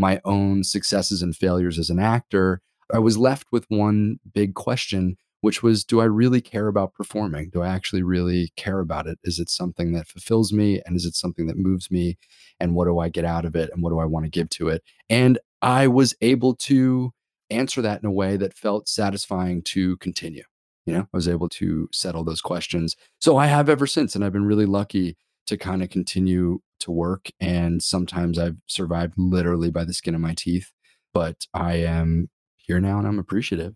my 0.00 0.20
own 0.24 0.64
successes 0.64 1.22
and 1.22 1.36
failures 1.36 1.78
as 1.78 1.90
an 1.90 1.98
actor, 1.98 2.62
I 2.92 2.98
was 2.98 3.18
left 3.18 3.46
with 3.52 3.66
one 3.68 4.18
big 4.32 4.54
question 4.54 5.16
which 5.40 5.62
was 5.62 5.84
do 5.84 6.00
I 6.00 6.04
really 6.04 6.40
care 6.40 6.68
about 6.68 6.94
performing? 6.94 7.50
Do 7.50 7.62
I 7.62 7.68
actually 7.68 8.02
really 8.02 8.52
care 8.56 8.80
about 8.80 9.06
it? 9.06 9.18
Is 9.24 9.38
it 9.38 9.50
something 9.50 9.92
that 9.92 10.08
fulfills 10.08 10.52
me? 10.52 10.80
And 10.84 10.96
is 10.96 11.04
it 11.04 11.14
something 11.14 11.46
that 11.46 11.56
moves 11.56 11.90
me? 11.90 12.18
And 12.58 12.74
what 12.74 12.84
do 12.86 12.98
I 12.98 13.08
get 13.08 13.24
out 13.24 13.44
of 13.44 13.56
it? 13.56 13.70
And 13.72 13.82
what 13.82 13.90
do 13.90 13.98
I 13.98 14.04
want 14.04 14.26
to 14.26 14.30
give 14.30 14.50
to 14.50 14.68
it? 14.68 14.82
And 15.08 15.38
I 15.62 15.86
was 15.86 16.14
able 16.20 16.54
to 16.56 17.12
answer 17.48 17.82
that 17.82 18.02
in 18.02 18.06
a 18.06 18.12
way 18.12 18.36
that 18.36 18.56
felt 18.56 18.88
satisfying 18.88 19.62
to 19.62 19.96
continue. 19.96 20.44
You 20.86 20.94
know, 20.94 21.00
I 21.00 21.16
was 21.16 21.28
able 21.28 21.48
to 21.50 21.88
settle 21.92 22.24
those 22.24 22.40
questions. 22.40 22.96
So 23.20 23.36
I 23.36 23.46
have 23.46 23.68
ever 23.68 23.86
since. 23.86 24.14
And 24.14 24.24
I've 24.24 24.32
been 24.32 24.46
really 24.46 24.66
lucky 24.66 25.16
to 25.50 25.58
kind 25.58 25.82
of 25.82 25.90
continue 25.90 26.60
to 26.80 26.90
work. 26.90 27.30
And 27.38 27.82
sometimes 27.82 28.38
I've 28.38 28.56
survived 28.66 29.14
literally 29.16 29.70
by 29.70 29.84
the 29.84 29.92
skin 29.92 30.14
of 30.14 30.20
my 30.20 30.34
teeth, 30.34 30.72
but 31.14 31.46
I 31.54 31.74
am 31.74 32.30
here 32.56 32.80
now 32.80 32.98
and 32.98 33.06
I'm 33.06 33.18
appreciative 33.18 33.74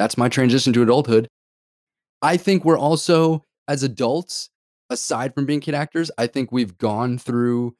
that's 0.00 0.16
my 0.16 0.28
transition 0.28 0.72
to 0.72 0.82
adulthood. 0.82 1.28
I 2.22 2.36
think 2.36 2.64
we're 2.64 2.78
also, 2.78 3.44
as 3.68 3.82
adults, 3.82 4.50
aside 4.88 5.34
from 5.34 5.46
being 5.46 5.60
kid 5.60 5.74
actors, 5.74 6.10
I 6.18 6.26
think 6.26 6.50
we've 6.50 6.76
gone 6.78 7.18
through 7.18 7.76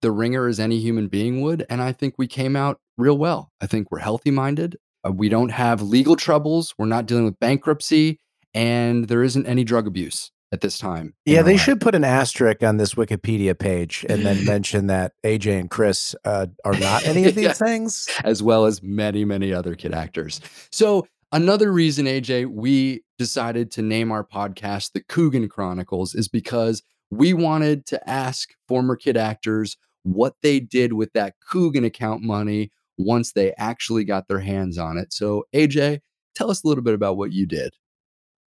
the 0.00 0.10
ringer 0.10 0.46
as 0.46 0.60
any 0.60 0.78
human 0.78 1.08
being 1.08 1.40
would. 1.40 1.66
And 1.68 1.82
I 1.82 1.92
think 1.92 2.14
we 2.16 2.26
came 2.26 2.56
out 2.56 2.78
real 2.96 3.18
well. 3.18 3.50
I 3.60 3.66
think 3.66 3.90
we're 3.90 3.98
healthy 3.98 4.30
minded. 4.30 4.76
Uh, 5.06 5.12
we 5.12 5.28
don't 5.28 5.50
have 5.50 5.82
legal 5.82 6.16
troubles. 6.16 6.74
We're 6.78 6.86
not 6.86 7.06
dealing 7.06 7.24
with 7.24 7.40
bankruptcy. 7.40 8.18
And 8.52 9.08
there 9.08 9.24
isn't 9.24 9.46
any 9.46 9.64
drug 9.64 9.86
abuse 9.88 10.30
at 10.54 10.62
this 10.62 10.78
time. 10.78 11.12
Yeah, 11.26 11.42
they 11.42 11.52
life. 11.52 11.60
should 11.60 11.80
put 11.82 11.94
an 11.94 12.04
asterisk 12.04 12.62
on 12.62 12.78
this 12.78 12.94
Wikipedia 12.94 13.58
page 13.58 14.06
and 14.08 14.24
then 14.24 14.42
mention 14.46 14.86
that 14.86 15.12
AJ 15.22 15.60
and 15.60 15.70
Chris 15.70 16.14
uh, 16.24 16.46
are 16.64 16.78
not 16.78 17.06
any 17.06 17.26
of 17.26 17.34
these 17.34 17.44
yeah. 17.48 17.52
things, 17.52 18.08
as 18.24 18.42
well 18.42 18.64
as 18.64 18.82
many, 18.82 19.26
many 19.26 19.52
other 19.52 19.74
kid 19.74 19.92
actors. 19.92 20.40
So 20.72 21.06
Another 21.34 21.72
reason, 21.72 22.06
AJ, 22.06 22.46
we 22.46 23.02
decided 23.18 23.72
to 23.72 23.82
name 23.82 24.12
our 24.12 24.24
podcast 24.24 24.92
The 24.92 25.02
Coogan 25.02 25.48
Chronicles 25.48 26.14
is 26.14 26.28
because 26.28 26.80
we 27.10 27.34
wanted 27.34 27.86
to 27.86 28.08
ask 28.08 28.50
former 28.68 28.94
kid 28.94 29.16
actors 29.16 29.76
what 30.04 30.34
they 30.44 30.60
did 30.60 30.92
with 30.92 31.12
that 31.14 31.34
Coogan 31.50 31.82
account 31.82 32.22
money 32.22 32.70
once 32.98 33.32
they 33.32 33.52
actually 33.58 34.04
got 34.04 34.28
their 34.28 34.38
hands 34.38 34.78
on 34.78 34.96
it. 34.96 35.12
So, 35.12 35.42
AJ, 35.52 36.02
tell 36.36 36.52
us 36.52 36.62
a 36.62 36.68
little 36.68 36.84
bit 36.84 36.94
about 36.94 37.16
what 37.16 37.32
you 37.32 37.46
did. 37.46 37.74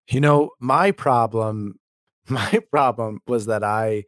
You 0.10 0.22
know, 0.22 0.51
my 0.62 0.91
problem, 0.91 1.76
my 2.30 2.59
problem 2.71 3.19
was 3.28 3.45
that 3.45 3.63
I, 3.63 4.05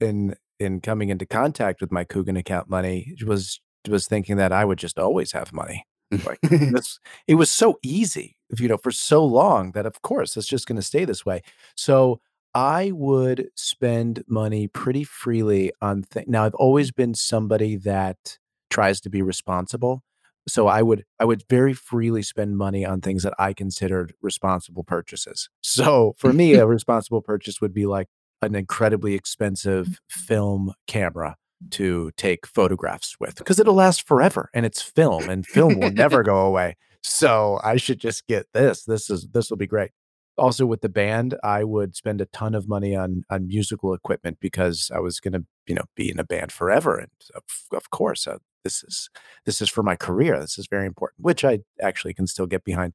in 0.00 0.34
in 0.58 0.80
coming 0.80 1.08
into 1.08 1.26
contact 1.26 1.80
with 1.80 1.92
my 1.92 2.04
Coogan 2.04 2.36
account 2.36 2.68
money, 2.68 3.14
was 3.26 3.60
was 3.88 4.06
thinking 4.06 4.36
that 4.36 4.52
I 4.52 4.64
would 4.64 4.78
just 4.78 4.98
always 4.98 5.32
have 5.32 5.52
money. 5.52 5.86
Like 6.24 6.40
this, 6.42 6.98
it 7.26 7.34
was 7.34 7.50
so 7.50 7.78
easy, 7.82 8.36
you 8.58 8.68
know, 8.68 8.78
for 8.78 8.90
so 8.90 9.24
long 9.24 9.72
that 9.72 9.86
of 9.86 10.02
course 10.02 10.36
it's 10.36 10.46
just 10.46 10.66
going 10.66 10.76
to 10.76 10.82
stay 10.82 11.04
this 11.04 11.24
way. 11.24 11.42
So 11.76 12.20
I 12.54 12.92
would 12.92 13.50
spend 13.54 14.24
money 14.26 14.68
pretty 14.68 15.04
freely 15.04 15.72
on 15.82 16.02
things. 16.02 16.28
Now 16.28 16.44
I've 16.44 16.54
always 16.54 16.90
been 16.90 17.14
somebody 17.14 17.76
that 17.76 18.38
tries 18.70 19.00
to 19.02 19.10
be 19.10 19.22
responsible. 19.22 20.02
So 20.48 20.66
I 20.66 20.82
would 20.82 21.04
I 21.20 21.24
would 21.24 21.44
very 21.48 21.74
freely 21.74 22.22
spend 22.22 22.56
money 22.56 22.84
on 22.84 23.00
things 23.00 23.22
that 23.22 23.34
I 23.38 23.52
considered 23.52 24.14
responsible 24.22 24.84
purchases. 24.84 25.48
So 25.62 26.14
for 26.18 26.32
me, 26.32 26.54
a 26.54 26.66
responsible 26.78 27.22
purchase 27.22 27.60
would 27.60 27.74
be 27.74 27.86
like 27.86 28.08
an 28.42 28.54
incredibly 28.54 29.14
expensive 29.14 30.00
film 30.08 30.72
camera 30.86 31.36
to 31.70 32.10
take 32.16 32.46
photographs 32.46 33.16
with 33.18 33.36
because 33.36 33.58
it'll 33.58 33.74
last 33.74 34.06
forever 34.06 34.48
and 34.54 34.64
it's 34.64 34.80
film 34.80 35.28
and 35.28 35.46
film 35.46 35.78
will 35.80 35.90
never 35.90 36.22
go 36.22 36.46
away. 36.46 36.76
So 37.02 37.60
I 37.62 37.76
should 37.76 38.00
just 38.00 38.26
get 38.26 38.46
this. 38.52 38.84
This 38.84 39.10
is 39.10 39.28
this 39.32 39.50
will 39.50 39.56
be 39.56 39.66
great. 39.66 39.90
Also 40.36 40.66
with 40.66 40.82
the 40.82 40.88
band, 40.88 41.34
I 41.42 41.64
would 41.64 41.96
spend 41.96 42.20
a 42.20 42.26
ton 42.26 42.54
of 42.54 42.68
money 42.68 42.94
on 42.94 43.22
on 43.28 43.48
musical 43.48 43.92
equipment 43.92 44.38
because 44.40 44.90
I 44.94 45.00
was 45.00 45.20
going 45.20 45.32
to, 45.32 45.44
you 45.66 45.74
know, 45.74 45.84
be 45.96 46.10
in 46.10 46.18
a 46.18 46.24
band 46.24 46.52
forever 46.52 46.96
and 46.96 47.10
of, 47.34 47.42
of 47.72 47.90
course 47.90 48.26
uh, 48.26 48.38
this 48.64 48.82
is 48.82 49.10
this 49.44 49.60
is 49.60 49.68
for 49.68 49.82
my 49.82 49.96
career. 49.96 50.38
This 50.40 50.58
is 50.58 50.66
very 50.68 50.86
important, 50.86 51.24
which 51.24 51.44
I 51.44 51.60
actually 51.80 52.14
can 52.14 52.26
still 52.26 52.46
get 52.46 52.64
behind. 52.64 52.92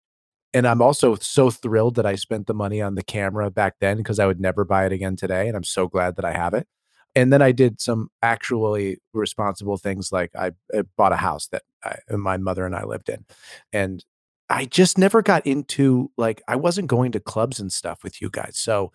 And 0.53 0.67
I'm 0.67 0.81
also 0.81 1.15
so 1.15 1.49
thrilled 1.49 1.95
that 1.95 2.05
I 2.05 2.15
spent 2.15 2.45
the 2.47 2.53
money 2.53 2.81
on 2.81 2.95
the 2.95 3.03
camera 3.03 3.49
back 3.49 3.75
then 3.81 3.97
because 3.97 4.19
I 4.19 4.27
would 4.27 4.39
never 4.39 4.63
buy 4.63 4.85
it 4.85 4.91
again 4.91 5.15
today, 5.15 5.47
and 5.47 5.57
I'm 5.57 5.63
so 5.63 5.87
glad 5.87 6.15
that 6.17 6.25
I 6.25 6.33
have 6.33 6.53
it. 6.53 6.67
And 7.15 7.31
then 7.31 7.41
I 7.41 7.51
did 7.51 7.79
some 7.79 8.09
actually 8.21 8.97
responsible 9.13 9.77
things 9.77 10.11
like 10.11 10.31
I, 10.35 10.51
I 10.73 10.83
bought 10.97 11.13
a 11.13 11.17
house 11.17 11.47
that 11.47 11.63
I, 11.83 11.97
my 12.09 12.37
mother 12.37 12.65
and 12.65 12.75
I 12.75 12.85
lived 12.85 13.09
in. 13.09 13.25
And 13.71 14.03
I 14.49 14.65
just 14.65 14.97
never 14.97 15.21
got 15.21 15.45
into 15.47 16.11
like 16.17 16.41
I 16.47 16.55
wasn't 16.55 16.87
going 16.87 17.11
to 17.13 17.19
clubs 17.19 17.59
and 17.59 17.71
stuff 17.71 18.03
with 18.03 18.21
you 18.21 18.29
guys. 18.29 18.57
So 18.57 18.91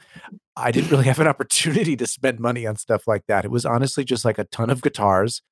I 0.57 0.71
didn't 0.71 0.91
really 0.91 1.07
have 1.07 1.21
an 1.21 1.27
opportunity 1.27 1.97
to 1.97 2.07
spend 2.07 2.39
money 2.39 2.67
on 2.67 2.77
stuff 2.77 3.07
like 3.07 3.25
that. 3.29 3.45
It 3.45 3.51
was 3.51 3.65
honestly 3.65 4.05
just 4.05 4.25
like 4.25 4.39
a 4.39 4.45
ton 4.45 4.71
of 4.71 4.83
guitars, 4.83 5.43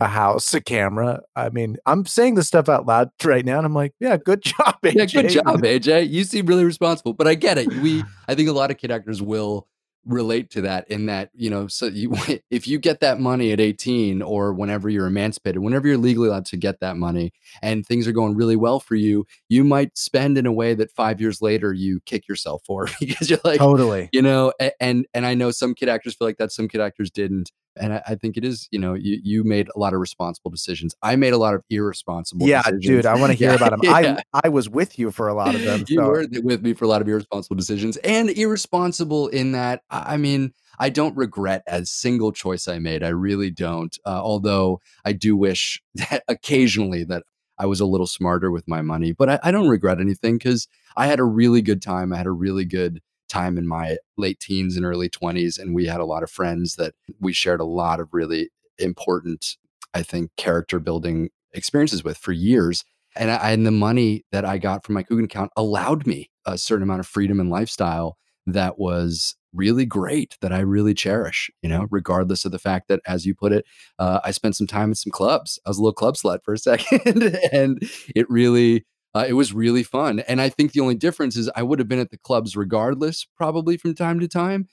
a 0.00 0.08
house, 0.08 0.52
a 0.54 0.60
camera. 0.60 1.20
I 1.36 1.50
mean, 1.50 1.76
I'm 1.86 2.06
saying 2.06 2.34
this 2.34 2.46
stuff 2.46 2.68
out 2.68 2.86
loud 2.86 3.10
right 3.24 3.44
now, 3.44 3.58
and 3.58 3.66
I'm 3.66 3.74
like, 3.74 3.94
yeah, 4.00 4.16
good 4.16 4.42
job, 4.42 4.80
AJ. 4.82 4.94
Yeah, 4.94 5.22
good 5.22 5.30
job, 5.30 5.62
AJ. 5.62 6.10
You 6.10 6.24
seem 6.24 6.46
really 6.46 6.64
responsible, 6.64 7.12
but 7.12 7.26
I 7.26 7.34
get 7.34 7.58
it. 7.58 7.68
We, 7.68 8.04
I 8.28 8.34
think 8.34 8.48
a 8.48 8.52
lot 8.52 8.70
of 8.70 8.78
kid 8.78 8.90
actors 8.90 9.22
will 9.22 9.66
relate 10.08 10.48
to 10.50 10.62
that 10.62 10.90
in 10.90 11.06
that 11.06 11.30
you 11.34 11.50
know 11.50 11.66
so 11.66 11.86
you 11.86 12.12
if 12.50 12.66
you 12.66 12.78
get 12.78 13.00
that 13.00 13.20
money 13.20 13.52
at 13.52 13.60
18 13.60 14.22
or 14.22 14.54
whenever 14.54 14.88
you're 14.88 15.06
emancipated 15.06 15.60
whenever 15.60 15.86
you're 15.86 15.98
legally 15.98 16.28
allowed 16.28 16.46
to 16.46 16.56
get 16.56 16.80
that 16.80 16.96
money 16.96 17.32
and 17.62 17.86
things 17.86 18.08
are 18.08 18.12
going 18.12 18.34
really 18.34 18.56
well 18.56 18.80
for 18.80 18.94
you 18.94 19.26
you 19.48 19.62
might 19.62 19.96
spend 19.98 20.38
in 20.38 20.46
a 20.46 20.52
way 20.52 20.72
that 20.72 20.90
five 20.92 21.20
years 21.20 21.42
later 21.42 21.72
you 21.74 22.00
kick 22.06 22.26
yourself 22.26 22.62
for 22.64 22.88
because 23.00 23.28
you're 23.28 23.40
like 23.44 23.58
totally 23.58 24.08
you 24.12 24.22
know 24.22 24.52
and 24.80 25.06
and 25.12 25.26
i 25.26 25.34
know 25.34 25.50
some 25.50 25.74
kid 25.74 25.88
actors 25.88 26.14
feel 26.14 26.26
like 26.26 26.38
that 26.38 26.52
some 26.52 26.68
kid 26.68 26.80
actors 26.80 27.10
didn't 27.10 27.52
and 27.80 27.94
I, 27.94 28.02
I, 28.08 28.14
think 28.14 28.36
it 28.36 28.44
is 28.44 28.68
you 28.70 28.78
know 28.78 28.94
you 28.94 29.18
you 29.22 29.44
made 29.44 29.68
a 29.74 29.78
lot 29.78 29.94
of 29.94 30.00
responsible 30.00 30.50
decisions 30.50 30.94
i 31.02 31.16
made 31.16 31.32
a 31.32 31.38
lot 31.38 31.54
of 31.54 31.62
irresponsible 31.70 32.46
yeah 32.46 32.62
decisions. 32.62 32.86
dude 32.86 33.06
i 33.06 33.14
want 33.14 33.32
to 33.32 33.38
hear 33.38 33.50
yeah, 33.50 33.56
about 33.56 33.70
them 33.70 33.80
yeah. 33.82 33.92
i 34.32 34.40
i 34.44 34.48
was 34.48 34.68
with 34.68 34.98
you 34.98 35.10
for 35.10 35.28
a 35.28 35.34
lot 35.34 35.54
of 35.54 35.62
them 35.62 35.84
you 35.88 35.98
so. 35.98 36.06
were 36.06 36.26
with 36.42 36.62
me 36.62 36.72
for 36.72 36.84
a 36.84 36.88
lot 36.88 37.00
of 37.00 37.08
irresponsible 37.08 37.56
decisions 37.56 37.96
and 37.98 38.30
irresponsible 38.30 39.28
in 39.28 39.52
that 39.52 39.82
i 39.90 40.16
mean 40.16 40.52
i 40.78 40.88
don't 40.88 41.16
regret 41.16 41.62
a 41.66 41.84
single 41.84 42.32
choice 42.32 42.68
i 42.68 42.78
made 42.78 43.02
i 43.02 43.08
really 43.08 43.50
don't 43.50 43.98
uh, 44.06 44.20
although 44.22 44.80
i 45.04 45.12
do 45.12 45.36
wish 45.36 45.82
that 45.94 46.22
occasionally 46.28 47.04
that 47.04 47.22
i 47.58 47.66
was 47.66 47.80
a 47.80 47.86
little 47.86 48.06
smarter 48.06 48.50
with 48.50 48.66
my 48.68 48.82
money 48.82 49.12
but 49.12 49.28
i, 49.28 49.38
I 49.42 49.50
don't 49.50 49.68
regret 49.68 50.00
anything 50.00 50.38
because 50.38 50.68
i 50.96 51.06
had 51.06 51.20
a 51.20 51.24
really 51.24 51.62
good 51.62 51.82
time 51.82 52.12
i 52.12 52.16
had 52.16 52.26
a 52.26 52.32
really 52.32 52.64
good 52.64 53.00
time 53.28 53.58
in 53.58 53.66
my 53.66 53.96
late 54.16 54.40
teens 54.40 54.76
and 54.76 54.84
early 54.84 55.08
20s 55.08 55.58
and 55.58 55.74
we 55.74 55.86
had 55.86 56.00
a 56.00 56.04
lot 56.04 56.22
of 56.22 56.30
friends 56.30 56.76
that 56.76 56.94
we 57.20 57.32
shared 57.32 57.60
a 57.60 57.64
lot 57.64 58.00
of 58.00 58.08
really 58.12 58.50
important 58.78 59.56
i 59.94 60.02
think 60.02 60.30
character 60.36 60.78
building 60.78 61.30
experiences 61.52 62.04
with 62.04 62.16
for 62.16 62.32
years 62.32 62.84
and, 63.16 63.30
I, 63.30 63.50
and 63.50 63.66
the 63.66 63.70
money 63.70 64.24
that 64.32 64.44
i 64.44 64.58
got 64.58 64.84
from 64.84 64.94
my 64.94 65.02
Coogan 65.02 65.24
account 65.24 65.50
allowed 65.56 66.06
me 66.06 66.30
a 66.46 66.58
certain 66.58 66.82
amount 66.82 67.00
of 67.00 67.06
freedom 67.06 67.40
and 67.40 67.50
lifestyle 67.50 68.16
that 68.46 68.78
was 68.78 69.36
really 69.52 69.86
great 69.86 70.36
that 70.40 70.52
I 70.52 70.60
really 70.60 70.94
cherish, 70.94 71.50
you 71.62 71.68
know, 71.68 71.86
regardless 71.90 72.44
of 72.44 72.52
the 72.52 72.58
fact 72.58 72.88
that, 72.88 73.00
as 73.06 73.26
you 73.26 73.34
put 73.34 73.52
it, 73.52 73.64
uh, 73.98 74.20
I 74.24 74.30
spent 74.30 74.56
some 74.56 74.66
time 74.66 74.90
at 74.90 74.96
some 74.98 75.10
clubs. 75.10 75.58
I 75.64 75.70
was 75.70 75.78
a 75.78 75.82
little 75.82 75.94
club 75.94 76.14
slut 76.14 76.40
for 76.44 76.54
a 76.54 76.58
second, 76.58 77.38
and 77.52 77.82
it 78.14 78.28
really 78.28 78.84
uh, 79.18 79.24
it 79.26 79.32
was 79.32 79.52
really 79.52 79.82
fun. 79.82 80.20
And 80.20 80.40
I 80.40 80.48
think 80.48 80.72
the 80.72 80.80
only 80.80 80.94
difference 80.94 81.36
is 81.36 81.50
I 81.56 81.62
would 81.62 81.78
have 81.78 81.88
been 81.88 81.98
at 81.98 82.10
the 82.10 82.18
clubs 82.18 82.56
regardless, 82.56 83.26
probably 83.36 83.76
from 83.76 83.94
time 83.94 84.20
to 84.20 84.28
time. 84.28 84.68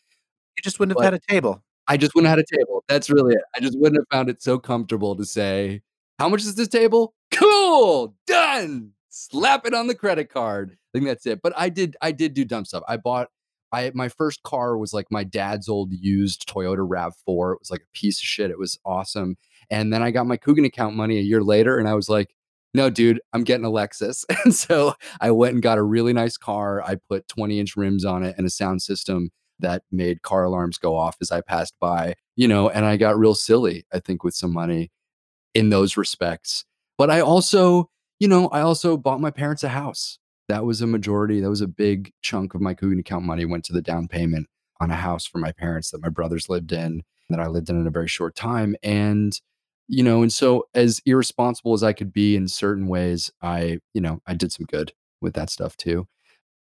You 0.55 0.61
just 0.63 0.79
wouldn't 0.79 0.97
have 0.97 1.03
had 1.03 1.13
a 1.13 1.33
table. 1.33 1.63
I 1.87 1.97
just 1.97 2.15
wouldn't 2.15 2.29
have 2.29 2.37
had 2.37 2.45
a 2.51 2.57
table. 2.57 2.83
That's 2.87 3.09
really 3.09 3.33
it. 3.33 3.41
I 3.55 3.59
just 3.59 3.77
wouldn't 3.79 3.99
have 3.99 4.07
found 4.11 4.29
it 4.29 4.41
so 4.41 4.57
comfortable 4.57 5.15
to 5.15 5.25
say, 5.25 5.81
How 6.19 6.29
much 6.29 6.41
is 6.41 6.55
this 6.55 6.67
table? 6.67 7.13
Cool, 7.31 8.15
done. 8.27 8.91
Slap 9.09 9.65
it 9.65 9.73
on 9.73 9.87
the 9.87 9.95
credit 9.95 10.29
card. 10.29 10.71
I 10.71 10.97
think 10.97 11.07
that's 11.07 11.25
it. 11.25 11.41
But 11.41 11.53
I 11.57 11.69
did, 11.69 11.97
I 12.01 12.11
did 12.11 12.33
do 12.33 12.45
dumb 12.45 12.65
stuff. 12.65 12.83
I 12.87 12.97
bought 12.97 13.29
I 13.71 13.91
my 13.93 14.09
first 14.09 14.43
car 14.43 14.77
was 14.77 14.93
like 14.93 15.07
my 15.11 15.23
dad's 15.23 15.67
old 15.67 15.91
used 15.91 16.47
Toyota 16.47 16.87
RAV4. 16.87 17.53
It 17.53 17.59
was 17.59 17.71
like 17.71 17.81
a 17.81 17.97
piece 17.97 18.19
of 18.19 18.25
shit. 18.25 18.51
It 18.51 18.59
was 18.59 18.79
awesome. 18.85 19.37
And 19.69 19.91
then 19.91 20.01
I 20.01 20.11
got 20.11 20.27
my 20.27 20.37
Coogan 20.37 20.65
account 20.65 20.95
money 20.95 21.17
a 21.17 21.21
year 21.21 21.43
later, 21.43 21.77
and 21.77 21.87
I 21.87 21.95
was 21.95 22.07
like, 22.07 22.35
no, 22.75 22.89
dude, 22.89 23.21
I'm 23.33 23.43
getting 23.43 23.65
a 23.65 23.69
Lexus. 23.69 24.25
And 24.45 24.53
so 24.53 24.93
I 25.19 25.31
went 25.31 25.53
and 25.53 25.63
got 25.63 25.77
a 25.77 25.83
really 25.83 26.13
nice 26.13 26.37
car. 26.37 26.83
I 26.83 26.95
put 27.09 27.27
20 27.27 27.59
inch 27.59 27.75
rims 27.75 28.05
on 28.05 28.23
it 28.23 28.35
and 28.37 28.45
a 28.45 28.49
sound 28.49 28.81
system 28.81 29.31
that 29.59 29.83
made 29.91 30.21
car 30.21 30.43
alarms 30.43 30.77
go 30.77 30.95
off 30.95 31.15
as 31.21 31.31
I 31.31 31.41
passed 31.41 31.73
by, 31.79 32.15
you 32.35 32.47
know, 32.47 32.69
and 32.69 32.85
I 32.85 32.97
got 32.97 33.17
real 33.17 33.33
silly, 33.33 33.85
I 33.93 33.99
think, 33.99 34.23
with 34.23 34.35
some 34.35 34.51
money 34.51 34.91
in 35.53 35.69
those 35.69 35.97
respects. 35.97 36.65
But 36.97 37.09
I 37.09 37.21
also, 37.21 37.89
you 38.19 38.27
know, 38.27 38.49
I 38.49 38.61
also 38.61 38.97
bought 38.97 39.21
my 39.21 39.31
parents 39.31 39.63
a 39.63 39.69
house. 39.69 40.19
That 40.49 40.65
was 40.65 40.81
a 40.81 40.87
majority, 40.87 41.39
that 41.39 41.49
was 41.49 41.61
a 41.61 41.67
big 41.67 42.11
chunk 42.21 42.53
of 42.53 42.61
my 42.61 42.73
Coogan 42.73 42.99
account 42.99 43.25
money 43.25 43.45
went 43.45 43.63
to 43.65 43.73
the 43.73 43.81
down 43.81 44.07
payment 44.07 44.47
on 44.79 44.91
a 44.91 44.95
house 44.95 45.25
for 45.25 45.39
my 45.39 45.51
parents 45.51 45.89
that 45.91 46.01
my 46.01 46.09
brothers 46.09 46.49
lived 46.49 46.71
in, 46.71 47.03
that 47.29 47.39
I 47.39 47.47
lived 47.47 47.69
in 47.69 47.79
in 47.79 47.87
a 47.87 47.91
very 47.91 48.07
short 48.07 48.35
time. 48.35 48.75
And 48.83 49.39
you 49.87 50.03
know 50.03 50.21
and 50.21 50.33
so 50.33 50.67
as 50.73 51.01
irresponsible 51.05 51.73
as 51.73 51.83
i 51.83 51.93
could 51.93 52.11
be 52.11 52.35
in 52.35 52.47
certain 52.47 52.87
ways 52.87 53.31
i 53.41 53.79
you 53.93 54.01
know 54.01 54.19
i 54.27 54.33
did 54.33 54.51
some 54.51 54.65
good 54.65 54.93
with 55.21 55.33
that 55.33 55.49
stuff 55.49 55.77
too 55.77 56.07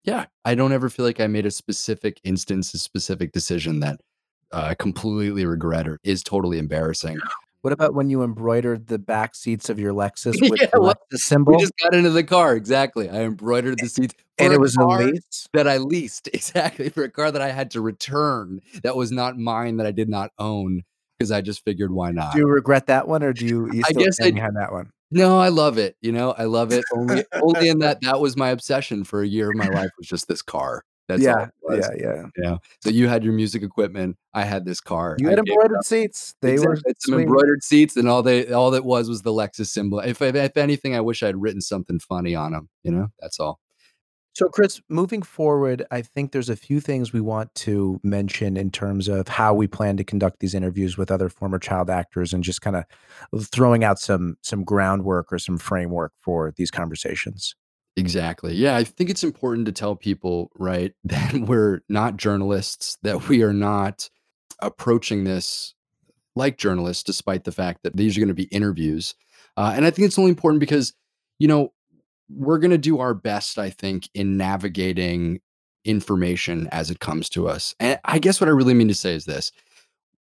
yeah 0.05 0.27
i 0.45 0.55
don't 0.55 0.73
ever 0.73 0.89
feel 0.89 1.05
like 1.05 1.21
i 1.21 1.27
made 1.27 1.47
a 1.47 1.51
specific 1.51 2.21
instance 2.25 2.75
a 2.75 2.79
specific 2.79 3.33
decision 3.33 3.81
that 3.81 4.01
uh, 4.53 4.67
i 4.71 4.75
completely 4.75 5.45
regret 5.45 5.87
or 5.87 5.99
is 6.05 6.23
totally 6.23 6.59
embarrassing 6.59 7.19
what 7.63 7.73
about 7.73 7.95
when 7.95 8.11
you 8.11 8.25
embroidered 8.25 8.89
the 8.89 8.99
back 8.99 9.37
seats 9.37 9.71
of 9.71 9.79
your 9.79 9.93
Lexus 9.93 10.35
with 10.51 10.61
yeah, 10.61 10.67
the 10.73 10.81
well, 10.81 10.95
Lexus 11.13 11.21
symbol? 11.21 11.55
We 11.55 11.61
just 11.61 11.73
got 11.81 11.95
into 11.95 12.11
the 12.11 12.25
car. 12.25 12.55
Exactly. 12.57 13.09
I 13.09 13.23
embroidered 13.23 13.79
the 13.79 13.89
seats. 13.89 14.15
and 14.37 14.53
it 14.53 14.61
was 14.61 14.75
a 14.75 14.85
lease 14.85 15.49
that 15.53 15.69
I 15.69 15.79
leased. 15.79 16.29
Exactly. 16.35 16.89
For 16.89 17.05
a 17.05 17.11
car 17.11 17.31
that 17.31 17.41
I 17.41 17.53
had 17.53 17.71
to 17.71 17.81
return 17.81 18.61
that 18.83 18.97
was 18.97 19.13
not 19.13 19.39
mine, 19.39 19.77
that 19.77 19.87
I 19.87 19.93
did 19.93 20.09
not 20.09 20.33
own 20.39 20.83
because 21.19 21.31
I 21.31 21.41
just 21.41 21.65
figured 21.65 21.93
why 21.93 22.11
not. 22.11 22.33
Do 22.33 22.41
you 22.41 22.47
regret 22.47 22.87
that 22.87 23.09
one, 23.09 23.23
or 23.23 23.33
do 23.33 23.47
you? 23.47 23.73
you 23.73 23.83
I 23.89 23.93
guess 23.93 24.21
I 24.21 24.27
had 24.39 24.55
that 24.57 24.73
one. 24.73 24.91
No, 25.11 25.39
I 25.39 25.49
love 25.49 25.77
it. 25.77 25.97
You 26.01 26.11
know, 26.11 26.33
I 26.33 26.45
love 26.45 26.73
it. 26.73 26.85
Only, 26.95 27.25
only 27.35 27.69
in 27.69 27.81
that 27.81 28.01
that 28.03 28.21
was 28.21 28.37
my 28.37 28.49
obsession 28.49 29.05
for 29.05 29.23
a 29.23 29.27
year 29.27 29.51
of 29.51 29.57
my 29.57 29.69
life 29.69 29.91
was 29.99 30.09
just 30.09 30.27
this 30.27 30.43
car. 30.43 30.85
That's 31.09 31.23
yeah, 31.23 31.49
yeah, 31.69 31.89
yeah. 31.99 32.23
Yeah. 32.43 32.57
So 32.81 32.91
you 32.91 33.09
had 33.09 33.23
your 33.23 33.35
music 33.35 33.63
equipment. 33.63 34.17
I 34.33 34.45
had 34.45 34.65
this 34.65 34.81
car. 34.81 35.17
You 35.19 35.29
had 35.29 35.39
embroidered 35.39 35.85
seats. 35.85 36.35
They 36.41 36.53
exactly. 36.53 36.83
were 36.87 36.95
some 36.99 37.21
embroidered 37.21 37.63
seats, 37.63 37.97
and 37.97 38.09
all 38.09 38.23
they 38.23 38.51
all 38.51 38.71
that 38.71 38.85
was 38.85 39.09
was 39.09 39.21
the 39.23 39.33
Lexus 39.33 39.67
symbol. 39.67 39.99
If 39.99 40.23
if 40.23 40.57
anything, 40.57 40.95
I 40.95 41.01
wish 41.01 41.23
I 41.23 41.27
had 41.27 41.43
written 41.43 41.61
something 41.61 41.99
funny 41.99 42.35
on 42.35 42.53
them. 42.53 42.69
You 42.83 42.93
know, 42.93 43.09
that's 43.21 43.39
all. 43.39 43.59
So, 44.35 44.49
Chris, 44.49 44.81
moving 44.89 45.21
forward, 45.21 45.85
I 45.91 46.01
think 46.01 46.33
there's 46.33 46.49
a 46.49 46.57
few 46.57 46.81
things 46.81 47.13
we 47.13 47.21
want 47.21 47.55
to 47.57 48.01
mention 48.03 48.57
in 48.57 48.71
terms 48.71 49.07
of 49.07 49.29
how 49.29 49.53
we 49.53 49.67
plan 49.67 49.99
to 49.99 50.05
conduct 50.05 50.41
these 50.41 50.55
interviews 50.55 50.97
with 50.97 51.11
other 51.11 51.29
former 51.29 51.59
child 51.59 51.91
actors, 51.91 52.33
and 52.33 52.43
just 52.43 52.63
kind 52.63 52.77
of 52.77 52.85
throwing 53.45 53.85
out 53.85 53.99
some 53.99 54.37
some 54.41 54.65
groundwork 54.65 55.33
or 55.33 55.39
some 55.39 55.59
framework 55.59 56.13
for 56.23 56.53
these 56.57 56.71
conversations. 56.71 57.55
Exactly. 57.97 58.55
Yeah, 58.55 58.77
I 58.77 58.85
think 58.85 59.11
it's 59.11 59.23
important 59.23 59.67
to 59.67 59.73
tell 59.73 59.97
people, 59.97 60.51
right, 60.57 60.95
that 61.05 61.35
we're 61.35 61.83
not 61.91 62.17
journalists, 62.17 62.97
that 63.03 63.29
we 63.29 63.43
are 63.43 63.53
not 63.53 64.09
approaching 64.61 65.25
this 65.25 65.75
like 66.35 66.57
journalists, 66.57 67.03
despite 67.03 67.45
the 67.45 67.53
fact 67.53 67.83
that 67.83 67.97
these 67.97 68.17
are 68.17 68.21
going 68.21 68.29
to 68.29 68.35
be 68.35 68.45
interviews. 68.45 69.15
Uh, 69.59 69.75
and 69.77 69.85
I 69.85 69.91
think 69.91 70.07
it's 70.07 70.19
only 70.19 70.31
important 70.31 70.61
because, 70.61 70.95
you 71.39 71.47
know, 71.47 71.75
we're 72.35 72.59
going 72.59 72.71
to 72.71 72.79
do 72.79 73.01
our 73.01 73.15
best, 73.15 73.59
I 73.59 73.71
think, 73.71 74.09
in 74.15 74.37
navigating 74.37 75.41
information 75.85 76.69
as 76.71 76.91
it 76.91 77.01
comes 77.01 77.29
to 77.31 77.49
us. 77.49 77.75
And 77.81 77.99
I 78.05 78.19
guess 78.19 78.41
what 78.41 78.49
I 78.49 78.53
really 78.53 78.75
mean 78.75 78.89
to 78.89 78.95
say 78.95 79.15
is 79.15 79.25
this 79.25 79.53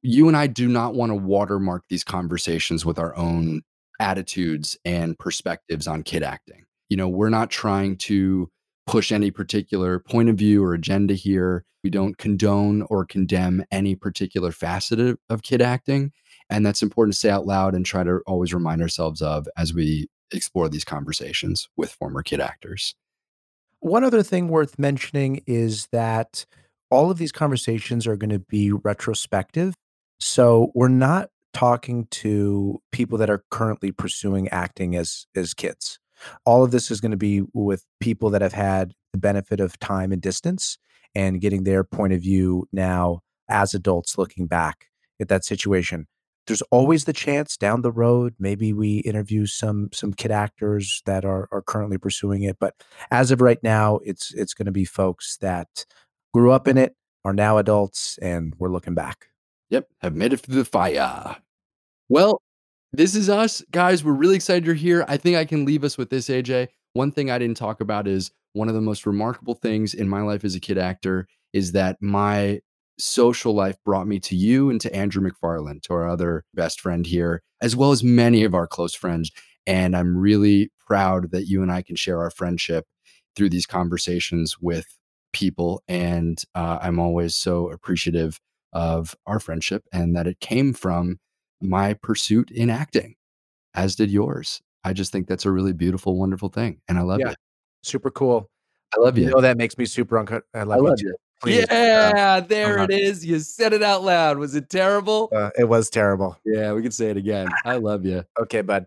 you 0.03 0.29
and 0.29 0.37
I 0.37 0.47
do 0.47 0.69
not 0.69 0.95
want 0.95 1.11
to 1.11 1.17
watermark 1.17 1.85
these 1.89 2.05
conversations 2.05 2.85
with 2.85 2.99
our 2.99 3.17
own 3.17 3.63
attitudes 3.99 4.77
and 4.85 5.19
perspectives 5.19 5.89
on 5.89 6.03
kid 6.03 6.23
acting. 6.23 6.65
You 6.89 6.97
know, 6.97 7.09
we're 7.09 7.31
not 7.31 7.51
trying 7.51 7.97
to 7.99 8.49
push 8.87 9.11
any 9.11 9.31
particular 9.31 9.99
point 9.99 10.29
of 10.29 10.37
view 10.37 10.63
or 10.63 10.75
agenda 10.75 11.15
here. 11.15 11.65
We 11.83 11.91
don't 11.91 12.19
condone 12.19 12.83
or 12.83 13.05
condemn 13.05 13.65
any 13.71 13.97
particular 13.97 14.53
facet 14.53 15.19
of, 15.29 15.43
kid 15.43 15.63
acting. 15.63 16.13
And 16.51 16.65
that's 16.65 16.83
important 16.83 17.15
to 17.15 17.19
say 17.19 17.31
out 17.31 17.47
loud 17.47 17.75
and 17.75 17.85
try 17.85 18.05
to 18.05 18.21
always 18.27 18.55
remind 18.55 18.83
ourselves 18.83 19.23
of 19.23 19.49
as 19.57 19.75
we 19.75 20.09
explore 20.33 20.69
these 20.69 20.85
conversations 20.85 21.69
with 21.77 21.93
former 21.93 22.23
kid 22.23 22.41
actors. 22.41 22.95
One 23.81 24.05
other 24.05 24.23
thing 24.23 24.49
worth 24.49 24.79
mentioning 24.79 25.43
is 25.47 25.87
that 25.93 26.47
all 26.91 27.11
of 27.11 27.19
these 27.19 27.33
conversations 27.33 28.07
are 28.07 28.17
going 28.17 28.31
to 28.31 28.39
be 28.39 28.73
retrospective. 28.73 29.75
So 30.19 30.71
we're 30.75 30.89
not 30.89 31.31
talking 31.53 32.07
to 32.11 32.81
people 32.93 33.19
that 33.19 33.31
are 33.31 33.45
currently 33.51 33.93
pursuing 33.93 34.49
acting 34.49 34.97
as 34.97 35.27
as 35.35 35.55
kids. 35.55 35.99
All 36.45 36.65
of 36.65 36.71
this 36.71 36.91
is 36.91 37.01
going 37.01 37.11
to 37.11 37.17
be 37.17 37.43
with 37.53 37.85
people 38.01 38.31
that 38.31 38.43
have 38.43 38.53
had 38.53 38.95
the 39.13 39.19
benefit 39.19 39.61
of 39.61 39.79
time 39.79 40.13
and 40.13 40.23
distance 40.23 40.79
and 41.15 41.41
getting 41.41 41.65
their 41.65 41.85
point 41.85 42.13
of 42.13 42.21
view 42.21 42.67
now 42.73 43.21
as 43.49 43.75
adults 43.75 44.19
looking 44.19 44.47
back 44.47 44.87
at 45.21 45.29
that 45.29 45.45
situation. 45.45 46.07
There's 46.47 46.63
always 46.71 47.05
the 47.05 47.13
chance 47.13 47.57
down 47.57 47.83
the 47.83 47.93
road, 47.93 48.35
maybe 48.39 48.73
we 48.73 48.99
interview 48.99 49.47
some 49.47 49.91
some 49.93 50.13
kid 50.13 50.31
actors 50.31 51.03
that 51.07 51.25
are 51.25 51.49
are 51.53 51.63
currently 51.63 51.99
pursuing 51.99 52.43
it. 52.43 52.57
But 52.59 52.75
as 53.11 53.31
of 53.31 53.41
right 53.41 53.63
now, 53.63 54.01
it's 54.05 54.33
it's 54.35 54.55
going 54.55 54.67
to 54.67 54.73
be 54.73 54.85
folks 54.85 55.37
that 55.39 55.85
grew 56.33 56.53
up 56.53 56.69
in 56.69 56.79
it, 56.79 56.95
are 57.25 57.33
now 57.33 57.59
adults, 57.59 58.19
and 58.23 58.55
we're 58.59 58.71
looking 58.71 58.95
back. 58.95 59.27
Yep, 59.71 59.89
have 60.01 60.15
made 60.15 60.33
it 60.33 60.41
through 60.41 60.57
the 60.57 60.65
fire. 60.65 61.37
Well, 62.09 62.41
this 62.93 63.15
is 63.15 63.29
us, 63.29 63.63
guys. 63.73 64.05
We're 64.05 64.13
really 64.13 64.37
excited 64.37 64.65
you're 64.65 64.75
here. 64.75 65.05
I 65.09 65.17
think 65.17 65.37
I 65.37 65.45
can 65.45 65.65
leave 65.65 65.83
us 65.83 65.99
with 65.99 66.11
this, 66.11 66.29
AJ. 66.29 66.69
One 66.93 67.11
thing 67.11 67.31
I 67.31 67.39
didn't 67.39 67.57
talk 67.57 67.81
about 67.81 68.07
is 68.07 68.31
one 68.53 68.69
of 68.69 68.75
the 68.75 68.81
most 68.81 69.05
remarkable 69.05 69.55
things 69.55 69.93
in 69.93 70.09
my 70.09 70.23
life 70.23 70.45
as 70.45 70.55
a 70.55 70.61
kid 70.61 70.79
actor 70.79 71.27
is 71.53 71.73
that 71.73 71.97
my 72.01 72.61
social 72.99 73.55
life 73.55 73.77
brought 73.85 74.07
me 74.07 74.19
to 74.21 74.37
you 74.37 74.71
and 74.71 74.81
to 74.81 74.95
Andrew 74.95 75.29
McFarland, 75.29 75.83
to 75.83 75.95
our 75.95 76.09
other 76.09 76.45
best 76.55 76.81
friend 76.81 77.07
here, 77.07 77.43
as 77.61 77.77
well 77.77 77.93
as 77.93 78.03
many 78.03 78.45
of 78.45 78.55
our 78.55 78.67
close 78.67 78.95
friends. 78.95 79.31
And 79.67 79.97
I'm 79.97 80.17
really 80.17 80.71
proud 80.87 81.31
that 81.33 81.47
you 81.47 81.63
and 81.63 81.73
I 81.73 81.83
can 81.83 81.97
share 81.97 82.21
our 82.21 82.31
friendship 82.31 82.87
through 83.35 83.51
these 83.51 83.67
conversations 83.67 84.57
with 84.61 84.87
people. 85.33 85.83
And 85.89 86.43
uh, 86.55 86.79
I'm 86.81 86.99
always 86.99 87.37
so 87.37 87.71
appreciative 87.71 88.41
of 88.73 89.15
our 89.27 89.39
friendship 89.41 89.85
and 89.93 90.17
that 90.17 90.27
it 90.27 90.41
came 90.41 90.73
from 90.73 91.19
my 91.61 91.95
pursuit 91.95 92.51
in 92.51 92.71
acting, 92.71 93.15
as 93.75 93.97
did 93.97 94.11
yours. 94.11 94.61
I 94.85 94.93
just 94.93 95.13
think 95.13 95.27
that's 95.27 95.45
a 95.47 95.51
really 95.51 95.73
beautiful, 95.73 96.17
wonderful 96.17 96.49
thing. 96.49 96.81
And 96.89 96.99
I 96.99 97.03
love 97.03 97.21
yeah, 97.21 97.31
you. 97.31 97.35
Super 97.83 98.11
cool. 98.11 98.51
I 98.97 99.01
love 99.01 99.19
you. 99.19 99.25
You 99.25 99.31
know 99.31 99.41
that 99.41 99.57
makes 99.57 99.77
me 99.77 99.85
super 99.85 100.17
uncomfortable. 100.17 100.49
I 100.55 100.63
love, 100.63 100.79
I 100.79 100.81
love 100.81 101.01
you. 101.01 101.09
you. 101.09 101.17
Please, 101.43 101.67
yeah, 101.71 102.13
uh, 102.17 102.41
there 102.41 102.79
it 102.79 102.91
is. 102.91 103.25
You 103.25 103.39
said 103.41 103.75
it 103.75 103.83
out 103.83 104.03
loud. 104.03 104.39
Was 104.39 104.55
it 104.55 104.71
terrible? 104.71 105.29
Uh, 105.35 105.51
it 105.59 105.65
was 105.65 105.91
terrible. 105.91 106.39
Yeah, 106.47 106.73
we 106.73 106.81
can 106.81 106.91
say 106.91 107.11
it 107.11 107.19
again. 107.19 107.49
I 107.67 107.77
love 107.77 108.07
you. 108.07 108.25
okay, 108.41 108.63
bud. 108.63 108.87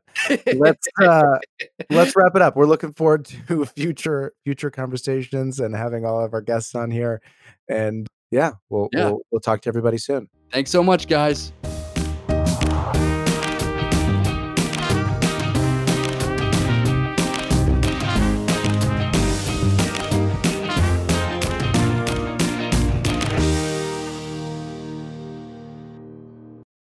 Let's 0.55 0.87
uh, 1.01 1.37
let's 1.91 2.15
wrap 2.15 2.35
it 2.35 2.41
up. 2.41 2.55
We're 2.55 2.65
looking 2.65 2.93
forward 2.93 3.25
to 3.25 3.65
future 3.75 4.33
future 4.43 4.71
conversations 4.71 5.59
and 5.59 5.75
having 5.75 6.05
all 6.05 6.23
of 6.23 6.33
our 6.33 6.41
guests 6.41 6.73
on 6.73 6.89
here. 6.89 7.21
And 7.67 8.07
yeah, 8.31 8.53
we'll 8.69 8.89
yeah. 8.93 9.05
we'll, 9.05 9.19
we'll 9.31 9.41
talk 9.41 9.61
to 9.61 9.69
everybody 9.69 9.99
soon. 9.99 10.27
Thanks 10.51 10.71
so 10.71 10.81
much, 10.81 11.07
guys. 11.07 11.53